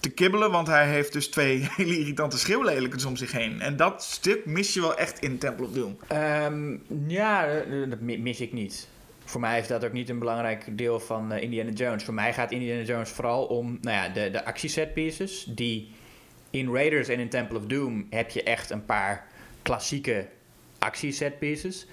te 0.00 0.10
kibbelen. 0.10 0.50
Want 0.50 0.66
hij 0.66 0.88
heeft 0.88 1.12
dus 1.12 1.28
twee 1.28 1.68
hele 1.76 1.98
irritante 1.98 2.38
schreeuwlelijkens 2.38 3.04
om 3.04 3.16
zich 3.16 3.32
heen. 3.32 3.60
En 3.60 3.76
dat 3.76 4.02
stuk 4.04 4.46
mis 4.46 4.74
je 4.74 4.80
wel 4.80 4.96
echt 4.96 5.18
in 5.18 5.38
Temple 5.38 5.64
of 5.64 5.72
Doom. 5.72 5.96
Um, 6.12 6.82
ja, 7.06 7.46
dat 7.88 8.00
mis 8.00 8.40
ik 8.40 8.52
niet. 8.52 8.88
Voor 9.28 9.40
mij 9.40 9.58
is 9.58 9.66
dat 9.66 9.84
ook 9.84 9.92
niet 9.92 10.08
een 10.08 10.18
belangrijk 10.18 10.78
deel 10.78 11.00
van 11.00 11.32
uh, 11.32 11.42
Indiana 11.42 11.70
Jones. 11.70 12.04
Voor 12.04 12.14
mij 12.14 12.34
gaat 12.34 12.50
Indiana 12.50 12.82
Jones 12.82 13.10
vooral 13.10 13.44
om 13.44 13.78
nou 13.80 13.96
ja, 13.96 14.08
de, 14.08 14.30
de 14.30 14.44
actieset 14.44 14.94
pieces. 14.94 15.44
Die 15.44 15.90
in 16.50 16.72
Raiders 16.72 17.08
en 17.08 17.18
in 17.18 17.28
Temple 17.28 17.58
of 17.58 17.66
Doom 17.66 18.06
heb 18.10 18.30
je 18.30 18.42
echt 18.42 18.70
een 18.70 18.84
paar 18.84 19.26
klassieke 19.62 20.28
actieset 20.78 21.38
pieces 21.38 21.86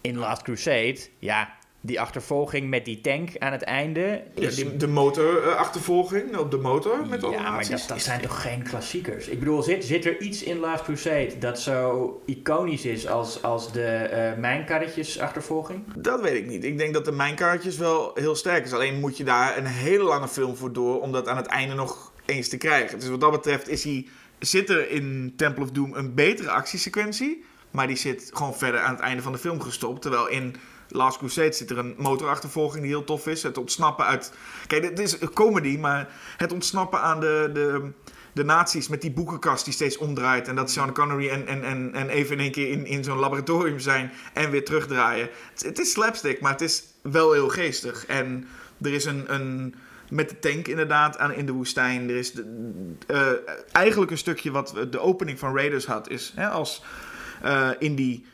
in 0.00 0.16
Last 0.16 0.42
Crusade, 0.42 0.98
ja, 1.18 1.55
die 1.86 2.00
achtervolging 2.00 2.68
met 2.68 2.84
die 2.84 3.00
tank 3.00 3.30
aan 3.38 3.52
het 3.52 3.62
einde. 3.62 4.22
Ja, 4.34 4.50
die, 4.50 4.76
de 4.76 4.88
motorachtervolging 4.88 6.36
op 6.36 6.50
de 6.50 6.56
motor 6.56 7.06
met 7.06 7.20
Ja, 7.20 7.50
maar 7.50 7.68
dat, 7.68 7.84
dat 7.88 8.02
zijn 8.02 8.20
toch 8.20 8.42
geen 8.42 8.62
klassiekers? 8.62 9.28
Ik 9.28 9.38
bedoel, 9.38 9.62
zit, 9.62 9.84
zit 9.84 10.04
er 10.04 10.20
iets 10.20 10.42
in 10.42 10.58
Last 10.58 10.84
Crusade 10.84 11.38
dat 11.38 11.60
zo 11.60 12.22
iconisch 12.24 12.84
is 12.84 13.08
als, 13.08 13.42
als 13.42 13.72
de 13.72 14.10
uh, 14.34 14.40
mijnkarretjes 14.40 15.18
achtervolging? 15.18 15.82
Dat 15.96 16.20
weet 16.20 16.34
ik 16.34 16.46
niet. 16.46 16.64
Ik 16.64 16.78
denk 16.78 16.94
dat 16.94 17.04
de 17.04 17.12
mijnkarretjes 17.12 17.76
wel 17.76 18.10
heel 18.14 18.34
sterk 18.34 18.64
is. 18.64 18.72
Alleen 18.72 19.00
moet 19.00 19.16
je 19.16 19.24
daar 19.24 19.58
een 19.58 19.66
hele 19.66 20.04
lange 20.04 20.28
film 20.28 20.56
voor 20.56 20.72
door 20.72 21.00
om 21.00 21.12
dat 21.12 21.28
aan 21.28 21.36
het 21.36 21.46
einde 21.46 21.74
nog 21.74 22.12
eens 22.24 22.48
te 22.48 22.56
krijgen. 22.56 22.98
Dus 22.98 23.08
wat 23.08 23.20
dat 23.20 23.30
betreft 23.30 23.68
is 23.68 23.84
hij, 23.84 24.06
zit 24.38 24.70
er 24.70 24.90
in 24.90 25.32
Temple 25.36 25.62
of 25.62 25.70
Doom 25.70 25.94
een 25.94 26.14
betere 26.14 26.50
actiesequentie... 26.50 27.44
Maar 27.70 27.86
die 27.86 27.96
zit 27.96 28.30
gewoon 28.32 28.54
verder 28.54 28.80
aan 28.80 28.94
het 28.94 29.00
einde 29.00 29.22
van 29.22 29.32
de 29.32 29.38
film 29.38 29.60
gestopt. 29.60 30.02
Terwijl 30.02 30.28
in 30.28 30.56
Last 30.88 31.18
Crusade 31.18 31.52
zit 31.52 31.70
er 31.70 31.78
een 31.78 31.94
motorachtervolging 31.98 32.82
die 32.82 32.92
heel 32.92 33.04
tof 33.04 33.26
is. 33.26 33.42
Het 33.42 33.58
ontsnappen 33.58 34.04
uit... 34.04 34.32
Kijk, 34.66 34.82
dit 34.82 34.98
is 34.98 35.20
een 35.20 35.32
comedy, 35.32 35.76
maar 35.78 36.08
het 36.36 36.52
ontsnappen 36.52 37.00
aan 37.00 37.20
de... 37.20 37.50
de 37.52 37.90
de 38.36 38.44
nazi's 38.44 38.88
met 38.88 39.00
die 39.00 39.10
boekenkast 39.10 39.64
die 39.64 39.74
steeds 39.74 39.96
omdraait. 39.96 40.48
En 40.48 40.56
dat 40.56 40.70
Sean 40.70 40.94
Connery 40.94 41.28
en, 41.28 41.46
en, 41.46 41.64
en, 41.64 41.94
en 41.94 42.08
even 42.08 42.34
in 42.34 42.40
één 42.40 42.50
keer 42.50 42.70
in, 42.70 42.86
in 42.86 43.04
zo'n 43.04 43.18
laboratorium 43.18 43.78
zijn 43.78 44.12
en 44.32 44.50
weer 44.50 44.64
terugdraaien. 44.64 45.28
Het, 45.62 45.78
is 45.78 45.90
slapstick, 45.90 46.40
maar 46.40 46.52
het 46.52 46.60
is 46.60 46.84
wel 47.02 47.32
heel 47.32 47.48
geestig. 47.48 48.06
En 48.06 48.48
er 48.82 48.92
is 48.92 49.04
een, 49.04 49.34
een 49.34 49.74
met 50.10 50.28
de 50.28 50.38
tank 50.38 50.68
inderdaad 50.68 51.18
aan, 51.18 51.32
in 51.32 51.46
de 51.46 51.52
woestijn. 51.52 52.08
Er 52.08 52.16
is 52.16 52.32
de, 52.32 52.44
uh, 53.10 53.30
eigenlijk 53.72 54.10
een 54.10 54.18
stukje 54.18 54.50
wat 54.50 54.74
de 54.90 55.00
opening 55.00 55.38
van 55.38 55.56
Raiders 55.56 55.86
had. 55.86 56.10
Is 56.10 56.32
hè, 56.34 56.48
als 56.48 56.82
uh, 57.44 57.70
Indy 57.78 58.24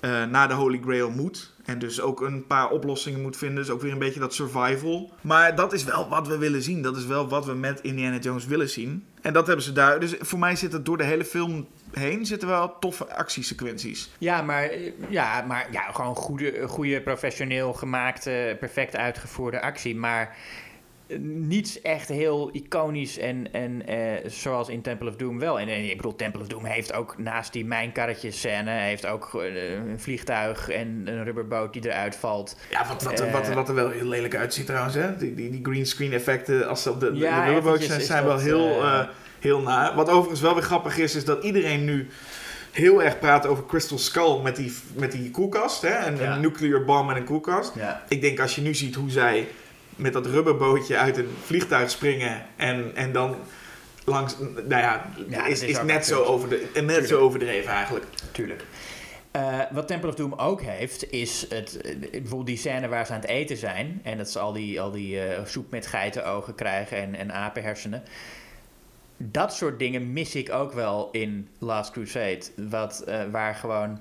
uh, 0.00 0.24
naar 0.24 0.48
de 0.48 0.54
Holy 0.54 0.80
Grail 0.84 1.10
moet. 1.10 1.52
En 1.68 1.78
dus 1.78 2.00
ook 2.00 2.20
een 2.20 2.46
paar 2.46 2.70
oplossingen 2.70 3.22
moet 3.22 3.36
vinden. 3.36 3.56
Dus 3.56 3.70
ook 3.70 3.80
weer 3.80 3.92
een 3.92 3.98
beetje 3.98 4.20
dat 4.20 4.34
survival. 4.34 5.12
Maar 5.20 5.54
dat 5.54 5.72
is 5.72 5.84
wel 5.84 6.08
wat 6.08 6.26
we 6.26 6.38
willen 6.38 6.62
zien. 6.62 6.82
Dat 6.82 6.96
is 6.96 7.06
wel 7.06 7.28
wat 7.28 7.46
we 7.46 7.54
met 7.54 7.80
Indiana 7.80 8.18
Jones 8.18 8.46
willen 8.46 8.68
zien. 8.68 9.06
En 9.22 9.32
dat 9.32 9.46
hebben 9.46 9.64
ze 9.64 9.72
daar. 9.72 10.00
Dus 10.00 10.14
voor 10.20 10.38
mij 10.38 10.56
zit 10.56 10.72
het 10.72 10.84
door 10.84 10.96
de 10.96 11.04
hele 11.04 11.24
film 11.24 11.66
heen 11.92 12.26
zitten 12.26 12.48
wel 12.48 12.78
toffe 12.78 13.14
actiesequenties. 13.14 14.10
Ja, 14.18 14.42
maar, 14.42 14.70
ja, 15.08 15.44
maar 15.46 15.68
ja, 15.70 15.82
gewoon 15.92 16.14
goede, 16.14 16.68
goede 16.68 17.00
professioneel 17.00 17.72
gemaakte, 17.72 18.56
perfect 18.58 18.96
uitgevoerde 18.96 19.60
actie. 19.60 19.96
Maar 19.96 20.36
niets 21.18 21.80
echt 21.80 22.08
heel 22.08 22.50
iconisch 22.52 23.18
en, 23.18 23.52
en 23.52 23.82
uh, 23.90 24.30
zoals 24.30 24.68
in 24.68 24.82
Temple 24.82 25.08
of 25.08 25.16
Doom 25.16 25.38
wel. 25.38 25.60
En, 25.60 25.68
en 25.68 25.90
ik 25.90 25.96
bedoel, 25.96 26.16
Temple 26.16 26.40
of 26.40 26.46
Doom 26.46 26.64
heeft 26.64 26.92
ook 26.92 27.18
naast 27.18 27.52
die 27.52 27.64
mijnkarretjes 27.64 28.38
scène... 28.38 28.70
heeft 28.70 29.06
ook 29.06 29.30
uh, 29.34 29.72
een 29.72 30.00
vliegtuig 30.00 30.68
en 30.68 31.02
een 31.04 31.24
rubberboot 31.24 31.72
die 31.72 31.86
eruit 31.86 32.16
valt. 32.16 32.56
Ja, 32.70 32.86
wat, 32.86 33.02
wat, 33.02 33.20
uh, 33.20 33.32
wat, 33.32 33.48
wat, 33.48 33.68
er 33.68 33.74
wel 33.74 33.90
heel 33.90 34.06
lelijk 34.06 34.36
uitziet 34.36 34.66
trouwens, 34.66 34.94
hè? 34.94 35.16
Die, 35.16 35.34
die, 35.34 35.50
die 35.50 35.60
green 35.62 35.86
screen 35.86 36.12
effecten 36.12 36.68
als 36.68 36.82
ze 36.82 36.90
op 36.90 37.00
de, 37.00 37.10
ja, 37.14 37.44
de 37.44 37.52
rubberbootjes 37.52 37.88
zijn, 37.88 38.00
zijn 38.00 38.24
wel 38.24 38.38
heel, 38.38 38.82
heel 39.40 39.60
na. 39.60 39.94
Wat 39.94 40.08
overigens 40.08 40.40
wel 40.40 40.54
weer 40.54 40.62
grappig 40.62 40.98
is, 40.98 41.14
is 41.14 41.24
dat 41.24 41.44
iedereen 41.44 41.84
nu 41.84 42.08
heel 42.72 43.02
erg 43.02 43.18
praat 43.18 43.46
over 43.46 43.66
Crystal 43.66 43.98
Skull 43.98 44.40
met 44.42 44.56
die, 44.56 44.76
met 44.94 45.12
die 45.12 45.30
koelkast. 45.30 45.82
Hè? 45.82 46.06
Een, 46.06 46.16
ja. 46.16 46.34
een 46.34 46.40
nuclear 46.40 46.84
bomb 46.84 47.10
en 47.10 47.16
een 47.16 47.24
koelkast. 47.24 47.72
Ja. 47.74 48.02
Ik 48.08 48.20
denk 48.20 48.40
als 48.40 48.54
je 48.54 48.60
nu 48.60 48.74
ziet 48.74 48.94
hoe 48.94 49.10
zij 49.10 49.48
met 49.98 50.12
dat 50.12 50.26
rubberbootje 50.26 50.96
uit 50.96 51.16
een 51.16 51.28
vliegtuig 51.44 51.90
springen 51.90 52.46
en, 52.56 52.96
en 52.96 53.12
dan 53.12 53.36
langs, 54.04 54.36
nou 54.54 54.82
ja, 54.82 55.10
Ja, 55.28 55.46
is, 55.46 55.62
is 55.62 55.82
net, 55.82 56.06
zo 56.06 56.22
over 56.22 56.48
de, 56.48 56.80
net 56.82 57.08
zo 57.08 57.20
overdreven 57.20 57.72
eigenlijk. 57.72 58.06
Tuurlijk. 58.32 58.64
Eh, 59.30 59.60
wat 59.70 59.86
Temple 59.86 60.08
of 60.08 60.14
Doom 60.14 60.32
ook 60.32 60.62
heeft, 60.62 61.10
is 61.12 61.46
het, 61.48 61.80
eh, 61.80 61.96
bijvoorbeeld 61.98 62.46
die 62.46 62.56
scène 62.56 62.88
waar 62.88 63.06
ze 63.06 63.12
aan 63.12 63.20
het 63.20 63.28
eten 63.28 63.56
zijn. 63.56 64.00
En 64.04 64.18
dat 64.18 64.30
ze 64.30 64.38
al 64.38 64.52
die, 64.52 64.80
al 64.80 64.90
die 64.90 65.20
eh, 65.20 65.44
soep 65.44 65.70
met 65.70 65.86
geitenogen 65.86 66.54
krijgen 66.54 66.98
en, 66.98 67.14
en 67.14 67.32
apenhersenen. 67.32 68.02
Dat 69.16 69.54
soort 69.54 69.78
dingen 69.78 70.12
mis 70.12 70.34
ik 70.34 70.52
ook 70.52 70.72
wel 70.72 71.08
in 71.12 71.48
Last 71.58 71.90
Crusade. 71.90 72.40
Wat, 72.56 73.04
waar 73.30 73.54
gewoon. 73.54 74.00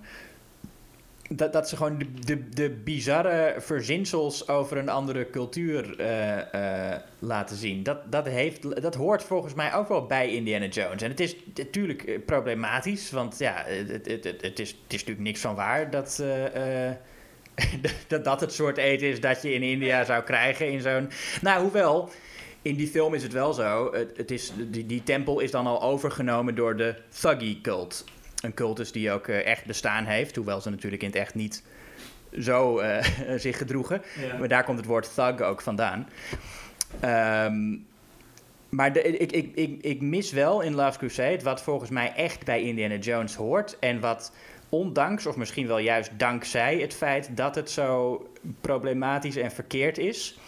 Dat, 1.30 1.54
dat 1.54 1.70
ze 1.70 1.76
gewoon 1.76 1.98
de, 1.98 2.14
de, 2.20 2.50
de 2.50 2.70
bizarre 2.70 3.56
verzinsels 3.58 4.48
over 4.48 4.78
een 4.78 4.90
andere 4.90 5.30
cultuur 5.30 6.00
eh, 6.00 6.94
eh, 6.94 7.02
laten 7.20 7.56
zien. 7.56 7.84
Dat, 7.84 8.12
dat, 8.12 8.28
heeft, 8.28 8.82
dat 8.82 8.96
hoort 8.96 9.24
volgens 9.24 9.54
mij 9.54 9.74
ook 9.74 9.88
wel 9.88 10.06
bij 10.06 10.30
Indiana 10.30 10.66
Jones. 10.66 11.02
En 11.02 11.10
het 11.10 11.20
is 11.20 11.36
natuurlijk 11.56 12.26
problematisch, 12.26 13.12
want 13.12 13.40
ja, 13.40 13.64
het, 13.66 14.08
het, 14.08 14.24
het, 14.24 14.42
het, 14.42 14.60
is, 14.60 14.70
het 14.70 14.94
is 14.94 15.00
natuurlijk 15.00 15.20
niks 15.20 15.42
van 15.42 15.56
waar 15.56 15.92
dat, 15.92 16.20
eh, 16.22 16.88
eh, 16.88 16.96
dat 18.08 18.24
dat 18.24 18.42
het 18.42 18.54
soort 18.54 18.78
eten 18.78 19.08
is 19.08 19.20
dat 19.20 19.42
je 19.42 19.54
in 19.54 19.64
India 19.64 20.04
zou 20.04 20.24
krijgen 20.24 20.72
in 20.72 20.82
zo'n... 20.82 21.10
Nou, 21.42 21.62
hoewel, 21.62 22.10
in 22.62 22.76
die 22.76 22.88
film 22.88 23.14
is 23.14 23.24
het 23.24 23.34
wel 23.34 23.54
zo. 23.54 23.94
Het, 23.94 24.18
het 24.18 24.32
is, 24.32 24.52
die, 24.70 24.86
die 24.86 25.04
tempel 25.04 25.40
is 25.40 25.52
dan 25.52 25.68
al 25.68 25.82
overgenomen 25.82 26.56
door 26.56 26.78
de 26.78 26.96
Thuggy 27.20 27.62
cult. 27.62 28.06
Een 28.42 28.54
cultus 28.54 28.92
die 28.92 29.12
ook 29.12 29.28
eh, 29.28 29.46
echt 29.46 29.66
bestaan 29.66 30.06
heeft, 30.06 30.36
hoewel 30.36 30.62
ze 30.62 30.70
natuurlijk 30.70 31.02
in 31.02 31.10
het 31.10 31.18
echt 31.18 31.36
niet 31.36 31.64
zo 32.40 32.80
eh, 32.80 33.06
zich 33.46 33.58
gedroegen. 33.58 34.02
Maar 34.40 34.48
daar 34.48 34.64
komt 34.64 34.78
het 34.78 34.88
woord 34.88 35.14
thug 35.14 35.42
ook 35.42 35.62
vandaan. 35.62 36.08
Ehm, 37.00 37.76
maar 38.70 38.94
de, 38.94 39.02
ik, 39.02 39.32
ik, 39.32 39.56
ik, 39.56 39.82
ik 39.82 40.02
mis 40.02 40.32
wel 40.32 40.62
in 40.62 40.76
Last 40.76 40.98
Crusade 40.98 41.44
wat 41.44 41.62
volgens 41.62 41.90
mij 41.90 42.14
echt 42.16 42.46
bij 42.46 42.62
Indiana 42.62 42.96
Jones 42.96 43.36
hoort. 43.36 43.80
En 43.80 44.00
wat 44.00 44.32
ondanks, 44.70 45.26
of 45.26 45.36
misschien 45.36 45.68
wel 45.68 45.78
juist 45.78 46.12
dankzij 46.18 46.78
het 46.78 46.94
feit 46.94 47.30
dat 47.38 47.56
het 47.56 47.70
zo 47.70 48.22
problematisch 48.62 49.36
en 49.36 49.52
verkeerd 49.52 49.98
is. 49.98 50.40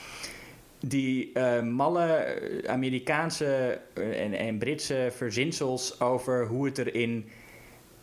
Die 0.80 1.32
eh, 1.34 1.62
malle 1.62 2.38
Amerikaanse 2.67 3.80
en, 3.93 4.34
en 4.34 4.58
Britse 4.58 5.12
verzinsels 5.15 5.99
over 6.02 6.45
hoe 6.45 6.65
het 6.65 6.78
er 6.78 6.95
in, 6.95 7.30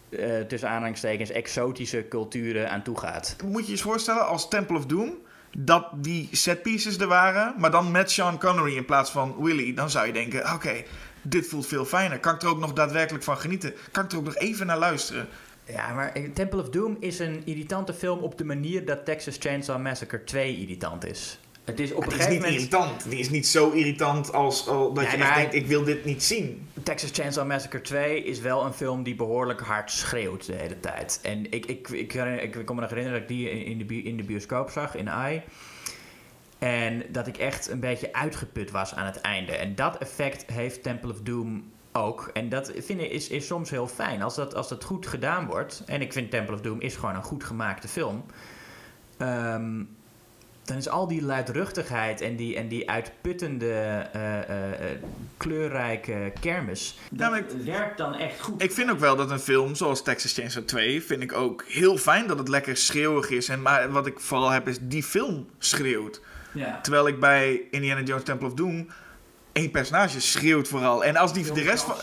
eh, 0.09 0.41
tussen 0.41 0.69
aanhalingstekens, 0.69 1.31
exotische 1.31 2.09
culturen 2.09 2.71
aan 2.71 2.83
toe 2.83 2.99
gaat. 2.99 3.37
Moet 3.45 3.61
je 3.61 3.67
je 3.67 3.73
eens 3.73 3.83
voorstellen 3.83 4.27
als 4.27 4.49
Temple 4.49 4.77
of 4.77 4.87
Doom 4.87 5.15
dat 5.59 5.89
die 5.95 6.29
set 6.33 6.63
pieces 6.63 6.99
er 6.99 7.07
waren, 7.07 7.55
maar 7.59 7.71
dan 7.71 7.91
met 7.91 8.11
Sean 8.11 8.39
Connery 8.39 8.77
in 8.77 8.85
plaats 8.85 9.11
van 9.11 9.37
Willy, 9.39 9.75
dan 9.75 9.91
zou 9.91 10.07
je 10.07 10.13
denken: 10.13 10.53
oké, 10.53 10.83
dit 11.23 11.47
voelt 11.47 11.67
veel 11.67 11.85
fijner. 11.85 12.19
Kan 12.19 12.35
ik 12.35 12.43
er 12.43 12.49
ook 12.49 12.59
nog 12.59 12.73
daadwerkelijk 12.73 13.25
van 13.25 13.39
genieten? 13.39 13.75
Kan 13.91 14.05
ik 14.05 14.13
er 14.13 14.19
ook 14.19 14.25
nog 14.25 14.37
even 14.37 14.67
naar 14.67 14.79
luisteren? 14.79 15.29
Ja, 15.65 15.93
maar 15.93 16.13
Temple 16.35 16.61
of 16.61 16.69
Doom 16.69 16.97
is 17.01 17.19
een 17.19 17.43
irritante 17.45 17.95
film 17.95 18.19
op 18.19 18.39
de 18.39 18.45
manier 18.45 18.85
dat 18.85 19.05
Texas 19.05 19.37
Chainsaw 19.39 19.83
Massacre 19.83 20.25
2 20.25 20.59
irritant 20.59 21.07
is. 21.07 21.39
Het 21.67 21.81
is 21.81 21.93
op 21.93 22.03
een 22.03 22.09
is 22.09 22.15
gegeven 22.15 22.33
niet 22.33 22.41
moment... 22.41 22.57
irritant. 22.57 23.11
Die 23.11 23.19
is 23.19 23.31
niet 23.31 23.47
zo 23.47 23.71
irritant 23.71 24.33
als, 24.33 24.69
als 24.69 24.95
dat 24.95 25.11
je 25.11 25.17
echt 25.17 25.35
denkt: 25.35 25.55
ik 25.55 25.67
wil 25.67 25.85
dit 25.85 26.05
niet 26.05 26.23
zien. 26.23 26.69
Texas 26.83 27.11
Chainsaw 27.13 27.47
Massacre 27.47 27.81
2 27.81 28.25
is 28.25 28.41
wel 28.41 28.65
een 28.65 28.73
film 28.73 29.03
die 29.03 29.15
behoorlijk 29.15 29.61
hard 29.61 29.91
schreeuwt 29.91 30.47
de 30.47 30.55
hele 30.55 30.81
tijd. 30.81 31.19
En 31.23 31.53
ik, 31.53 31.67
ik, 31.67 31.89
ik, 31.89 32.15
ik, 32.15 32.55
me 32.55 32.81
nog 32.81 32.91
herinneren 32.91 33.13
dat 33.13 33.31
ik 33.31 33.37
die 33.37 33.51
in 33.65 33.87
de, 33.87 34.03
in 34.03 34.17
de 34.17 34.23
bioscoop 34.23 34.71
zag, 34.71 34.95
in 34.95 35.11
AI. 35.11 35.43
En 36.59 37.03
dat 37.09 37.27
ik 37.27 37.37
echt 37.37 37.71
een 37.71 37.81
beetje 37.81 38.13
uitgeput 38.13 38.71
was 38.71 38.95
aan 38.95 39.07
het 39.07 39.21
einde. 39.21 39.53
En 39.53 39.75
dat 39.75 39.99
effect 39.99 40.51
heeft 40.53 40.83
Temple 40.83 41.11
of 41.11 41.21
Doom 41.21 41.65
ook. 41.93 42.31
En 42.33 42.49
dat 42.49 42.73
vind 42.77 43.01
ik 43.01 43.11
is, 43.11 43.29
is 43.29 43.47
soms 43.47 43.71
heel 43.71 43.89
fijn. 43.89 44.23
Als 44.23 44.35
dat, 44.35 44.55
als 44.55 44.69
dat 44.69 44.85
goed 44.85 45.07
gedaan 45.07 45.47
wordt. 45.47 45.83
En 45.87 46.01
ik 46.01 46.13
vind 46.13 46.31
Temple 46.31 46.55
of 46.55 46.61
Doom 46.61 46.81
is 46.81 46.97
gewoon 46.97 47.15
een 47.15 47.23
goed 47.23 47.45
gemaakte 47.45 47.89
film. 47.89 48.25
ehm, 49.17 49.83
dan 50.67 50.77
is 50.77 50.89
al 50.89 51.09
die 51.09 51.23
luidruchtigheid 51.23 52.21
en 52.21 52.37
die, 52.37 52.57
en 52.57 52.69
die 52.69 52.91
uitputtende, 52.91 53.71
eh, 54.13 54.39
eh, 54.39 54.73
eh, 54.73 54.99
kleurrijke 55.37 56.33
kermis. 56.41 56.99
Ja, 57.17 57.43
werkt 57.65 57.99
dan 57.99 58.15
echt 58.15 58.41
goed. 58.41 58.63
Ik 58.63 58.73
vind 58.73 58.91
ook 58.91 58.99
wel 58.99 59.17
dat 59.17 59.31
een 59.31 59.39
film 59.39 59.75
zoals 59.75 60.03
Texas 60.03 60.33
Chainsaw 60.33 60.65
2, 60.65 61.03
vind 61.03 61.23
ik 61.23 61.33
ook 61.33 61.65
heel 61.69 61.99
fijn 61.99 62.27
dat 62.27 62.39
het 62.39 62.49
lekker 62.49 62.77
schreeuwig 62.77 63.31
is. 63.31 63.49
En, 63.49 63.63
maar 63.63 63.91
wat 63.91 64.07
ik 64.07 64.21
vooral 64.21 64.51
heb 64.51 64.69
is, 64.69 64.79
die 64.81 65.03
film 65.03 65.49
schreeuwt. 65.59 66.21
ja. 66.53 66.81
Terwijl 66.81 67.07
ik 67.07 67.21
bij 67.21 67.63
Indiana 67.71 68.01
Jones 68.01 68.25
Temple 68.25 68.47
of 68.47 68.55
Doom 68.55 68.89
één 69.53 69.71
personage 69.71 70.21
schreeuwt 70.21 70.69
vooral. 70.69 71.05
En 71.05 71.17
als 71.17 71.33
die 71.33 71.53
de 71.53 71.63
rest 71.63 71.85
van... 71.85 71.97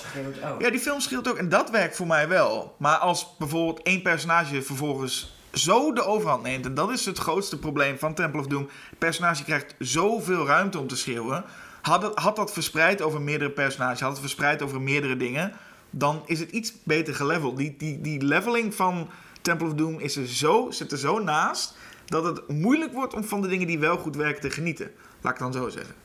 Ja, 0.60 0.70
die 0.70 0.80
film 0.80 1.00
schreeuwt 1.00 1.30
ook. 1.30 1.38
En 1.38 1.50
dat 1.50 1.70
werkt 1.70 1.96
voor 1.96 2.08
mij 2.08 2.28
wel. 2.28 2.76
Maar 2.78 2.98
als 2.98 3.36
bijvoorbeeld 3.38 3.82
één 3.82 4.02
personage 4.02 4.62
vervolgens 4.62 5.33
zo 5.54 5.94
de 5.94 6.04
overhand 6.04 6.44
neemt... 6.44 6.66
en 6.66 6.74
dat 6.74 6.92
is 6.92 7.06
het 7.06 7.18
grootste 7.18 7.60
probleem 7.60 7.98
van 7.98 8.14
Temple 8.14 8.40
of 8.40 8.48
Doom... 8.48 8.70
het 8.90 9.00
personage 9.00 9.44
krijgt 9.44 9.76
zoveel 9.80 10.46
ruimte 10.46 10.80
om 10.80 10.88
te 10.88 10.96
schreeuwen... 10.96 11.44
had, 11.82 12.02
het, 12.02 12.20
had 12.20 12.36
dat 12.36 12.54
verspreid 12.54 13.02
over 13.02 13.22
meerdere 13.22 13.52
personages... 13.52 14.00
had 14.00 14.12
het 14.12 14.20
verspreid 14.20 14.62
over 14.62 14.82
meerdere 14.82 15.18
dingen... 15.18 15.52
dan 15.90 16.24
is 16.26 16.40
het 16.40 16.52
iets 16.52 16.74
beter 16.84 17.16
geleveld. 17.16 17.58
Die, 17.58 17.76
die, 17.78 18.02
die 18.02 18.24
leveling 18.24 18.76
van 18.76 19.10
Temple 19.42 19.68
of 19.68 19.74
Doom 19.74 20.00
is 20.00 20.16
er 20.16 20.28
zo, 20.28 20.72
zit 20.72 20.92
er 20.92 20.98
zo 20.98 21.20
naast... 21.20 21.76
dat 22.06 22.24
het 22.24 22.48
moeilijk 22.48 22.94
wordt 22.94 23.14
om 23.14 23.24
van 23.24 23.42
de 23.42 23.48
dingen 23.48 23.68
die 23.68 23.80
wel 23.80 23.98
goed 23.98 24.16
werken 24.16 24.42
te 24.42 24.50
genieten. 24.50 24.92
Laat 25.22 25.34
ik 25.34 25.40
dan 25.40 25.54
zo 25.54 25.70
zeggen. 25.70 25.96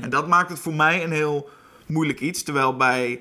En 0.00 0.10
dat 0.10 0.28
maakt 0.28 0.50
het 0.50 0.58
voor 0.58 0.74
mij 0.74 1.04
een 1.04 1.12
heel 1.12 1.48
moeilijk 1.86 2.20
iets. 2.20 2.42
Terwijl 2.42 2.76
bij 2.76 3.20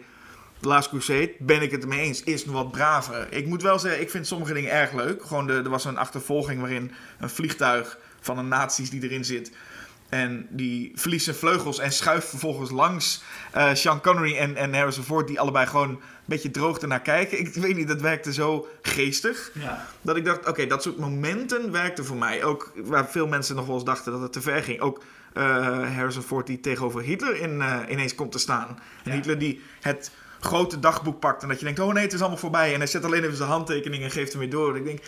The 0.60 0.68
Last 0.68 0.90
Crusade 0.90 1.32
ben 1.40 1.62
ik 1.62 1.72
het 1.72 1.82
ermee 1.82 2.00
eens. 2.02 2.24
Is 2.24 2.46
nog 2.46 2.56
wat 2.56 2.72
braver. 2.72 3.28
Ik 3.30 3.46
moet 3.46 3.62
wel 3.62 3.80
zeggen, 3.80 4.02
ik 4.02 4.10
vind 4.10 4.28
sommige 4.28 4.54
dingen 4.54 4.72
erg 4.72 4.94
leuk. 4.94 5.24
Gewoon 5.26 5.48
de, 5.48 5.54
er 5.54 5.70
was 5.70 5.86
een 5.86 5.98
achtervolging 5.98 6.60
waarin 6.60 6.92
een 7.20 7.30
vliegtuig 7.30 7.98
van 8.20 8.38
een 8.38 8.48
nazi's 8.48 8.90
die 8.90 9.04
erin 9.04 9.26
zit. 9.26 9.52
En 10.10 10.48
die 10.50 10.92
verliest 10.96 11.24
zijn 11.24 11.36
vleugels 11.36 11.80
en 11.80 11.92
schuift 11.92 12.28
vervolgens 12.30 12.72
langs 12.72 13.24
eh, 13.52 13.74
Sean 13.74 14.02
Connery 14.02 14.38
en, 14.38 14.56
en 14.56 14.74
Harrison 14.74 15.04
Ford. 15.04 15.28
Die 15.28 15.40
allebei 15.40 15.66
gewoon 15.66 15.90
een 15.90 16.00
beetje 16.26 16.52
droog 16.52 16.78
ernaar 16.78 17.02
kijken. 17.02 17.40
Ik 17.40 17.54
weet 17.54 17.76
niet, 17.76 17.88
dat 17.88 18.02
werkte 18.02 18.34
zo 18.34 18.68
geestig. 18.82 19.52
Ja. 19.54 19.88
Dat 20.02 20.16
ik 20.16 20.26
dacht, 20.26 20.48
oké, 20.48 20.66
dat 20.68 20.84
soort 20.84 20.98
momenten 20.98 21.72
werkten 21.72 22.06
voor 22.06 22.18
mij. 22.18 22.44
Ook 22.44 22.72
waar 22.76 23.10
veel 23.10 23.28
mensen 23.28 23.56
nog 23.56 23.66
wel 23.66 23.76
eens 23.76 23.84
dachten 23.84 24.12
dat 24.12 24.22
het 24.22 24.34
te 24.34 24.42
ver 24.42 24.64
ging. 24.64 24.80
Ook 24.80 25.04
eh, 25.34 25.44
Harrison 25.96 26.24
Ford 26.24 26.48
die 26.48 26.60
tegenover 26.60 27.02
Hitler 27.02 27.36
in, 27.42 27.62
eh, 27.62 27.80
ineens 27.90 28.16
komt 28.16 28.32
te 28.32 28.40
staan. 28.40 28.68
En 29.04 29.12
Ja. 29.12 29.18
Hitler 29.18 29.38
die 29.38 29.62
het 29.82 30.12
grote 30.40 30.80
dagboek 30.80 31.20
pakt. 31.20 31.42
En 31.42 31.48
dat 31.48 31.60
je 31.60 31.66
denkt, 31.66 31.80
oh 31.80 31.94
nee, 31.94 32.04
het 32.04 32.14
is 32.14 32.20
allemaal 32.20 32.38
voorbij. 32.38 32.74
En 32.74 32.78
hij 32.78 32.88
zet 32.88 33.04
alleen 33.06 33.24
even 33.24 33.38
zijn 33.38 33.50
handtekening 33.50 34.04
en 34.04 34.12
geeft 34.12 34.32
hem 34.32 34.42
weer 34.42 34.50
door. 34.50 34.70
En 34.70 34.76
ik 34.76 34.86
denk, 34.86 35.00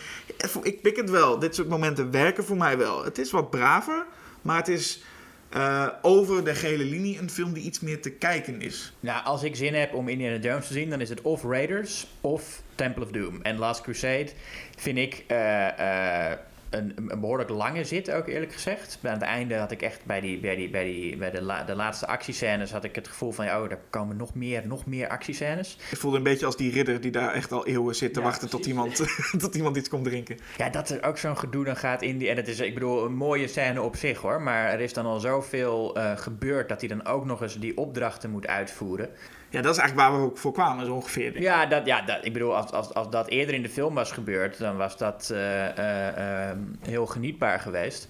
voor- 0.50 0.66
ik 0.66 0.82
pik 0.82 0.96
het 0.96 1.10
wel. 1.10 1.38
Dit 1.38 1.54
soort 1.54 1.68
momenten 1.68 2.10
werken 2.10 2.44
voor 2.44 2.56
mij 2.56 2.78
wel. 2.78 3.04
Het 3.04 3.18
is 3.18 3.30
wat 3.30 3.50
braver, 3.50 4.06
maar 4.42 4.56
het 4.56 4.68
is 4.68 5.02
eh, 5.48 5.86
over 6.02 6.44
de 6.44 6.54
gele 6.54 6.84
linie 6.84 7.18
een 7.18 7.30
film 7.30 7.52
die 7.52 7.62
iets 7.62 7.80
meer 7.80 8.02
te 8.02 8.10
kijken 8.10 8.60
is. 8.60 8.92
Nou, 9.00 9.24
als 9.24 9.42
ik 9.42 9.56
zin 9.56 9.74
heb 9.74 9.94
om 9.94 10.08
Indiana 10.08 10.36
Jones 10.36 10.66
te 10.66 10.72
zien, 10.72 10.90
dan 10.90 11.00
is 11.00 11.08
het 11.08 11.20
of 11.20 11.42
Raiders 11.44 12.06
of 12.20 12.62
Temple 12.74 13.04
of 13.04 13.10
Doom. 13.10 13.42
En 13.42 13.58
Last 13.58 13.80
Crusade 13.80 14.28
vind 14.76 14.98
ik 14.98 15.24
eh, 15.26 16.30
eh, 16.32 16.38
een, 16.70 16.94
een 17.08 17.20
behoorlijk 17.20 17.50
lange 17.50 17.84
zit, 17.84 18.10
ook 18.10 18.26
eerlijk 18.26 18.52
gezegd. 18.52 18.98
Aan 19.02 19.12
het 19.12 19.22
einde 19.22 19.54
had 19.56 19.70
ik 19.70 19.82
echt 19.82 20.00
bij, 20.04 20.20
die, 20.20 20.38
bij, 20.40 20.56
die, 20.56 20.70
bij, 20.70 20.84
die, 20.84 21.16
bij 21.16 21.30
de, 21.30 21.42
la- 21.42 21.64
de 21.64 21.74
laatste 21.74 22.06
actiescènes 22.06 22.72
had 22.72 22.84
ik 22.84 22.94
het 22.94 23.08
gevoel 23.08 23.32
van, 23.32 23.44
oh, 23.44 23.68
daar 23.68 23.78
komen 23.90 24.16
nog 24.16 24.34
meer, 24.34 24.62
nog 24.66 24.86
meer 24.86 25.08
actiescènes. 25.08 25.76
Ik 25.90 25.96
voelde 25.96 26.16
een 26.16 26.22
beetje 26.22 26.46
als 26.46 26.56
die 26.56 26.72
ridder 26.72 27.00
die 27.00 27.10
daar 27.10 27.32
echt 27.32 27.52
al 27.52 27.66
eeuwen 27.66 27.94
zit 27.94 28.12
te 28.14 28.20
Ja, 28.20 28.26
wachten 28.26 28.50
tot 28.50 28.66
iemand, 28.66 28.96
tot 29.38 29.54
iemand 29.54 29.76
iets 29.76 29.88
komt 29.88 30.04
drinken. 30.04 30.38
Ja, 30.56 30.68
dat 30.68 30.88
er 30.88 31.02
ook 31.04 31.18
zo'n 31.18 31.38
gedoe 31.38 31.64
dan 31.64 31.76
gaat 31.76 32.02
in 32.02 32.18
die... 32.18 32.28
En 32.28 32.36
het 32.36 32.48
is, 32.48 32.60
ik 32.60 32.74
bedoel, 32.74 33.04
een 33.04 33.14
mooie 33.14 33.46
scène 33.48 33.82
op 33.82 33.96
zich 33.96 34.18
hoor. 34.18 34.42
Maar 34.42 34.68
er 34.70 34.80
is 34.80 34.92
dan 34.92 35.06
al 35.06 35.20
zoveel 35.20 35.96
eh, 35.96 36.16
gebeurd 36.16 36.68
dat 36.68 36.80
hij 36.80 36.88
dan 36.88 37.06
ook 37.06 37.24
nog 37.24 37.42
eens 37.42 37.58
die 37.58 37.76
opdrachten 37.76 38.30
moet 38.30 38.46
uitvoeren. 38.46 39.08
Ja, 39.50 39.60
dat 39.62 39.74
is 39.74 39.80
eigenlijk 39.80 40.10
waar 40.10 40.20
we 40.20 40.26
ook 40.26 40.38
voor 40.38 40.52
kwamen, 40.52 40.86
zo 40.86 40.94
ongeveer. 40.94 41.40
Ja, 41.40 41.66
dat, 41.66 41.86
ja 41.86 42.02
dat, 42.02 42.24
ik 42.24 42.32
bedoel, 42.32 42.56
als, 42.56 42.70
als, 42.70 42.94
als 42.94 43.10
dat 43.10 43.28
eerder 43.28 43.54
in 43.54 43.62
de 43.62 43.68
film 43.68 43.94
was 43.94 44.12
gebeurd, 44.12 44.58
dan 44.58 44.76
was 44.76 44.96
dat 44.96 45.30
eh, 45.32 45.78
eh, 45.78 46.48
eh, 46.50 46.56
heel 46.82 47.06
genietbaar 47.06 47.60
geweest. 47.60 48.06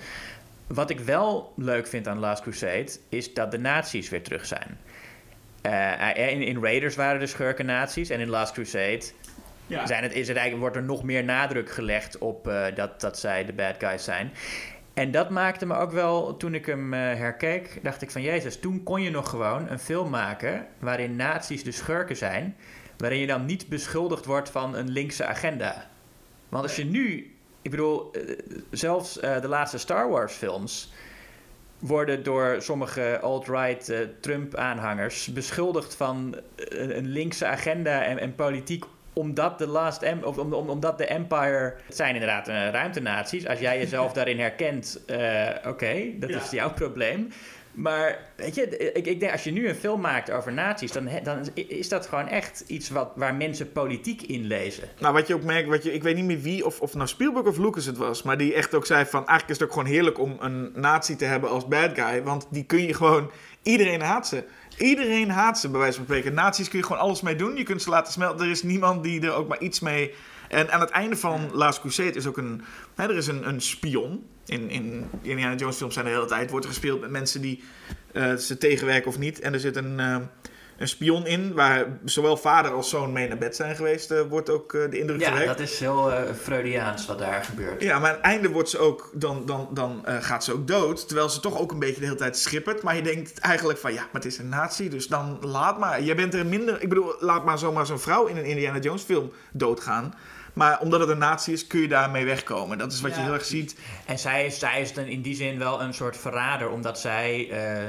Wat 0.67 0.91
ik 0.91 1.01
wel 1.01 1.53
leuk 1.57 1.87
vind 1.87 2.09
aan 2.09 2.19
Last 2.19 2.43
Crusade, 2.43 2.89
is 3.09 3.35
dat 3.35 3.51
de 3.51 3.59
nazi's 3.59 4.09
weer 4.09 4.23
terug 4.23 4.47
zijn. 4.47 4.79
Eh, 5.63 6.33
in, 6.33 6.43
in 6.43 6.63
Raiders 6.63 6.97
waren 6.97 7.21
de 7.21 7.27
schurken 7.27 7.67
nazi's 7.67 8.11
en 8.11 8.21
in 8.21 8.29
Last 8.29 8.53
Crusade 8.53 9.03
Ja. 9.67 9.87
zijn 9.87 10.03
het, 10.03 10.13
is 10.13 10.29
het 10.29 10.37
eigenlijk, 10.37 10.61
wordt 10.61 10.77
er 10.77 10.93
nog 10.95 11.03
meer 11.03 11.25
nadruk 11.25 11.71
gelegd 11.71 12.19
op 12.19 12.53
dat, 12.75 13.01
dat 13.01 13.19
zij 13.19 13.45
de 13.45 13.53
bad 13.53 13.75
guys 13.79 14.05
zijn. 14.05 14.33
En 14.95 15.11
dat 15.11 15.31
maakte 15.31 15.67
me 15.67 15.75
ook 15.75 15.93
wel, 15.93 16.37
toen 16.37 16.55
ik 16.55 16.67
hem 16.67 16.95
eh, 16.95 17.01
herkeek, 17.01 17.79
dacht 17.83 18.03
ik 18.03 18.11
van 18.11 18.23
Jezus, 18.23 18.61
toen 18.61 18.83
kon 18.83 19.03
je 19.03 19.11
nog 19.11 19.29
gewoon 19.29 19.69
een 19.69 19.79
film 19.79 20.11
maken 20.11 20.67
waarin 20.79 21.17
nazi's 21.17 21.65
de 21.65 21.73
schurken 21.73 22.17
zijn, 22.17 22.57
waarin 22.97 23.19
je 23.19 23.27
dan 23.27 23.45
niet 23.45 23.69
beschuldigd 23.69 24.25
wordt 24.25 24.51
van 24.51 24.75
een 24.77 24.91
linkse 24.91 25.25
agenda. 25.25 25.91
Want 26.49 26.63
als 26.63 26.77
je 26.77 26.85
nu, 26.85 27.35
ik 27.63 27.71
bedoel, 27.71 28.13
eh, 28.13 28.39
zelfs 28.71 29.21
eh, 29.21 29.41
de 29.41 29.49
laatste 29.49 29.79
Star 29.79 30.09
Wars 30.09 30.33
films, 30.33 30.93
worden 31.79 32.23
door 32.23 32.57
sommige 32.59 33.19
alt-right 33.23 33.93
Trump-aanhangers 34.21 35.33
beschuldigd 35.33 35.95
van 35.95 36.37
een 36.69 37.07
linkse 37.07 37.47
agenda 37.47 38.05
en, 38.05 38.19
en 38.19 38.35
politiek 38.35 38.85
omdat 39.13 39.59
de 39.59 39.67
Last 39.67 40.03
em 40.03 40.23
of 40.23 40.39
om, 40.39 40.53
om, 40.53 40.69
omdat 40.71 40.99
de 40.99 41.07
Empire. 41.07 41.75
Het 41.87 41.97
zijn 41.97 42.15
inderdaad 42.15 42.49
uh, 42.49 42.69
ruimtenaties. 42.71 43.47
Als 43.47 43.59
jij 43.59 43.79
jezelf 43.79 44.13
daarin 44.19 44.39
herkent, 44.39 45.01
uh, 45.11 45.49
oké, 45.67 46.03
dat 46.19 46.31
Ja. 46.31 46.41
is 46.41 46.51
jouw 46.51 46.73
probleem. 46.73 47.29
Maar 47.73 48.19
weet 48.37 48.55
je, 48.55 48.93
ik, 48.93 49.07
ik 49.07 49.21
denk 49.21 49.33
als 49.33 49.45
je 49.45 49.51
nu 49.53 49.69
een 49.69 49.75
film 49.75 50.01
maakt 50.01 50.31
over 50.31 50.53
nazi's, 50.53 50.93
dan, 50.93 51.09
dan 51.23 51.49
is 51.55 51.89
dat 51.89 52.07
gewoon 52.07 52.29
echt 52.29 52.65
iets 52.67 52.91
wat, 52.91 53.13
waar 53.15 53.35
mensen 53.35 53.73
politiek 53.73 54.23
in 54.23 54.47
lezen. 54.47 54.89
Nou, 54.99 55.15
wat 55.15 55.27
je 55.27 55.35
ook 55.35 55.43
merkt, 55.43 55.69
wat 55.69 55.83
je, 55.83 55.93
ik 55.93 56.03
weet 56.03 56.17
niet 56.17 56.25
meer 56.25 56.41
wie, 56.41 56.67
of, 56.67 56.81
of 56.81 56.95
nou 56.95 57.09
Spielberg 57.09 57.47
of 57.47 57.59
Lucas 57.59 57.85
het 57.85 57.97
was, 57.97 58.23
maar 58.23 58.37
die 58.39 58.55
echt 58.55 58.75
ook 58.75 58.87
zei 58.87 59.05
van, 59.05 59.27
eigenlijk 59.27 59.49
is 59.49 59.59
het 59.59 59.67
ook 59.69 59.73
gewoon 59.73 59.89
heerlijk 59.93 60.19
om 60.19 60.37
een 60.41 60.73
nazi 60.75 61.17
te 61.17 61.25
hebben 61.25 61.51
als 61.51 61.69
bad 61.69 61.91
guy, 61.95 62.23
want 62.23 62.47
die 62.51 62.65
kun 62.65 62.87
je 62.87 62.95
gewoon, 62.95 63.31
iedereen 63.63 64.01
haat 64.01 64.29
ze. 64.29 64.45
Iedereen 64.81 65.31
haat 65.31 65.59
ze, 65.59 65.69
bij 65.69 65.81
wijze 65.81 65.97
van 65.97 66.05
spreken. 66.05 66.35
Nazi's 66.35 66.69
kun 66.69 66.79
je 66.79 66.85
gewoon 66.85 67.03
alles 67.03 67.21
mee 67.21 67.37
doen, 67.37 67.57
je 67.57 67.63
kunt 67.63 67.83
ze 67.83 67.91
laten 67.91 68.13
smelten, 68.13 68.45
er 68.45 68.51
is 68.51 68.63
niemand 68.63 69.03
die 69.03 69.21
er 69.21 69.33
ook 69.33 69.49
maar 69.49 69.61
iets 69.61 69.81
mee... 69.81 70.15
En 70.49 70.73
aan 70.73 70.81
het 70.81 70.91
einde 70.91 71.17
van 71.17 71.51
Last 71.53 71.81
Crusade 71.81 72.13
is 72.13 72.27
ook 72.27 72.37
een, 72.37 72.63
hè, 72.95 73.05
er 73.05 73.17
is 73.17 73.27
een, 73.27 73.49
een 73.49 73.61
spion. 73.61 74.27
In, 74.47 74.71
in 74.71 75.11
Indiana 75.23 75.55
Jones 75.55 75.77
films 75.77 75.95
zijn 75.95 76.07
de 76.07 76.13
hele 76.13 76.25
tijd, 76.25 76.51
wordt 76.51 76.67
gespeeld 76.67 77.01
met 77.01 77.11
mensen 77.11 77.41
die 77.41 77.63
eh, 78.13 78.35
ze 78.35 78.59
tegenwerken 78.59 79.09
of 79.09 79.19
niet. 79.19 79.41
En 79.41 79.53
er 79.53 79.61
zit 79.61 79.77
een, 79.77 80.01
eh, 80.01 80.17
een 80.81 80.89
spion 80.89 81.27
in, 81.27 81.55
waar 81.55 81.87
zowel 82.05 82.37
vader 82.37 82.73
als 82.73 82.89
zoon 82.89 83.13
mee 83.13 83.29
naar 83.29 83.39
bed 83.39 83.57
zijn 83.57 83.77
geweest, 83.77 84.11
eh, 84.11 84.21
wordt 84.21 84.51
ook 84.51 84.75
eh, 84.75 84.91
de 84.91 84.99
indruk 84.99 85.21
Ja, 85.21 85.31
gewekt. 85.31 85.47
dat 85.47 85.61
is 85.61 85.81
heel 85.81 86.13
eh, 86.13 86.35
Freudiaans 86.43 87.07
wat 87.07 87.19
daar 87.19 87.45
gebeurt. 87.45 87.83
Ja, 87.83 87.99
maar 87.99 88.09
aan 88.09 88.17
het 88.17 88.25
einde 88.25 88.49
wordt 88.49 88.69
ze 88.69 88.79
ook, 88.79 89.11
dan, 89.15 89.47
dan, 89.47 89.69
dan 89.73 90.05
gaat 90.07 90.45
ze 90.45 90.53
ook 90.53 90.67
dood. 90.67 91.07
Terwijl 91.07 91.29
ze 91.29 91.41
toch 91.41 91.59
ook 91.59 91.73
een 91.73 91.79
beetje 91.79 92.01
de 92.01 92.05
hele 92.05 92.17
tijd 92.17 92.39
schippert. 92.39 92.83
Maar 92.83 92.97
je 92.97 93.03
denkt 93.03 93.39
eigenlijk 93.39 93.79
van, 93.79 93.93
ja, 93.93 94.01
maar 94.01 94.23
het 94.23 94.25
is 94.25 94.39
een 94.39 94.49
nazi, 94.49 94.89
dus 94.89 95.07
dan 95.07 95.39
laat 95.41 95.79
maar. 95.79 96.03
Jij 96.03 96.17
bent 96.17 96.35
er 96.35 96.47
minder... 96.47 96.83
Ik 96.83 96.89
bedoel, 96.89 97.15
laat 97.19 97.45
maar 97.45 97.59
zomaar 97.59 97.87
zo'n 97.87 97.99
vrouw 97.99 98.27
in 98.27 98.37
een 98.37 98.45
Indiana 98.45 98.79
Jones 98.79 99.03
film 99.03 99.33
doodgaan. 99.53 100.15
Maar 100.53 100.81
omdat 100.81 101.01
het 101.01 101.09
een 101.09 101.19
nazi 101.19 101.53
is, 101.53 101.67
kun 101.67 101.81
je 101.81 101.89
daarmee 101.89 102.25
wegkomen. 102.25 102.79
Dat 102.79 102.93
is 102.93 103.01
wat 103.01 103.11
je 103.11 103.17
Ja, 103.19 103.25
heel 103.25 103.35
erg 103.35 103.45
ziet. 103.45 103.77
En 104.07 104.19
zij 104.19 104.47
is, 104.47 104.59
zij 104.59 104.81
is 104.81 104.93
dan 104.93 105.05
in 105.05 105.23
die 105.23 105.35
zin 105.35 105.59
wel 105.59 105.83
een 105.83 105.95
soort 105.95 106.17
verrader, 106.17 106.71
omdat 106.71 106.99
zij, 106.99 107.49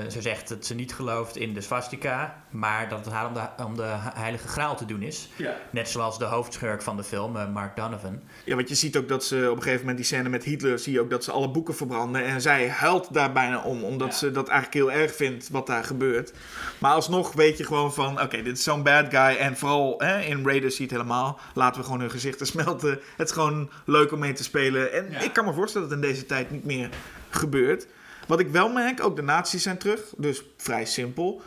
ze 0.10 0.22
zegt 0.22 0.50
dat 0.50 0.66
ze 0.66 0.76
niet 0.76 0.94
gelooft 0.94 1.38
in 1.38 1.54
de 1.54 1.62
swastika, 1.62 2.41
maar 2.52 2.90
dat 2.90 3.06
het 3.06 3.14
haar 3.14 3.28
om 3.28 3.34
de, 3.34 3.64
om 3.64 3.76
de 3.76 3.94
heilige 4.14 4.48
graal 4.48 4.76
te 4.78 4.86
doen 4.86 5.02
is. 5.02 5.30
Ja. 5.36 5.54
Net 5.70 5.90
zoals 5.90 6.20
de 6.20 6.26
hoofdschurk 6.26 6.82
van 6.82 6.98
de 6.98 7.04
film, 7.04 7.36
eh, 7.38 7.48
Mark 7.54 7.76
Donovan. 7.76 8.20
Ja, 8.46 8.56
want 8.56 8.70
je 8.70 8.76
ziet 8.76 8.98
ook 8.98 9.08
dat 9.08 9.24
ze 9.26 9.48
op 9.50 9.56
een 9.56 9.62
gegeven 9.62 9.80
moment 9.80 9.98
die 9.98 10.06
scène 10.06 10.30
met 10.30 10.44
Hitler, 10.44 10.80
zie 10.80 10.94
je 10.94 11.00
ook 11.02 11.10
dat 11.10 11.24
ze 11.24 11.32
alle 11.32 11.50
boeken 11.52 11.76
verbranden. 11.76 12.26
En 12.26 12.42
zij 12.42 12.70
huilt 12.70 13.14
daar 13.14 13.32
bijna 13.32 13.62
om, 13.62 13.84
omdat 13.84 14.08
Ja. 14.08 14.14
ze 14.16 14.32
dat 14.32 14.48
eigenlijk 14.48 14.74
heel 14.92 15.02
erg 15.02 15.16
vindt 15.16 15.50
wat 15.50 15.68
daar 15.68 15.84
gebeurt. 15.84 16.34
Maar 16.78 16.94
alsnog 16.94 17.34
weet 17.34 17.58
je 17.58 17.64
gewoon 17.64 17.94
van, 17.94 18.22
oké, 18.22 18.42
dit 18.42 18.58
is 18.58 18.64
zo'n 18.64 18.84
bad 18.84 19.06
guy. 19.10 19.36
En 19.38 19.58
vooral 19.58 19.94
hè, 19.98 20.20
in 20.22 20.46
Raiders 20.46 20.76
zie 20.76 20.86
je 20.88 20.94
het 20.94 21.02
helemaal. 21.02 21.40
Laten 21.54 21.80
we 21.80 21.86
gewoon 21.86 22.00
hun 22.02 22.12
gezichten 22.12 22.46
smelten. 22.48 23.00
Het 23.18 23.28
is 23.28 23.34
gewoon 23.34 23.70
leuk 23.86 24.12
om 24.12 24.20
mee 24.20 24.34
te 24.34 24.44
spelen. 24.44 24.94
En 24.94 25.12
Ja. 25.12 25.20
ik 25.20 25.34
kan 25.34 25.46
me 25.46 25.54
voorstellen 25.54 25.90
dat 25.90 25.98
het 25.98 26.06
in 26.08 26.14
deze 26.14 26.26
tijd 26.26 26.52
niet 26.52 26.66
meer 26.66 26.90
gebeurt. 27.30 27.88
Wat 28.28 28.40
ik 28.40 28.50
wel 28.50 28.70
merk, 28.70 29.04
ook 29.04 29.16
de 29.16 29.22
nazi's 29.22 29.64
zijn 29.64 29.78
terug. 29.78 30.00
Dus 30.18 30.44
vrij 30.58 30.86
simpel. 30.86 31.42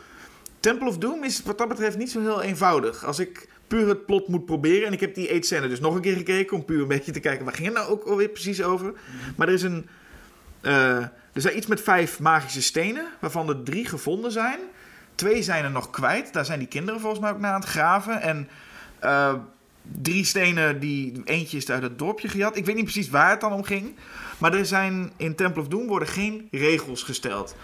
Temple 0.65 0.87
of 0.87 0.97
Doom 0.97 1.23
is 1.23 1.41
wat 1.43 1.57
dat 1.57 1.67
betreft 1.67 1.97
niet 1.97 2.11
zo 2.11 2.21
heel 2.21 2.41
eenvoudig. 2.41 3.05
Als 3.05 3.19
ik 3.19 3.49
puur 3.67 3.87
het 3.87 4.05
plot 4.05 4.27
moet 4.27 4.45
proberen. 4.45 4.87
En 4.87 4.93
ik 4.93 4.99
heb 4.99 5.15
die 5.15 5.27
eight 5.27 5.45
scène 5.45 5.67
dus 5.67 5.79
nog 5.79 5.95
een 5.95 6.01
keer 6.01 6.15
gekeken. 6.15 6.57
Om 6.57 6.65
puur 6.65 6.81
een 6.81 6.87
beetje 6.87 7.11
te 7.11 7.19
kijken 7.19 7.45
waar 7.45 7.53
ging 7.53 7.67
het 7.67 7.75
nou 7.75 7.89
ook 7.89 8.03
alweer 8.03 8.29
precies 8.29 8.63
over. 8.63 8.93
Maar 9.35 9.47
er 9.47 9.53
is 9.53 9.61
een. 9.61 9.87
eh, 10.61 10.97
er 11.33 11.41
zijn 11.41 11.57
iets 11.57 11.67
met 11.67 11.81
vijf 11.81 12.19
magische 12.19 12.61
stenen. 12.61 13.05
Waarvan 13.19 13.49
er 13.49 13.63
drie 13.63 13.85
gevonden 13.85 14.31
zijn. 14.31 14.59
Twee 15.15 15.43
zijn 15.43 15.63
er 15.63 15.71
nog 15.71 15.89
kwijt. 15.89 16.33
Daar 16.33 16.45
zijn 16.45 16.59
die 16.59 16.67
kinderen 16.67 16.99
volgens 16.99 17.21
mij 17.21 17.31
ook 17.31 17.39
naar 17.39 17.53
aan 17.53 17.59
het 17.59 17.69
graven. 17.69 18.21
En 18.21 18.49
eh, 18.99 19.33
drie 20.01 20.25
stenen, 20.25 20.79
die, 20.79 21.21
eentje 21.25 21.57
is 21.57 21.69
uit 21.69 21.83
het 21.83 21.99
dorpje 21.99 22.27
gejat. 22.27 22.57
Ik 22.57 22.65
weet 22.65 22.75
niet 22.75 22.83
precies 22.83 23.09
waar 23.09 23.29
het 23.29 23.41
dan 23.41 23.53
om 23.53 23.63
ging. 23.63 23.95
Maar 24.37 24.53
er 24.53 24.65
zijn 24.65 25.11
in 25.17 25.35
Temple 25.35 25.61
of 25.61 25.67
Doom 25.67 25.87
worden 25.87 26.07
geen 26.07 26.47
regels 26.51 27.03
gesteld. 27.03 27.55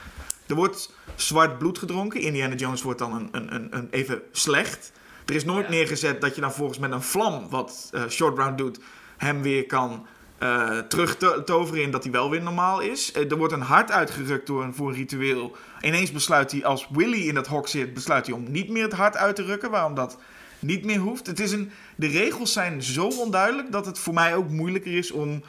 Er 0.52 0.58
wordt 0.58 0.94
zwart 1.16 1.58
bloed 1.58 1.78
gedronken. 1.78 2.22
Indiana 2.22 2.56
Jones 2.56 2.82
wordt 2.82 3.00
dan 3.00 3.14
een, 3.14 3.28
een, 3.32 3.56
een, 3.56 3.68
een 3.78 3.88
even 3.92 4.22
slecht. 4.32 4.92
Er 5.26 5.36
is 5.36 5.46
nooit 5.46 5.66
Ja. 5.66 5.72
neergezet 5.72 6.22
dat 6.22 6.36
je 6.36 6.42
dan 6.42 6.54
volgens 6.54 6.80
met 6.80 6.92
een 6.92 7.02
vlam, 7.02 7.50
wat 7.50 7.90
eh, 7.92 8.08
Short 8.10 8.38
Round 8.38 8.58
doet, 8.58 8.80
hem 9.18 9.42
weer 9.42 9.66
kan 9.66 10.06
eh 10.38 10.78
terug 10.78 11.18
to- 11.18 11.44
toveren 11.44 11.84
in 11.84 11.92
dat 11.92 12.04
hij 12.04 12.12
wel 12.12 12.30
weer 12.30 12.42
normaal 12.42 12.80
is. 12.80 13.12
Eh, 13.12 13.32
er 13.32 13.38
wordt 13.38 13.54
een 13.54 13.62
hart 13.62 13.92
uitgerukt 13.92 14.48
door 14.48 14.64
een, 14.64 14.74
voor 14.76 14.90
een 14.90 14.96
ritueel. 14.96 15.56
Ineens 15.82 16.12
besluit 16.12 16.52
hij, 16.52 16.66
als 16.66 16.88
Willy 16.90 17.28
in 17.28 17.34
dat 17.34 17.48
hok 17.48 17.68
zit, 17.68 17.94
besluit 17.94 18.26
hij 18.26 18.36
om 18.36 18.52
niet 18.52 18.70
meer 18.70 18.84
het 18.84 18.94
hart 18.94 19.18
uit 19.18 19.36
te 19.36 19.44
rukken. 19.44 19.72
Waarom 19.72 19.94
dat 19.96 20.18
niet 20.60 20.86
meer 20.86 21.00
hoeft. 21.00 21.28
Het 21.28 21.40
is 21.40 21.52
een, 21.52 21.72
de 21.96 22.08
regels 22.08 22.54
zijn 22.54 22.84
zo 22.84 23.08
onduidelijk 23.08 23.72
dat 23.72 23.86
het 23.86 24.00
voor 24.00 24.14
mij 24.14 24.36
ook 24.36 24.50
moeilijker 24.50 24.98
is 24.98 25.12
om... 25.12 25.44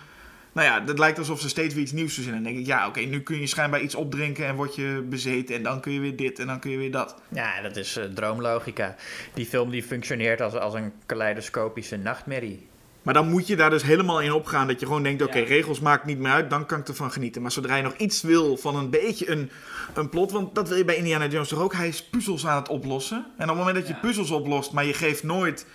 Nou 0.53 0.66
ja, 0.66 0.82
het 0.86 0.98
lijkt 0.98 1.18
alsof 1.18 1.40
ze 1.40 1.48
steeds 1.48 1.74
weer 1.74 1.82
iets 1.82 1.92
nieuws 1.92 2.14
verzinnen. 2.14 2.42
Dan 2.42 2.53
denk 2.53 2.64
ik, 2.64 2.68
ja, 2.70 2.86
oké, 2.86 3.00
nu 3.00 3.20
kun 3.20 3.40
je 3.40 3.46
schijnbaar 3.46 3.80
iets 3.80 3.94
opdrinken 3.94 4.46
en 4.46 4.55
word 4.55 4.74
je 4.74 5.05
bezeten. 5.09 5.55
En 5.55 5.62
dan 5.62 5.80
kun 5.80 5.92
je 5.92 6.00
weer 6.00 6.16
dit 6.16 6.38
en 6.38 6.46
dan 6.46 6.61
kun 6.61 6.70
je 6.70 6.76
weer 6.78 6.90
dat. 6.90 7.14
Ja, 7.28 7.61
dat 7.62 7.76
is 7.76 7.96
eh, 7.96 8.05
droomlogica. 8.05 8.94
Die 9.34 9.46
film 9.46 9.70
die 9.70 9.82
functioneert 9.82 10.40
als, 10.40 10.55
als 10.55 10.74
een 10.74 10.92
kaleidoscopische 11.07 11.96
nachtmerrie. 11.96 12.66
Maar 13.03 13.14
dan 13.14 13.28
moet 13.30 13.46
je 13.46 13.57
daar 13.57 13.70
dus 13.70 13.82
helemaal 13.82 14.20
in 14.20 14.32
opgaan. 14.32 14.66
Dat 14.66 14.80
je 14.80 14.86
gewoon 14.86 15.03
denkt, 15.03 15.22
oké, 15.22 15.38
Ja. 15.38 15.44
regels 15.44 15.80
maakt 15.80 16.05
niet 16.05 16.18
meer 16.18 16.32
uit. 16.32 16.50
Dan 16.50 16.66
kan 16.66 16.80
ik 16.80 16.88
ervan 16.88 17.12
genieten. 17.12 17.42
Maar 17.42 17.53
zodra 17.53 17.76
je 17.76 17.82
nog 17.82 17.96
iets 17.96 18.22
wil 18.22 18.57
van 18.57 18.76
een 18.76 18.90
beetje 18.90 19.30
een, 19.30 19.50
een 19.94 20.09
plot. 20.09 20.32
Want 20.32 20.55
dat 20.55 20.68
wil 20.68 20.76
je 20.76 20.84
bij 20.84 20.96
Indiana 20.96 21.26
Jones 21.26 21.48
toch 21.48 21.61
ook. 21.61 21.74
Hij 21.74 21.88
is 21.88 22.03
puzzels 22.05 22.46
aan 22.46 22.57
het 22.57 22.68
oplossen. 22.68 23.16
En 23.36 23.42
op 23.42 23.48
het 23.48 23.59
moment 23.59 23.76
dat 23.76 23.86
je 23.86 23.92
Ja. 23.92 23.98
puzzels 24.00 24.30
oplost, 24.30 24.72
maar 24.72 24.84
je 24.84 24.94
geeft 24.94 25.22
nooit 25.22 25.66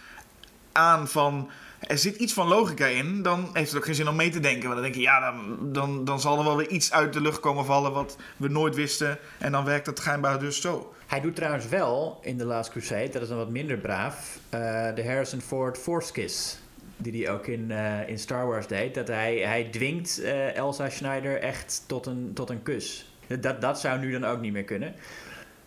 aan 0.72 1.08
van... 1.08 1.50
Er 1.80 1.98
zit 1.98 2.16
iets 2.16 2.34
van 2.34 2.48
logica 2.48 2.86
in, 2.86 3.22
dan 3.22 3.50
heeft 3.54 3.70
het 3.70 3.78
ook 3.78 3.86
geen 3.86 3.96
zin 3.96 4.08
om 4.08 4.16
mee 4.16 4.30
te 4.30 4.40
denken. 4.40 4.62
Want 4.62 4.74
dan 4.74 4.82
denk 4.82 4.96
je, 4.96 5.02
ja, 5.02 5.32
dan, 5.32 5.58
dan, 5.74 6.06
dan 6.06 6.20
zal 6.20 6.38
er 6.38 6.44
wel 6.44 6.58
weer 6.58 6.70
iets 6.70 6.92
uit 6.92 7.14
de 7.14 7.22
lucht 7.22 7.40
komen 7.40 7.66
vallen 7.66 7.92
wat 7.92 8.18
we 8.38 8.48
nooit 8.48 8.76
wisten. 8.76 9.18
En 9.38 9.52
dan 9.52 9.66
werkt 9.66 9.86
het 9.86 9.98
schijnbaar 9.98 10.40
dus 10.40 10.62
zo. 10.62 10.94
Hij 11.08 11.22
doet 11.22 11.36
trouwens 11.36 11.68
wel 11.68 12.20
in 12.22 12.38
The 12.38 12.46
Last 12.46 12.70
Crusade, 12.70 13.10
dat 13.10 13.22
is 13.22 13.28
dan 13.28 13.38
wat 13.38 13.50
minder 13.50 13.78
braaf, 13.78 14.40
eh, 14.50 14.60
de 14.96 15.04
Harrison 15.06 15.42
Ford 15.42 15.78
Force 15.78 16.12
Kiss. 16.12 16.60
Die 16.98 17.24
hij 17.24 17.34
ook 17.34 17.48
in, 17.48 17.72
eh, 17.72 18.10
in 18.10 18.20
Star 18.20 18.48
Wars 18.48 18.68
deed. 18.68 18.94
Dat 18.94 19.08
hij, 19.08 19.38
hij 19.38 19.70
dwingt 19.72 20.22
eh, 20.22 20.56
Elsa 20.56 20.90
Schneider 20.90 21.40
echt 21.40 21.84
tot 21.88 22.06
een, 22.06 22.32
tot 22.34 22.50
een 22.50 22.64
kus. 22.64 23.12
Dat, 23.40 23.62
dat 23.62 23.80
zou 23.80 24.00
nu 24.00 24.12
dan 24.12 24.26
ook 24.26 24.42
niet 24.42 24.54
meer 24.54 24.64
kunnen. 24.64 24.94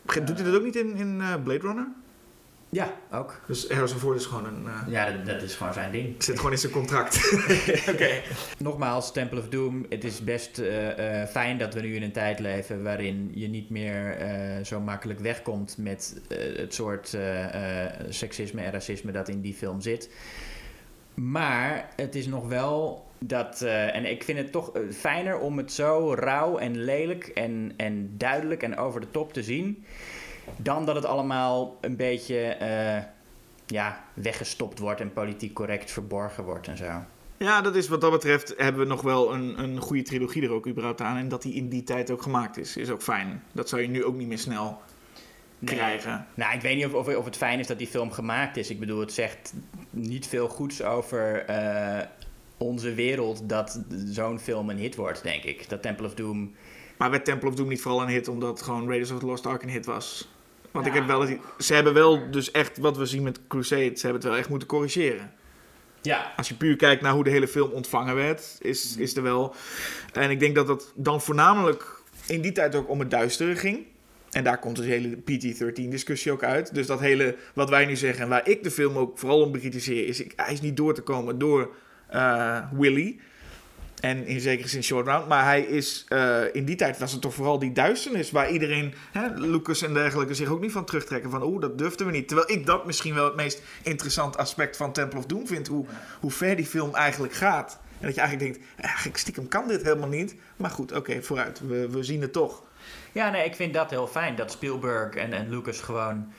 Doet 0.05 0.39
hij 0.39 0.45
dat 0.45 0.55
ook 0.55 0.65
niet 0.65 0.77
in, 0.77 0.97
in 0.97 1.17
Blade 1.17 1.61
Runner? 1.61 1.87
Ja, 2.73 2.95
ook. 3.13 3.41
Dus 3.47 3.69
Harrison 3.69 4.15
is 4.15 4.27
gewoon 4.27 4.47
een... 4.47 4.67
eh, 4.67 4.93
Ja, 4.93 5.11
dat, 5.11 5.27
dat 5.27 5.43
is 5.43 5.55
gewoon 5.55 5.73
zijn 5.73 5.93
ding. 5.93 6.23
zit 6.23 6.37
gewoon 6.37 6.53
in 6.53 6.59
zijn 6.59 6.73
contract. 6.73 7.35
Nogmaals, 8.59 9.13
Temple 9.13 9.39
of 9.39 9.49
Doom. 9.49 9.87
Het 9.89 10.05
is 10.05 10.25
best 10.25 10.59
eh, 10.59 11.21
eh, 11.23 11.29
fijn 11.29 11.59
dat 11.59 11.75
we 11.75 11.81
nu 11.81 11.95
in 11.95 12.03
een 12.03 12.13
tijd 12.13 12.39
leven 12.39 12.83
waarin 12.83 13.31
je 13.35 13.49
niet 13.49 13.71
meer 13.71 14.17
zo 14.65 14.81
makkelijk 14.81 15.21
wegkomt 15.21 15.77
met 15.79 16.21
het 16.29 16.75
soort 16.75 17.17
seksisme 18.09 18.63
en 18.63 18.73
racisme 18.73 19.13
dat 19.13 19.29
in 19.29 19.41
die 19.41 19.55
film 19.55 19.81
zit. 19.81 20.11
Maar 21.15 21.89
het 21.97 22.15
is 22.15 22.27
nog 22.27 22.49
wel 22.49 23.07
dat, 23.19 23.63
en 23.63 24.05
ik 24.11 24.23
vind 24.23 24.39
het 24.39 24.53
toch 24.53 24.73
fijner 24.93 25.39
om 25.39 25.59
het 25.59 25.73
zo 25.73 26.15
rauw 26.15 26.59
en 26.59 26.85
lelijk 26.85 27.27
en, 27.27 27.73
en 27.77 28.15
duidelijk 28.17 28.63
en 28.63 28.77
over 28.77 29.01
de 29.01 29.11
top 29.11 29.33
te 29.33 29.43
zien, 29.43 29.85
dan 30.57 30.85
dat 30.87 30.95
het 30.95 31.05
allemaal 31.05 31.79
een 31.81 31.97
beetje 31.97 32.39
eh, 32.39 33.03
ja, 33.67 34.05
weggestopt 34.15 34.79
wordt 34.79 35.01
en 35.01 35.13
politiek 35.13 35.55
correct 35.55 35.91
verborgen 35.91 36.45
wordt 36.45 36.69
en 36.69 36.77
zo. 36.77 36.91
Ja, 37.37 37.61
dat 37.61 37.77
is 37.77 37.89
wat 37.89 38.01
dat 38.01 38.11
betreft 38.11 38.55
hebben 38.57 38.83
we 38.83 38.89
nog 38.89 39.03
wel 39.03 39.35
een, 39.35 39.59
een 39.59 39.81
goede 39.81 40.03
trilogie 40.03 40.43
er 40.43 40.53
ook 40.53 40.67
überhaupt 40.67 41.01
aan. 41.01 41.17
En 41.17 41.29
dat 41.29 41.43
die 41.43 41.55
in 41.55 41.69
die 41.69 41.83
tijd 41.83 42.11
ook 42.11 42.23
gemaakt 42.23 42.57
is, 42.57 42.77
is 42.77 42.91
ook 42.91 43.03
fijn. 43.03 43.43
Dat 43.53 43.69
zou 43.69 43.83
je 43.83 43.89
nu 43.89 44.05
ook 44.05 44.15
niet 44.17 44.29
meer 44.29 44.39
snel 44.39 44.81
Nee. 45.59 45.75
krijgen. 45.75 46.27
Nou, 46.35 46.55
ik 46.55 46.61
weet 46.61 46.77
niet 46.77 46.87
of, 46.87 46.93
of, 46.93 47.17
of 47.17 47.25
het 47.25 47.37
fijn 47.37 47.59
is 47.59 47.67
dat 47.67 47.79
die 47.79 47.87
film 47.87 48.11
gemaakt 48.13 48.57
is. 48.57 48.71
Ik 48.71 48.81
bedoel, 48.81 49.01
het 49.01 49.13
zegt 49.13 49.53
niet 49.91 50.27
veel 50.27 50.49
goeds 50.49 50.83
over 50.83 51.45
eh, 51.45 52.07
onze 52.57 52.95
wereld 52.95 53.49
dat 53.49 53.81
zo'n 54.07 54.39
film 54.39 54.71
een 54.71 54.79
hit 54.79 54.97
wordt, 54.97 55.23
denk 55.23 55.43
ik. 55.45 55.69
Dat 55.69 55.83
Temple 55.83 56.07
of 56.07 56.15
Doom. 56.15 56.55
Maar 56.99 57.11
werd 57.11 57.25
Temple 57.25 57.49
of 57.49 57.55
Doom 57.55 57.69
niet 57.69 57.81
vooral 57.83 58.03
een 58.03 58.09
hit 58.09 58.29
omdat 58.29 58.63
gewoon 58.63 58.87
Raiders 58.87 59.11
of 59.11 59.19
the 59.19 59.27
Lost 59.27 59.47
Ark 59.47 59.63
een 59.63 59.69
hit 59.69 59.87
was? 59.87 60.29
Want 60.71 60.87
ik 60.87 60.93
heb 60.93 61.07
wel 61.07 61.21
het, 61.21 61.39
ze 61.59 61.75
hebben 61.75 61.95
wel 61.95 62.31
dus 62.31 62.51
echt, 62.51 62.79
wat 62.79 62.97
we 62.97 63.07
zien 63.07 63.23
met 63.23 63.41
Crusade, 63.49 63.93
ze 63.95 64.07
hebben 64.07 64.21
het 64.21 64.25
wel 64.25 64.37
echt 64.37 64.49
moeten 64.49 64.69
corrigeren. 64.69 65.33
Ja. 66.03 66.33
Als 66.37 66.49
je 66.49 66.55
puur 66.55 66.77
kijkt 66.77 67.03
naar 67.03 67.13
hoe 67.13 67.25
de 67.25 67.31
hele 67.31 67.49
film 67.49 67.71
ontvangen 67.71 68.15
werd, 68.15 68.59
is, 68.61 68.97
is 68.97 69.17
er 69.17 69.23
wel... 69.23 69.55
En 70.13 70.31
ik 70.31 70.41
denk 70.41 70.55
dat 70.55 70.69
het 70.69 70.93
dan 70.95 71.21
voornamelijk 71.21 72.03
in 72.27 72.41
die 72.41 72.53
tijd 72.53 72.75
ook 72.75 72.89
om 72.89 72.99
het 72.99 73.11
duistere 73.11 73.57
ging. 73.57 73.87
En 74.31 74.45
daar 74.45 74.59
komt 74.59 74.77
dus 74.77 74.85
de 74.85 74.91
hele 74.91 75.17
PT-13-discussie 75.17 76.33
ook 76.33 76.43
uit. 76.43 76.75
Dus 76.75 76.87
dat 76.87 77.01
hele, 77.01 77.37
wat 77.55 77.71
wij 77.71 77.87
nu 77.87 77.97
zeggen, 77.97 78.23
en 78.23 78.29
waar 78.29 78.49
ik 78.49 78.63
de 78.63 78.71
film 78.71 78.97
ook 78.97 79.19
vooral 79.19 79.43
om 79.43 79.53
bekritiseer, 79.53 80.07
is 80.07 80.21
ik, 80.21 80.33
hij 80.37 80.53
is 80.53 80.61
niet 80.61 80.77
door 80.77 80.95
te 80.95 81.03
komen 81.03 81.39
door 81.39 81.75
eh, 82.09 82.59
Willy. 82.73 83.21
En 84.01 84.27
in 84.27 84.41
zekere 84.41 84.69
zin 84.69 84.83
short 84.83 85.07
round. 85.07 85.29
Maar 85.29 85.45
hij 85.45 85.61
is, 85.61 86.05
eh, 86.09 86.55
in 86.55 86.65
die 86.65 86.77
tijd 86.77 86.99
was 86.99 87.13
het 87.13 87.21
toch 87.21 87.35
vooral 87.35 87.59
die 87.59 87.73
duisternis 87.73 88.31
waar 88.31 88.51
iedereen, 88.51 88.95
hè, 89.13 89.29
Lucas 89.35 89.83
en 89.83 89.95
dergelijke, 89.95 90.35
zich 90.35 90.49
ook 90.49 90.61
niet 90.61 90.73
van 90.73 90.85
terugtrekken. 90.85 91.31
Van 91.31 91.43
oeh, 91.43 91.61
dat 91.61 91.79
durfden 91.79 92.07
we 92.07 92.13
niet. 92.13 92.29
Terwijl 92.29 92.51
ik 92.51 92.67
dat 92.67 92.87
misschien 92.87 93.15
wel 93.15 93.25
het 93.25 93.37
meest 93.37 93.63
interessant 93.83 94.37
aspect 94.37 94.77
van 94.77 94.93
Temple 94.93 95.19
of 95.19 95.27
Doom 95.27 95.47
vind. 95.47 95.67
Hoe, 95.67 95.87
hoe 96.21 96.31
ver 96.31 96.57
die 96.57 96.67
film 96.67 96.95
eigenlijk 96.95 97.33
gaat. 97.33 97.79
En 98.01 98.07
dat 98.07 98.15
je 98.15 98.21
eigenlijk 98.21 98.53
denkt, 98.53 98.69
eigenlijk 98.77 99.17
stiekem 99.17 99.49
kan 99.49 99.69
dit 99.69 99.83
helemaal 99.83 100.09
niet. 100.09 100.35
Maar 100.57 100.71
goed, 100.71 100.93
oké, 100.93 101.23
vooruit. 101.23 101.61
We, 101.69 101.89
we 101.91 102.03
zien 102.03 102.21
het 102.21 102.33
toch. 102.33 102.63
Ja, 103.13 103.31
nee, 103.31 103.45
ik 103.45 103.55
vind 103.55 103.75
dat 103.75 103.91
heel 103.91 104.07
fijn. 104.07 104.37
Dat 104.37 104.51
Spielberg 104.51 105.15
en, 105.15 105.33
en 105.33 105.49
Lucas 105.51 105.81
gewoon 105.81 106.33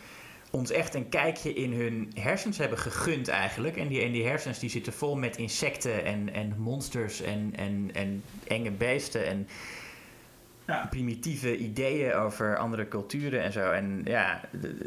ons 0.52 0.72
echt 0.72 0.94
een 0.96 1.10
kijkje 1.10 1.54
in 1.54 1.74
hun 1.74 2.12
hersens 2.14 2.58
hebben 2.58 2.78
gegund 2.78 3.28
eigenlijk. 3.28 3.78
En 3.78 3.88
die, 3.88 4.02
en 4.02 4.12
die 4.12 4.26
hersens 4.26 4.60
die 4.60 4.70
zitten 4.70 4.94
vol 4.94 5.16
met 5.16 5.38
insecten 5.38 6.06
en, 6.06 6.34
en 6.34 6.56
monsters 6.58 7.22
en, 7.22 7.54
en, 7.56 7.90
en 7.94 8.24
enge 8.48 8.72
beesten 8.72 9.26
en 9.26 9.48
Ja. 10.68 10.88
primitieve 10.90 11.58
ideeën 11.58 12.14
over 12.14 12.58
andere 12.58 12.88
culturen 12.88 13.42
en 13.44 13.52
zo. 13.52 13.72
En 13.72 14.02
ja, 14.06 14.42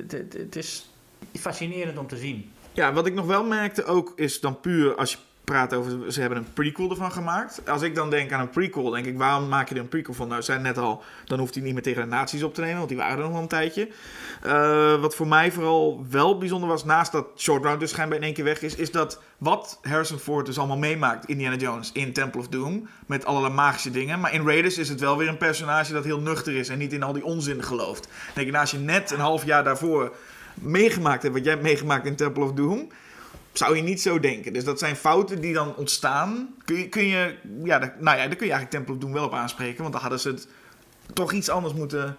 het- 0.08 0.56
is 0.56 0.88
fascinerend 1.34 1.98
om 1.98 2.06
te 2.06 2.16
zien. 2.16 2.50
Ja, 2.72 2.92
wat 2.92 3.06
ik 3.06 3.14
nog 3.14 3.26
wel 3.26 3.44
merkte 3.44 3.84
ook 3.84 4.12
is 4.16 4.40
dan 4.40 4.60
puur 4.60 4.94
als 4.94 5.12
je 5.12 5.18
praat 5.44 5.74
over 5.74 6.12
ze 6.12 6.20
hebben 6.20 6.38
een 6.38 6.52
prequel 6.52 6.90
ervan 6.90 7.12
gemaakt. 7.12 7.68
Als 7.68 7.82
ik 7.82 7.94
dan 7.94 8.10
denk 8.10 8.32
aan 8.32 8.40
een 8.40 8.50
prequel, 8.50 8.90
denk 8.90 9.06
ik 9.06 9.18
waarom 9.18 9.48
maak 9.48 9.68
je 9.68 9.74
er 9.74 9.80
een 9.80 9.88
prequel 9.88 10.14
van? 10.14 10.28
Nou, 10.28 10.40
ze 10.40 10.52
zijn 10.52 10.62
net 10.62 10.78
al, 10.78 11.02
dan 11.24 11.38
hoeft 11.38 11.54
hij 11.54 11.62
niet 11.62 11.72
meer 11.72 11.82
tegen 11.82 12.02
de 12.02 12.08
nazi's 12.08 12.42
op 12.42 12.54
te 12.54 12.60
nemen, 12.60 12.76
want 12.76 12.88
die 12.88 12.98
waren 12.98 13.16
er 13.16 13.22
nog 13.22 13.32
wel 13.32 13.42
een 13.42 13.48
tijdje. 13.48 13.88
Eh, 14.42 15.00
wat 15.00 15.14
voor 15.14 15.26
mij 15.26 15.52
vooral 15.52 16.06
wel 16.10 16.38
bijzonder 16.38 16.68
was, 16.68 16.84
naast 16.84 17.12
dat 17.12 17.26
Short 17.36 17.64
Round 17.64 17.80
dus 17.80 17.90
schijnbaar 17.90 18.18
in 18.18 18.24
één 18.24 18.34
keer 18.34 18.44
weg 18.44 18.62
is, 18.62 18.74
is 18.74 18.90
dat 18.90 19.20
wat 19.38 19.78
Harrison 19.82 20.18
Ford 20.18 20.46
dus 20.46 20.58
allemaal 20.58 20.78
meemaakt, 20.78 21.28
Indiana 21.28 21.56
Jones, 21.56 21.92
in 21.92 22.12
Temple 22.12 22.40
of 22.40 22.48
Doom, 22.48 22.88
met 23.06 23.24
allerlei 23.24 23.54
magische 23.54 23.90
dingen. 23.90 24.20
Maar 24.20 24.34
in 24.34 24.46
Raiders 24.46 24.78
is 24.78 24.88
het 24.88 25.00
wel 25.00 25.16
weer 25.16 25.28
een 25.28 25.36
personage 25.36 25.92
dat 25.92 26.04
heel 26.04 26.20
nuchter 26.20 26.56
is 26.56 26.68
en 26.68 26.78
niet 26.78 26.92
in 26.92 27.02
al 27.02 27.12
die 27.12 27.24
onzin 27.24 27.62
gelooft. 27.62 28.08
Denk 28.34 28.46
ik, 28.46 28.52
nou, 28.52 28.64
als 28.64 28.70
je 28.70 28.78
net 28.78 29.10
een 29.10 29.20
half 29.20 29.44
jaar 29.44 29.64
daarvoor 29.64 30.12
meegemaakt 30.54 31.22
hebt, 31.22 31.34
wat 31.34 31.44
jij 31.44 31.52
hebt 31.52 31.64
meegemaakt 31.64 32.06
in 32.06 32.16
Temple 32.16 32.42
of 32.42 32.52
Doom, 32.52 32.88
zou 33.58 33.76
je 33.76 33.82
niet 33.82 34.00
zo 34.00 34.20
denken. 34.20 34.52
Dus 34.52 34.64
dat 34.64 34.78
zijn 34.78 34.96
fouten 34.96 35.40
die 35.40 35.52
dan 35.52 35.76
ontstaan. 35.76 36.54
Kun 36.64 36.76
je, 36.76 36.88
kun 36.88 37.06
je 37.06 37.34
ja, 37.64 37.78
daar, 37.78 37.94
nou 37.98 38.18
ja, 38.18 38.26
daar 38.26 38.36
kun 38.36 38.46
je 38.46 38.52
eigenlijk 38.52 38.70
Temple 38.70 38.94
of 38.94 39.00
Doom 39.00 39.12
wel 39.12 39.24
op 39.24 39.34
aanspreken, 39.34 39.80
want 39.80 39.92
dan 39.92 40.00
hadden 40.00 40.20
ze 40.20 40.28
het 40.28 40.48
toch 41.12 41.32
iets 41.32 41.48
anders 41.48 41.74
moeten. 41.74 42.16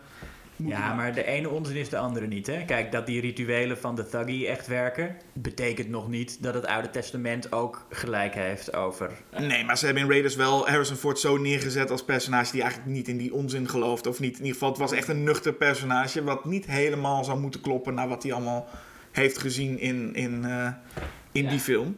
moeten 0.55 0.77
Ja, 0.77 0.79
maken. 0.79 0.95
maar 0.95 1.13
de 1.13 1.25
ene 1.25 1.49
onzin 1.49 1.75
is 1.75 1.89
de 1.89 1.97
andere 1.97 2.27
niet. 2.27 2.47
Hè? 2.47 2.65
Kijk, 2.65 2.91
dat 2.91 3.05
die 3.05 3.21
rituelen 3.21 3.77
van 3.77 3.95
de 3.95 4.05
Thuggy 4.05 4.45
echt 4.45 4.67
werken, 4.67 5.15
betekent 5.33 5.89
nog 5.89 6.07
niet 6.07 6.43
dat 6.43 6.53
het 6.53 6.65
Oude 6.65 6.89
Testament 6.89 7.51
ook 7.51 7.85
gelijk 7.89 8.33
heeft 8.33 8.75
over. 8.75 9.11
Nee, 9.39 9.63
maar 9.63 9.77
ze 9.77 9.85
hebben 9.85 10.03
in 10.03 10.09
Raiders 10.09 10.35
wel 10.35 10.67
Harrison 10.67 10.97
Ford 10.97 11.19
zo 11.19 11.37
neergezet 11.37 11.91
als 11.91 12.03
personage 12.03 12.51
die 12.51 12.61
eigenlijk 12.61 12.91
niet 12.91 13.07
in 13.07 13.17
die 13.17 13.33
onzin 13.33 13.69
gelooft. 13.69 14.07
Of 14.07 14.19
niet, 14.19 14.31
in 14.31 14.37
ieder 14.37 14.53
geval, 14.53 14.69
het 14.69 14.77
was 14.77 14.91
echt 14.91 15.07
een 15.07 15.23
nuchter 15.23 15.53
personage. 15.53 16.23
Wat 16.23 16.45
niet 16.45 16.65
helemaal 16.65 17.23
zou 17.23 17.39
moeten 17.39 17.61
kloppen 17.61 17.93
naar 17.93 18.07
wat 18.07 18.23
hij 18.23 18.33
allemaal 18.33 18.67
heeft 19.11 19.37
gezien 19.37 19.79
in, 19.79 20.15
in, 20.15 20.45
eh, 20.45 20.67
in 21.35 21.43
Ja. 21.43 21.49
die 21.49 21.59
film. 21.59 21.97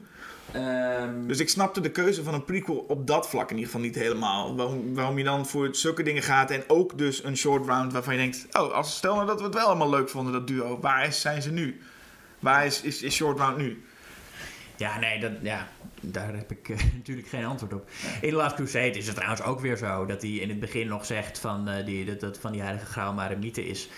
Ehm, 0.52 1.28
Dus 1.28 1.40
ik 1.40 1.50
snapte 1.50 1.82
de 1.82 1.92
keuze 1.92 2.24
van 2.24 2.34
een 2.34 2.46
prequel 2.46 2.76
op 2.76 3.08
dat 3.08 3.30
vlak 3.30 3.50
in 3.50 3.56
ieder 3.56 3.72
geval 3.72 3.86
niet 3.86 3.96
helemaal. 3.96 4.56
Waarom, 4.56 4.94
waarom 4.94 5.18
je 5.18 5.24
dan 5.24 5.46
voor 5.46 5.70
zulke 5.76 6.04
dingen 6.04 6.24
gaat 6.24 6.52
en 6.52 6.64
ook 6.68 6.98
dus 6.98 7.24
een 7.24 7.38
short 7.38 7.66
round 7.66 7.94
waarvan 7.94 8.14
je 8.14 8.20
denkt... 8.20 8.48
Oh, 8.52 8.72
als, 8.72 8.96
stel 8.96 9.16
nou 9.16 9.28
dat 9.28 9.40
we 9.40 9.46
het 9.46 9.54
wel 9.54 9.66
allemaal 9.66 9.90
leuk 9.90 10.10
vonden, 10.10 10.34
dat 10.34 10.48
duo. 10.48 10.80
Waar 10.80 11.08
is, 11.08 11.22
zijn 11.22 11.42
ze 11.42 11.52
nu? 11.52 11.82
Waar 12.40 12.66
is, 12.66 12.82
is, 12.82 13.02
is 13.02 13.16
short 13.16 13.38
round 13.38 13.58
nu? 13.58 13.84
Ja, 14.78 15.00
nee, 15.00 15.20
dat, 15.20 15.32
ja, 15.42 15.68
daar 16.02 16.36
heb 16.36 16.52
ik 16.52 16.70
eh, 16.70 16.78
natuurlijk 16.98 17.28
geen 17.28 17.46
antwoord 17.46 17.74
op. 17.74 17.90
In 18.22 18.30
The 18.30 18.36
Last 18.36 18.56
Crusade 18.56 18.98
is 18.98 19.06
het 19.08 19.16
trouwens 19.16 19.42
ook 19.44 19.60
weer 19.60 19.78
zo 19.78 20.06
dat 20.06 20.22
hij 20.22 20.32
in 20.32 20.50
het 20.50 20.60
begin 20.60 20.88
nog 20.88 21.06
zegt 21.06 21.40
van, 21.40 21.68
eh, 21.68 21.86
die, 21.86 22.06
dat, 22.06 22.20
dat 22.20 22.38
van 22.40 22.52
die 22.52 22.62
heilige 22.62 22.86
graal 22.86 23.14
maar 23.14 23.32
een 23.32 23.40
mythe 23.40 23.68
is. 23.68 23.90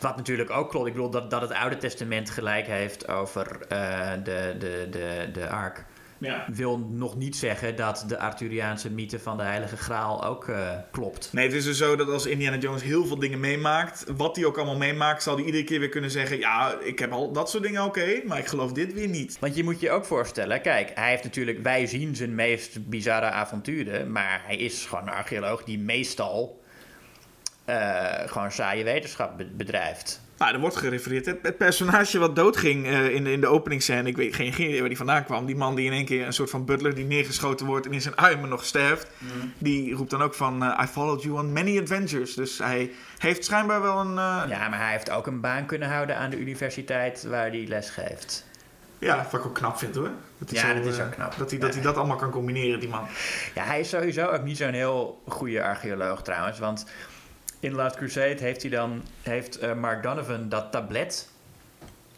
Wat 0.00 0.16
natuurlijk 0.16 0.50
ook 0.50 0.70
klopt. 0.70 0.86
Ik 0.86 0.92
bedoel 0.92 1.10
dat, 1.10 1.30
dat 1.30 1.40
het 1.40 1.52
Oude 1.52 1.76
Testament 1.76 2.30
gelijk 2.30 2.66
heeft 2.66 3.08
over 3.08 3.60
eh, 3.68 4.12
de, 4.24 4.54
de, 4.58 4.88
de, 4.90 5.28
de 5.32 5.48
ark. 5.48 5.84
Ja. 6.20 6.44
Wil 6.52 6.78
nog 6.78 7.16
niet 7.16 7.36
zeggen 7.36 7.76
dat 7.76 8.04
de 8.08 8.18
Arthuriaanse 8.18 8.90
mythe 8.90 9.18
van 9.18 9.36
de 9.36 9.42
heilige 9.42 9.76
graal 9.76 10.24
ook 10.24 10.48
eh, 10.48 10.70
klopt. 10.90 11.32
Nee, 11.32 11.46
het 11.46 11.54
is 11.54 11.64
dus 11.64 11.78
zo 11.78 11.96
dat 11.96 12.08
als 12.08 12.26
Indiana 12.26 12.56
Jones 12.56 12.82
heel 12.82 13.06
veel 13.06 13.18
dingen 13.18 13.40
meemaakt... 13.40 14.04
wat 14.16 14.36
hij 14.36 14.44
ook 14.44 14.56
allemaal 14.56 14.76
meemaakt, 14.76 15.22
zal 15.22 15.36
hij 15.36 15.44
iedere 15.44 15.64
keer 15.64 15.80
weer 15.80 15.88
kunnen 15.88 16.10
zeggen... 16.10 16.38
Ja, 16.38 16.78
ik 16.80 16.98
heb 16.98 17.12
al 17.12 17.32
dat 17.32 17.50
soort 17.50 17.62
dingen 17.62 17.84
oké, 17.84 18.22
maar 18.26 18.38
ik 18.38 18.46
geloof 18.46 18.72
dit 18.72 18.92
weer 18.92 19.08
niet. 19.08 19.38
Want 19.38 19.56
je 19.56 19.64
moet 19.64 19.80
je 19.80 19.90
ook 19.90 20.04
voorstellen, 20.04 20.60
kijk, 20.60 20.90
hij 20.94 21.10
heeft 21.10 21.24
natuurlijk, 21.24 21.62
wij 21.62 21.86
zien 21.86 22.16
zijn 22.16 22.34
meest 22.34 22.88
bizarre 22.88 23.30
avonturen, 23.30 24.12
maar 24.12 24.42
hij 24.46 24.56
is 24.56 24.86
gewoon 24.86 25.06
een 25.06 25.14
archeoloog 25.14 25.64
die 25.64 25.78
meestal 25.78 26.59
gewoon 28.26 28.50
saaie 28.52 28.84
wetenschap 28.84 29.36
be- 29.36 29.50
bedrijft. 29.52 30.20
Nou, 30.38 30.54
er 30.54 30.60
wordt 30.60 30.76
gerefereerd. 30.76 31.26
Het, 31.26 31.38
het 31.42 31.56
personage 31.58 32.18
wat 32.18 32.36
doodging 32.36 32.86
eh, 32.86 33.14
in, 33.14 33.24
de, 33.24 33.32
in 33.32 33.40
de 33.40 33.46
openingsscène, 33.46 34.08
ik 34.08 34.16
weet 34.16 34.34
geen, 34.34 34.52
geen 34.52 34.66
idee 34.68 34.78
waar 34.80 34.88
die 34.88 34.96
vandaan 34.96 35.24
kwam. 35.24 35.46
Die 35.46 35.56
man 35.56 35.74
die 35.74 35.86
in 35.86 35.92
één 35.92 36.04
keer 36.04 36.26
een 36.26 36.32
soort 36.32 36.50
van 36.50 36.64
butler 36.64 36.94
die 36.94 37.04
neergeschoten 37.04 37.66
wordt 37.66 37.86
en 37.86 37.92
in 37.92 38.00
zijn 38.00 38.16
armen 38.16 38.48
nog 38.48 38.64
sterft. 38.64 39.06
Die 39.58 39.94
roept 39.94 40.10
dan 40.10 40.22
ook 40.22 40.34
van, 40.34 40.64
eh, 40.64 40.82
I 40.84 40.86
followed 40.86 41.22
you 41.22 41.38
on 41.38 41.52
many 41.52 41.78
adventures. 41.80 42.34
Dus 42.34 42.58
hij 42.58 42.90
heeft 43.18 43.44
schijnbaar 43.44 43.82
wel 43.82 43.98
een... 44.00 44.18
eh, 44.18 44.42
Ja, 44.48 44.68
maar 44.68 44.78
hij 44.80 44.90
heeft 44.92 45.10
ook 45.10 45.26
een 45.26 45.40
baan 45.40 45.66
kunnen 45.66 45.88
houden 45.88 46.16
aan 46.16 46.30
de 46.30 46.38
universiteit 46.38 47.24
waar 47.28 47.48
hij 47.48 47.64
les 47.68 47.90
geeft. 47.90 48.48
Ja, 48.98 49.26
wat 49.30 49.40
ik 49.40 49.46
ook 49.46 49.54
knap 49.54 49.78
vind 49.78 49.94
hoor. 49.94 50.10
Dat 50.38 50.50
Ja, 50.50 50.60
zo, 50.68 50.74
dat 50.74 50.84
is 50.86 50.98
eh, 50.98 51.04
ook 51.04 51.12
knap. 51.12 51.34
Dat 51.38 51.50
hij, 51.50 51.58
dat, 51.58 51.74
hij 51.74 51.82
dat 51.82 51.96
allemaal 51.96 52.16
kan 52.16 52.30
combineren, 52.30 52.80
die 52.80 52.88
man. 52.88 53.06
Ja, 53.54 53.64
hij 53.64 53.80
is 53.80 53.88
sowieso 53.88 54.26
ook 54.26 54.42
niet 54.42 54.56
zo'n 54.56 54.72
heel 54.72 55.22
goede 55.28 55.62
archeoloog 55.62 56.22
trouwens, 56.22 56.58
want 56.58 56.86
in 57.60 57.72
Last 57.72 57.96
Crusade 57.96 58.36
heeft 58.38 58.62
hij 58.62 58.70
dan, 58.70 59.02
heeft 59.22 59.58
eh, 59.58 59.74
Mark 59.74 60.02
Donovan 60.02 60.48
dat 60.48 60.72
tablet 60.72 61.28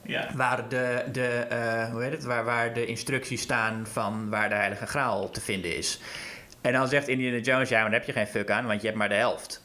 Ja. 0.02 0.28
waar 0.34 0.68
de, 0.68 1.04
de, 1.12 1.26
eh, 1.28 1.90
hoe 1.90 2.02
heet 2.02 2.12
het, 2.12 2.24
waar, 2.24 2.44
waar 2.44 2.74
de 2.74 2.86
instructies 2.86 3.40
staan 3.42 3.86
van 3.86 4.30
waar 4.30 4.48
de 4.48 4.54
Heilige 4.54 4.86
Graal 4.86 5.30
te 5.30 5.40
vinden 5.40 5.76
is. 5.76 6.00
En 6.60 6.72
dan 6.72 6.88
zegt 6.88 7.08
Indiana 7.08 7.38
Jones, 7.38 7.68
ja, 7.68 7.80
maar 7.80 7.90
daar 7.90 7.98
heb 7.98 8.08
je 8.08 8.12
geen 8.12 8.26
fuck 8.26 8.50
aan, 8.50 8.66
want 8.66 8.80
je 8.80 8.86
hebt 8.86 8.98
maar 8.98 9.08
de 9.08 9.14
helft. 9.14 9.62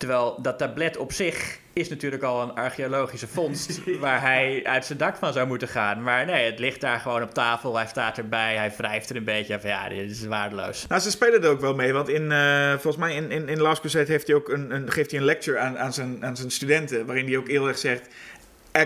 Terwijl 0.00 0.38
dat 0.42 0.58
tablet 0.58 0.96
op 0.96 1.12
zich 1.12 1.58
is 1.72 1.88
natuurlijk 1.88 2.22
al 2.22 2.42
een 2.42 2.54
archeologische 2.54 3.28
vondst 3.28 3.80
waar 4.00 4.20
hij 4.20 4.60
uit 4.64 4.84
zijn 4.84 4.98
dak 4.98 5.16
van 5.16 5.32
zou 5.32 5.46
moeten 5.46 5.68
gaan. 5.68 6.02
Maar 6.02 6.26
nee, 6.26 6.50
het 6.50 6.58
ligt 6.58 6.80
daar 6.80 7.00
gewoon 7.00 7.22
op 7.22 7.34
tafel, 7.34 7.76
hij 7.76 7.86
staat 7.86 8.18
erbij, 8.18 8.56
hij 8.56 8.72
wrijft 8.76 9.10
er 9.10 9.16
een 9.16 9.24
beetje 9.24 9.60
van 9.60 9.70
ja, 9.70 9.88
dit 9.88 10.10
is 10.10 10.24
waardeloos. 10.26 10.86
Nou, 10.86 11.00
ze 11.00 11.10
spelen 11.10 11.42
er 11.42 11.50
ook 11.50 11.60
wel 11.60 11.74
mee, 11.74 11.92
want 11.92 12.08
in, 12.08 12.32
eh, 12.32 12.70
volgens 12.70 12.96
mij 12.96 13.14
in, 13.14 13.30
in, 13.30 13.48
in 13.48 13.60
Last 13.60 13.80
Crusade 13.80 14.12
heeft 14.12 14.26
hij 14.26 14.36
ook 14.36 14.48
een, 14.48 14.74
een, 14.74 14.90
geeft 14.90 15.10
hij 15.10 15.20
een 15.20 15.26
lecture 15.26 15.58
aan, 15.58 15.78
aan, 15.78 15.92
zijn, 15.92 16.24
aan 16.24 16.36
zijn 16.36 16.50
studenten, 16.50 17.06
waarin 17.06 17.26
hij 17.26 17.36
ook 17.36 17.48
heel 17.48 17.68
erg 17.68 17.78
zegt, 17.78 18.08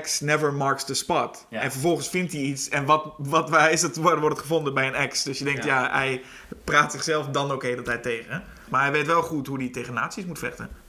X 0.03 0.21
never 0.21 0.53
marks 0.55 0.85
the 0.85 0.95
spot. 0.95 1.47
Ja. 1.49 1.61
En 1.61 1.71
vervolgens 1.71 2.09
vindt 2.09 2.33
hij 2.33 2.41
iets 2.41 2.69
en 2.69 2.85
wat, 2.85 3.15
wat, 3.19 3.51
waar 3.51 3.73
is 3.73 3.83
het, 3.83 3.97
waar 3.97 4.21
wordt 4.21 4.37
het 4.37 4.47
gevonden 4.47 4.75
bij 4.75 4.93
een 4.95 5.09
X? 5.09 5.23
Dus 5.23 5.39
je 5.39 5.45
denkt, 5.45 5.65
ja, 5.65 5.83
Ja. 5.83 5.99
hij 5.99 6.23
praat 6.65 6.93
zichzelf 6.93 7.27
dan 7.27 7.51
ook 7.51 7.61
de 7.61 7.67
hele 7.67 7.83
tijd 7.83 8.03
tegen. 8.03 8.43
Maar 8.69 8.83
hij 8.83 8.93
weet 8.93 9.07
wel 9.07 9.23
goed 9.23 9.47
hoe 9.47 9.59
hij 9.59 9.69
tegen 9.69 9.95
nazi's 9.95 10.25
moet 10.25 10.39
vechten. 10.39 10.83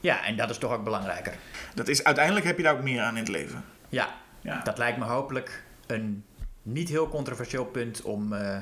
Ja, 0.00 0.24
en 0.24 0.36
dat 0.36 0.50
is 0.50 0.58
toch 0.58 0.72
ook 0.72 0.84
belangrijker. 0.84 1.34
Dat 1.74 1.88
is, 1.88 2.04
uiteindelijk 2.04 2.46
heb 2.46 2.56
je 2.56 2.62
daar 2.62 2.74
ook 2.74 2.82
meer 2.82 3.00
aan 3.02 3.14
in 3.16 3.22
het 3.22 3.28
leven. 3.28 3.64
Ja, 3.88 4.08
Ja. 4.40 4.60
dat 4.64 4.78
lijkt 4.78 4.98
me 4.98 5.04
hopelijk 5.04 5.62
een 5.86 6.24
niet 6.62 6.88
heel 6.88 7.08
controversieel 7.08 7.64
punt 7.64 8.02
om 8.02 8.32
eh, 8.32 8.56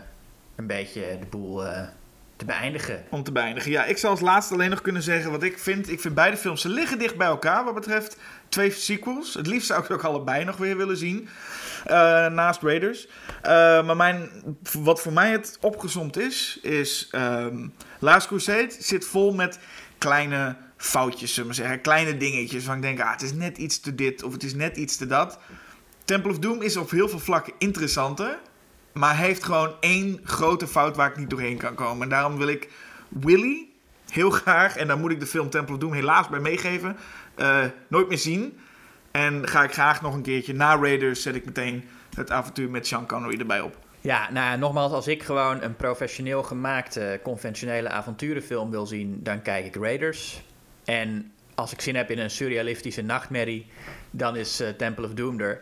een 0.56 0.66
beetje 0.66 1.16
de 1.20 1.26
boel 1.26 1.66
eh, 1.66 1.82
te 2.36 2.44
beëindigen. 2.44 3.04
Om 3.10 3.22
te 3.22 3.32
beëindigen. 3.32 3.70
Ja, 3.70 3.84
ik 3.84 3.98
zal 3.98 4.10
als 4.10 4.20
laatste 4.20 4.54
alleen 4.54 4.70
nog 4.70 4.80
kunnen 4.80 5.02
zeggen 5.02 5.30
wat 5.30 5.42
ik 5.42 5.58
vind. 5.58 5.90
Ik 5.90 6.00
vind 6.00 6.14
beide 6.14 6.36
films, 6.36 6.60
ze 6.60 6.68
liggen 6.68 6.98
dicht 6.98 7.16
bij 7.16 7.26
elkaar 7.26 7.64
wat 7.64 7.74
betreft 7.74 8.16
twee 8.48 8.70
sequels. 8.70 9.34
Het 9.34 9.46
liefst 9.46 9.66
zou 9.66 9.80
ik 9.80 9.86
ze 9.86 9.92
ook 9.92 10.04
allebei 10.04 10.44
nog 10.44 10.56
weer 10.56 10.76
willen 10.76 10.96
zien. 10.96 11.28
eh, 11.84 12.26
naast 12.26 12.62
Raiders. 12.62 13.08
Maar 13.84 13.96
mijn, 13.96 14.30
wat 14.78 15.00
voor 15.00 15.12
mij 15.12 15.30
het 15.30 15.58
opgezomd 15.60 16.16
is, 16.18 16.58
is 16.62 17.08
ehm, 17.10 17.66
Last 17.98 18.26
Crusade 18.26 18.70
zit 18.78 19.04
vol 19.04 19.34
met 19.34 19.58
kleine 19.98 20.56
foutjes, 20.78 21.34
zullen 21.34 21.54
zeggen. 21.54 21.80
Kleine 21.80 22.16
dingetjes 22.16 22.66
waar 22.66 22.76
ik 22.76 22.82
denk, 22.82 23.00
ah, 23.00 23.10
het 23.10 23.22
is 23.22 23.32
net 23.32 23.58
iets 23.58 23.80
te 23.80 23.94
dit 23.94 24.22
of 24.22 24.32
het 24.32 24.42
is 24.42 24.54
net 24.54 24.76
iets 24.76 24.96
te 24.96 25.06
dat. 25.06 25.38
Temple 26.04 26.30
of 26.30 26.38
Doom 26.38 26.62
is 26.62 26.76
op 26.76 26.90
heel 26.90 27.08
veel 27.08 27.18
vlakken 27.18 27.52
interessanter. 27.58 28.38
Maar 28.92 29.16
heeft 29.16 29.44
gewoon 29.44 29.74
één 29.80 30.20
grote 30.24 30.66
fout 30.66 30.96
waar 30.96 31.10
ik 31.10 31.16
niet 31.16 31.30
doorheen 31.30 31.56
kan 31.56 31.74
komen. 31.74 32.02
En 32.02 32.08
daarom 32.08 32.36
wil 32.36 32.48
ik 32.48 32.70
Willy 33.08 33.68
heel 34.08 34.30
graag, 34.30 34.76
en 34.76 34.86
daar 34.86 34.98
moet 34.98 35.10
ik 35.10 35.20
de 35.20 35.26
film 35.26 35.50
Temple 35.50 35.74
of 35.74 35.80
Doom 35.80 35.92
helaas 35.92 36.28
bij 36.28 36.40
meegeven, 36.40 36.96
eh, 37.34 37.64
nooit 37.88 38.08
meer 38.08 38.18
zien. 38.18 38.58
En 39.10 39.48
ga 39.48 39.62
ik 39.62 39.72
graag 39.72 40.02
nog 40.02 40.14
een 40.14 40.22
keertje 40.22 40.54
na 40.54 40.76
Raiders, 40.76 41.22
zet 41.22 41.34
ik 41.34 41.44
meteen 41.44 41.84
het 42.14 42.30
avontuur 42.30 42.70
met 42.70 42.86
Sean 42.86 43.06
Connery 43.06 43.40
erbij 43.40 43.60
op. 43.60 43.76
Ja, 44.00 44.30
nou 44.30 44.58
nogmaals, 44.58 44.92
als 44.92 45.06
ik 45.06 45.22
gewoon 45.22 45.62
een 45.62 45.76
professioneel 45.76 46.42
gemaakte, 46.42 47.20
conventionele 47.22 47.88
avonturenfilm 47.88 48.70
wil 48.70 48.86
zien, 48.86 49.20
dan 49.22 49.42
kijk 49.42 49.66
ik 49.66 49.76
Raiders. 49.76 50.42
En 50.88 51.32
als 51.54 51.72
ik 51.72 51.80
zin 51.80 51.96
heb 51.96 52.10
in 52.10 52.18
een 52.18 52.30
surrealistische 52.30 53.02
nachtmerrie, 53.02 53.66
dan 54.10 54.36
is 54.36 54.60
eh, 54.60 54.68
Temple 54.68 55.04
of 55.04 55.12
Doom 55.12 55.40
er. 55.40 55.60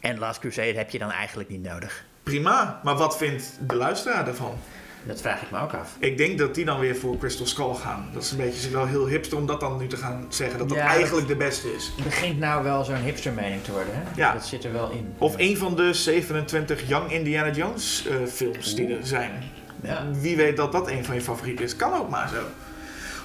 En 0.00 0.18
Last 0.18 0.40
Crusade 0.40 0.74
heb 0.74 0.90
je 0.90 0.98
dan 0.98 1.10
eigenlijk 1.10 1.48
niet 1.48 1.62
nodig. 1.62 2.04
Prima, 2.22 2.80
maar 2.84 2.96
wat 2.96 3.16
vindt 3.16 3.58
de 3.66 3.74
luisteraar 3.74 4.24
daarvan? 4.24 4.58
dat 5.02 5.20
vraag 5.20 5.42
ik 5.42 5.50
me 5.50 5.60
ook 5.60 5.72
af. 5.72 5.96
Ik 5.98 6.16
denk 6.16 6.38
dat 6.38 6.54
die 6.54 6.64
dan 6.64 6.78
weer 6.78 6.96
voor 6.96 7.18
Crystal 7.18 7.46
Skull 7.46 7.74
gaan. 7.74 8.08
Dat 8.12 8.22
is 8.22 8.30
een 8.30 8.36
beetje 8.36 8.70
wel 8.70 8.86
heel 8.86 9.06
hipster 9.06 9.38
om 9.38 9.46
dat 9.46 9.60
dan 9.60 9.78
nu 9.78 9.86
te 9.86 9.96
gaan 9.96 10.26
zeggen. 10.28 10.58
Dat 10.58 10.68
dat 10.68 10.78
Ja, 10.78 10.86
eigenlijk 10.86 11.28
de 11.28 11.36
beste 11.36 11.74
is. 11.74 11.92
Het 11.94 12.04
begint 12.04 12.38
nou 12.38 12.64
wel 12.64 12.84
zo'n 12.84 12.96
hipster 12.96 13.32
mening 13.32 13.62
te 13.62 13.72
worden, 13.72 13.92
hè? 13.94 14.00
Ja. 14.14 14.32
Dat 14.32 14.46
zit 14.46 14.64
er 14.64 14.72
wel 14.72 14.90
in. 14.90 15.14
Of 15.18 15.34
een 15.36 15.56
van 15.56 15.76
de 15.76 15.92
27 15.92 16.88
Young 16.88 17.12
Indiana 17.12 17.50
Jones 17.50 18.06
eh, 18.06 18.16
films 18.26 18.74
die 18.74 18.96
er 18.96 19.06
zijn. 19.06 19.42
Ja. 19.82 20.06
Wie 20.20 20.36
weet 20.36 20.56
dat 20.56 20.72
dat 20.72 20.88
een 20.90 21.04
van 21.04 21.14
je 21.14 21.20
favorieten 21.20 21.64
is. 21.64 21.76
Kan 21.76 21.92
ook 21.92 22.08
maar 22.10 22.28
zo. 22.28 22.42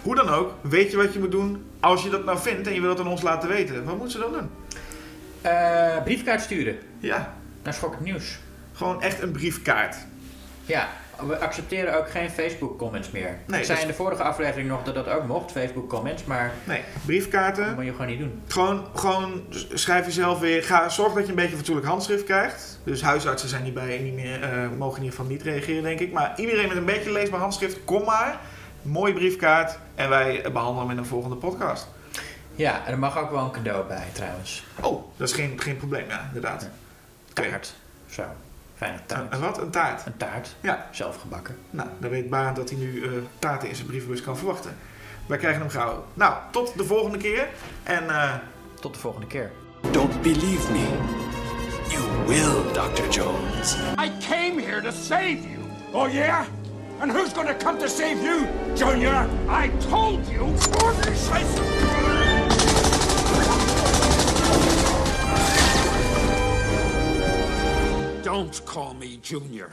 Hoe 0.03 0.15
dan 0.15 0.29
ook, 0.29 0.51
weet 0.61 0.91
je 0.91 0.97
wat 0.97 1.13
je 1.13 1.19
moet 1.19 1.31
doen 1.31 1.65
als 1.79 2.03
je 2.03 2.09
dat 2.09 2.25
nou 2.25 2.37
vindt 2.39 2.67
en 2.67 2.73
je 2.73 2.81
wilt 2.81 2.97
het 2.97 3.05
aan 3.07 3.11
ons 3.11 3.21
laten 3.21 3.49
weten? 3.49 3.83
Wat 3.85 3.97
moeten 3.97 4.11
ze 4.11 4.19
dan 4.19 4.31
doen? 4.33 4.49
Eh, 5.41 6.03
briefkaart 6.03 6.41
sturen 6.41 6.77
Ja, 6.99 7.33
naar 7.63 7.73
Schokkend 7.73 8.03
Nieuws. 8.03 8.37
gewoon 8.73 9.01
echt 9.01 9.21
een 9.21 9.31
briefkaart. 9.31 9.95
Ja, 10.65 10.87
we 11.27 11.37
accepteren 11.39 11.97
ook 11.97 12.09
geen 12.09 12.29
Facebook 12.29 12.77
comments 12.77 13.11
meer. 13.11 13.37
Nee, 13.47 13.59
ik 13.59 13.65
zei 13.65 13.77
dus- 13.77 13.81
in 13.87 13.91
de 13.91 13.97
vorige 13.97 14.23
aflevering 14.23 14.67
nog 14.69 14.83
dat 14.83 14.95
dat 14.95 15.07
ook 15.07 15.27
mocht, 15.27 15.51
Facebook 15.51 15.89
comments, 15.89 16.23
maar 16.23 16.51
Nee, 16.63 16.81
dat 16.93 17.05
briefkaarten. 17.05 17.73
moet 17.75 17.85
je 17.85 17.91
gewoon 17.91 18.07
niet 18.07 18.19
doen. 18.19 18.41
Gewoon, 18.47 18.85
gewoon 18.95 19.43
schrijf 19.73 20.05
jezelf 20.05 20.39
weer. 20.39 20.63
Ga, 20.63 20.89
zorg 20.89 21.13
dat 21.13 21.23
je 21.23 21.29
een 21.29 21.35
beetje 21.35 21.55
fatsoenlijk 21.55 21.87
handschrift 21.87 22.23
krijgt. 22.23 22.79
Dus 22.83 23.01
huisartsen 23.01 23.49
zijn 23.49 23.63
hierbij 23.63 23.97
niet 23.97 24.13
meer, 24.13 24.43
eh, 24.43 24.49
mogen 24.77 24.97
in 24.97 25.03
ieder 25.03 25.17
geval 25.19 25.31
niet 25.31 25.41
reageren, 25.41 25.83
denk 25.83 25.99
ik. 25.99 26.11
Maar 26.11 26.33
iedereen 26.35 26.67
met 26.67 26.77
een 26.77 26.85
beetje 26.85 27.11
leesbaar 27.11 27.39
handschrift, 27.39 27.77
kom 27.85 28.03
maar. 28.05 28.39
Mooie 28.83 29.13
briefkaart. 29.13 29.77
En 29.95 30.09
wij 30.09 30.41
behandelen 30.53 30.81
hem 30.81 30.89
in 30.91 30.97
een 30.97 31.05
volgende 31.05 31.35
podcast. 31.35 31.87
Ja, 32.55 32.85
en 32.85 32.91
er 32.91 32.99
mag 32.99 33.17
ook 33.17 33.31
wel 33.31 33.43
een 33.43 33.51
cadeau 33.51 33.87
bij 33.87 34.07
trouwens. 34.11 34.63
Oh, 34.81 35.03
dat 35.17 35.27
is 35.29 35.33
geen, 35.33 35.59
geen 35.61 35.77
probleem, 35.77 36.07
ja, 36.07 36.25
inderdaad. 36.27 36.69
Taart. 37.33 37.73
Zo. 38.09 38.23
Fijne 38.75 38.99
taart. 39.05 39.33
een 39.33 39.39
wat? 39.39 39.57
Een 39.61 39.69
taart. 39.69 40.05
Een 40.05 40.17
taart. 40.17 40.55
Ja, 40.61 40.87
Zelf 40.91 41.21
gebakken. 41.21 41.57
nou, 41.69 41.89
dan 41.99 42.09
weet 42.09 42.29
Barend 42.29 42.55
dat 42.55 42.69
hij 42.69 42.79
nu 42.79 43.03
eh, 43.03 43.09
taarten 43.39 43.69
in 43.69 43.75
zijn 43.75 43.87
brievenbus 43.87 44.21
kan 44.21 44.37
verwachten. 44.37 44.75
Wij 45.25 45.37
krijgen 45.37 45.61
hem 45.61 45.69
gauw. 45.69 46.05
Nou, 46.13 46.33
tot 46.51 46.77
de 46.77 46.83
volgende 46.85 47.17
keer. 47.17 47.47
En 47.83 48.09
eh, 48.09 48.33
Tot 48.79 48.93
de 48.93 48.99
volgende 48.99 49.27
keer. 49.27 49.51
Don't 49.91 50.21
believe 50.21 50.71
me. 50.71 50.87
You 51.89 52.03
will, 52.27 52.71
Dr. 52.73 53.09
Jones. 53.09 53.75
I 53.99 54.11
came 54.29 54.61
here 54.61 54.81
to 54.81 54.91
save 54.91 55.37
you. 55.49 55.59
Oh, 55.91 56.11
yeah? 56.11 56.45
And 57.03 57.11
who's 57.11 57.33
gonna 57.33 57.53
come 57.53 57.77
to 57.79 57.89
save 57.89 58.23
you, 58.23 58.47
Junior? 58.77 59.29
I 59.49 59.67
told 59.81 60.25
you. 60.25 60.39
Don't 68.23 68.65
call 68.65 68.93
me 68.93 69.17
Junior. 69.17 69.69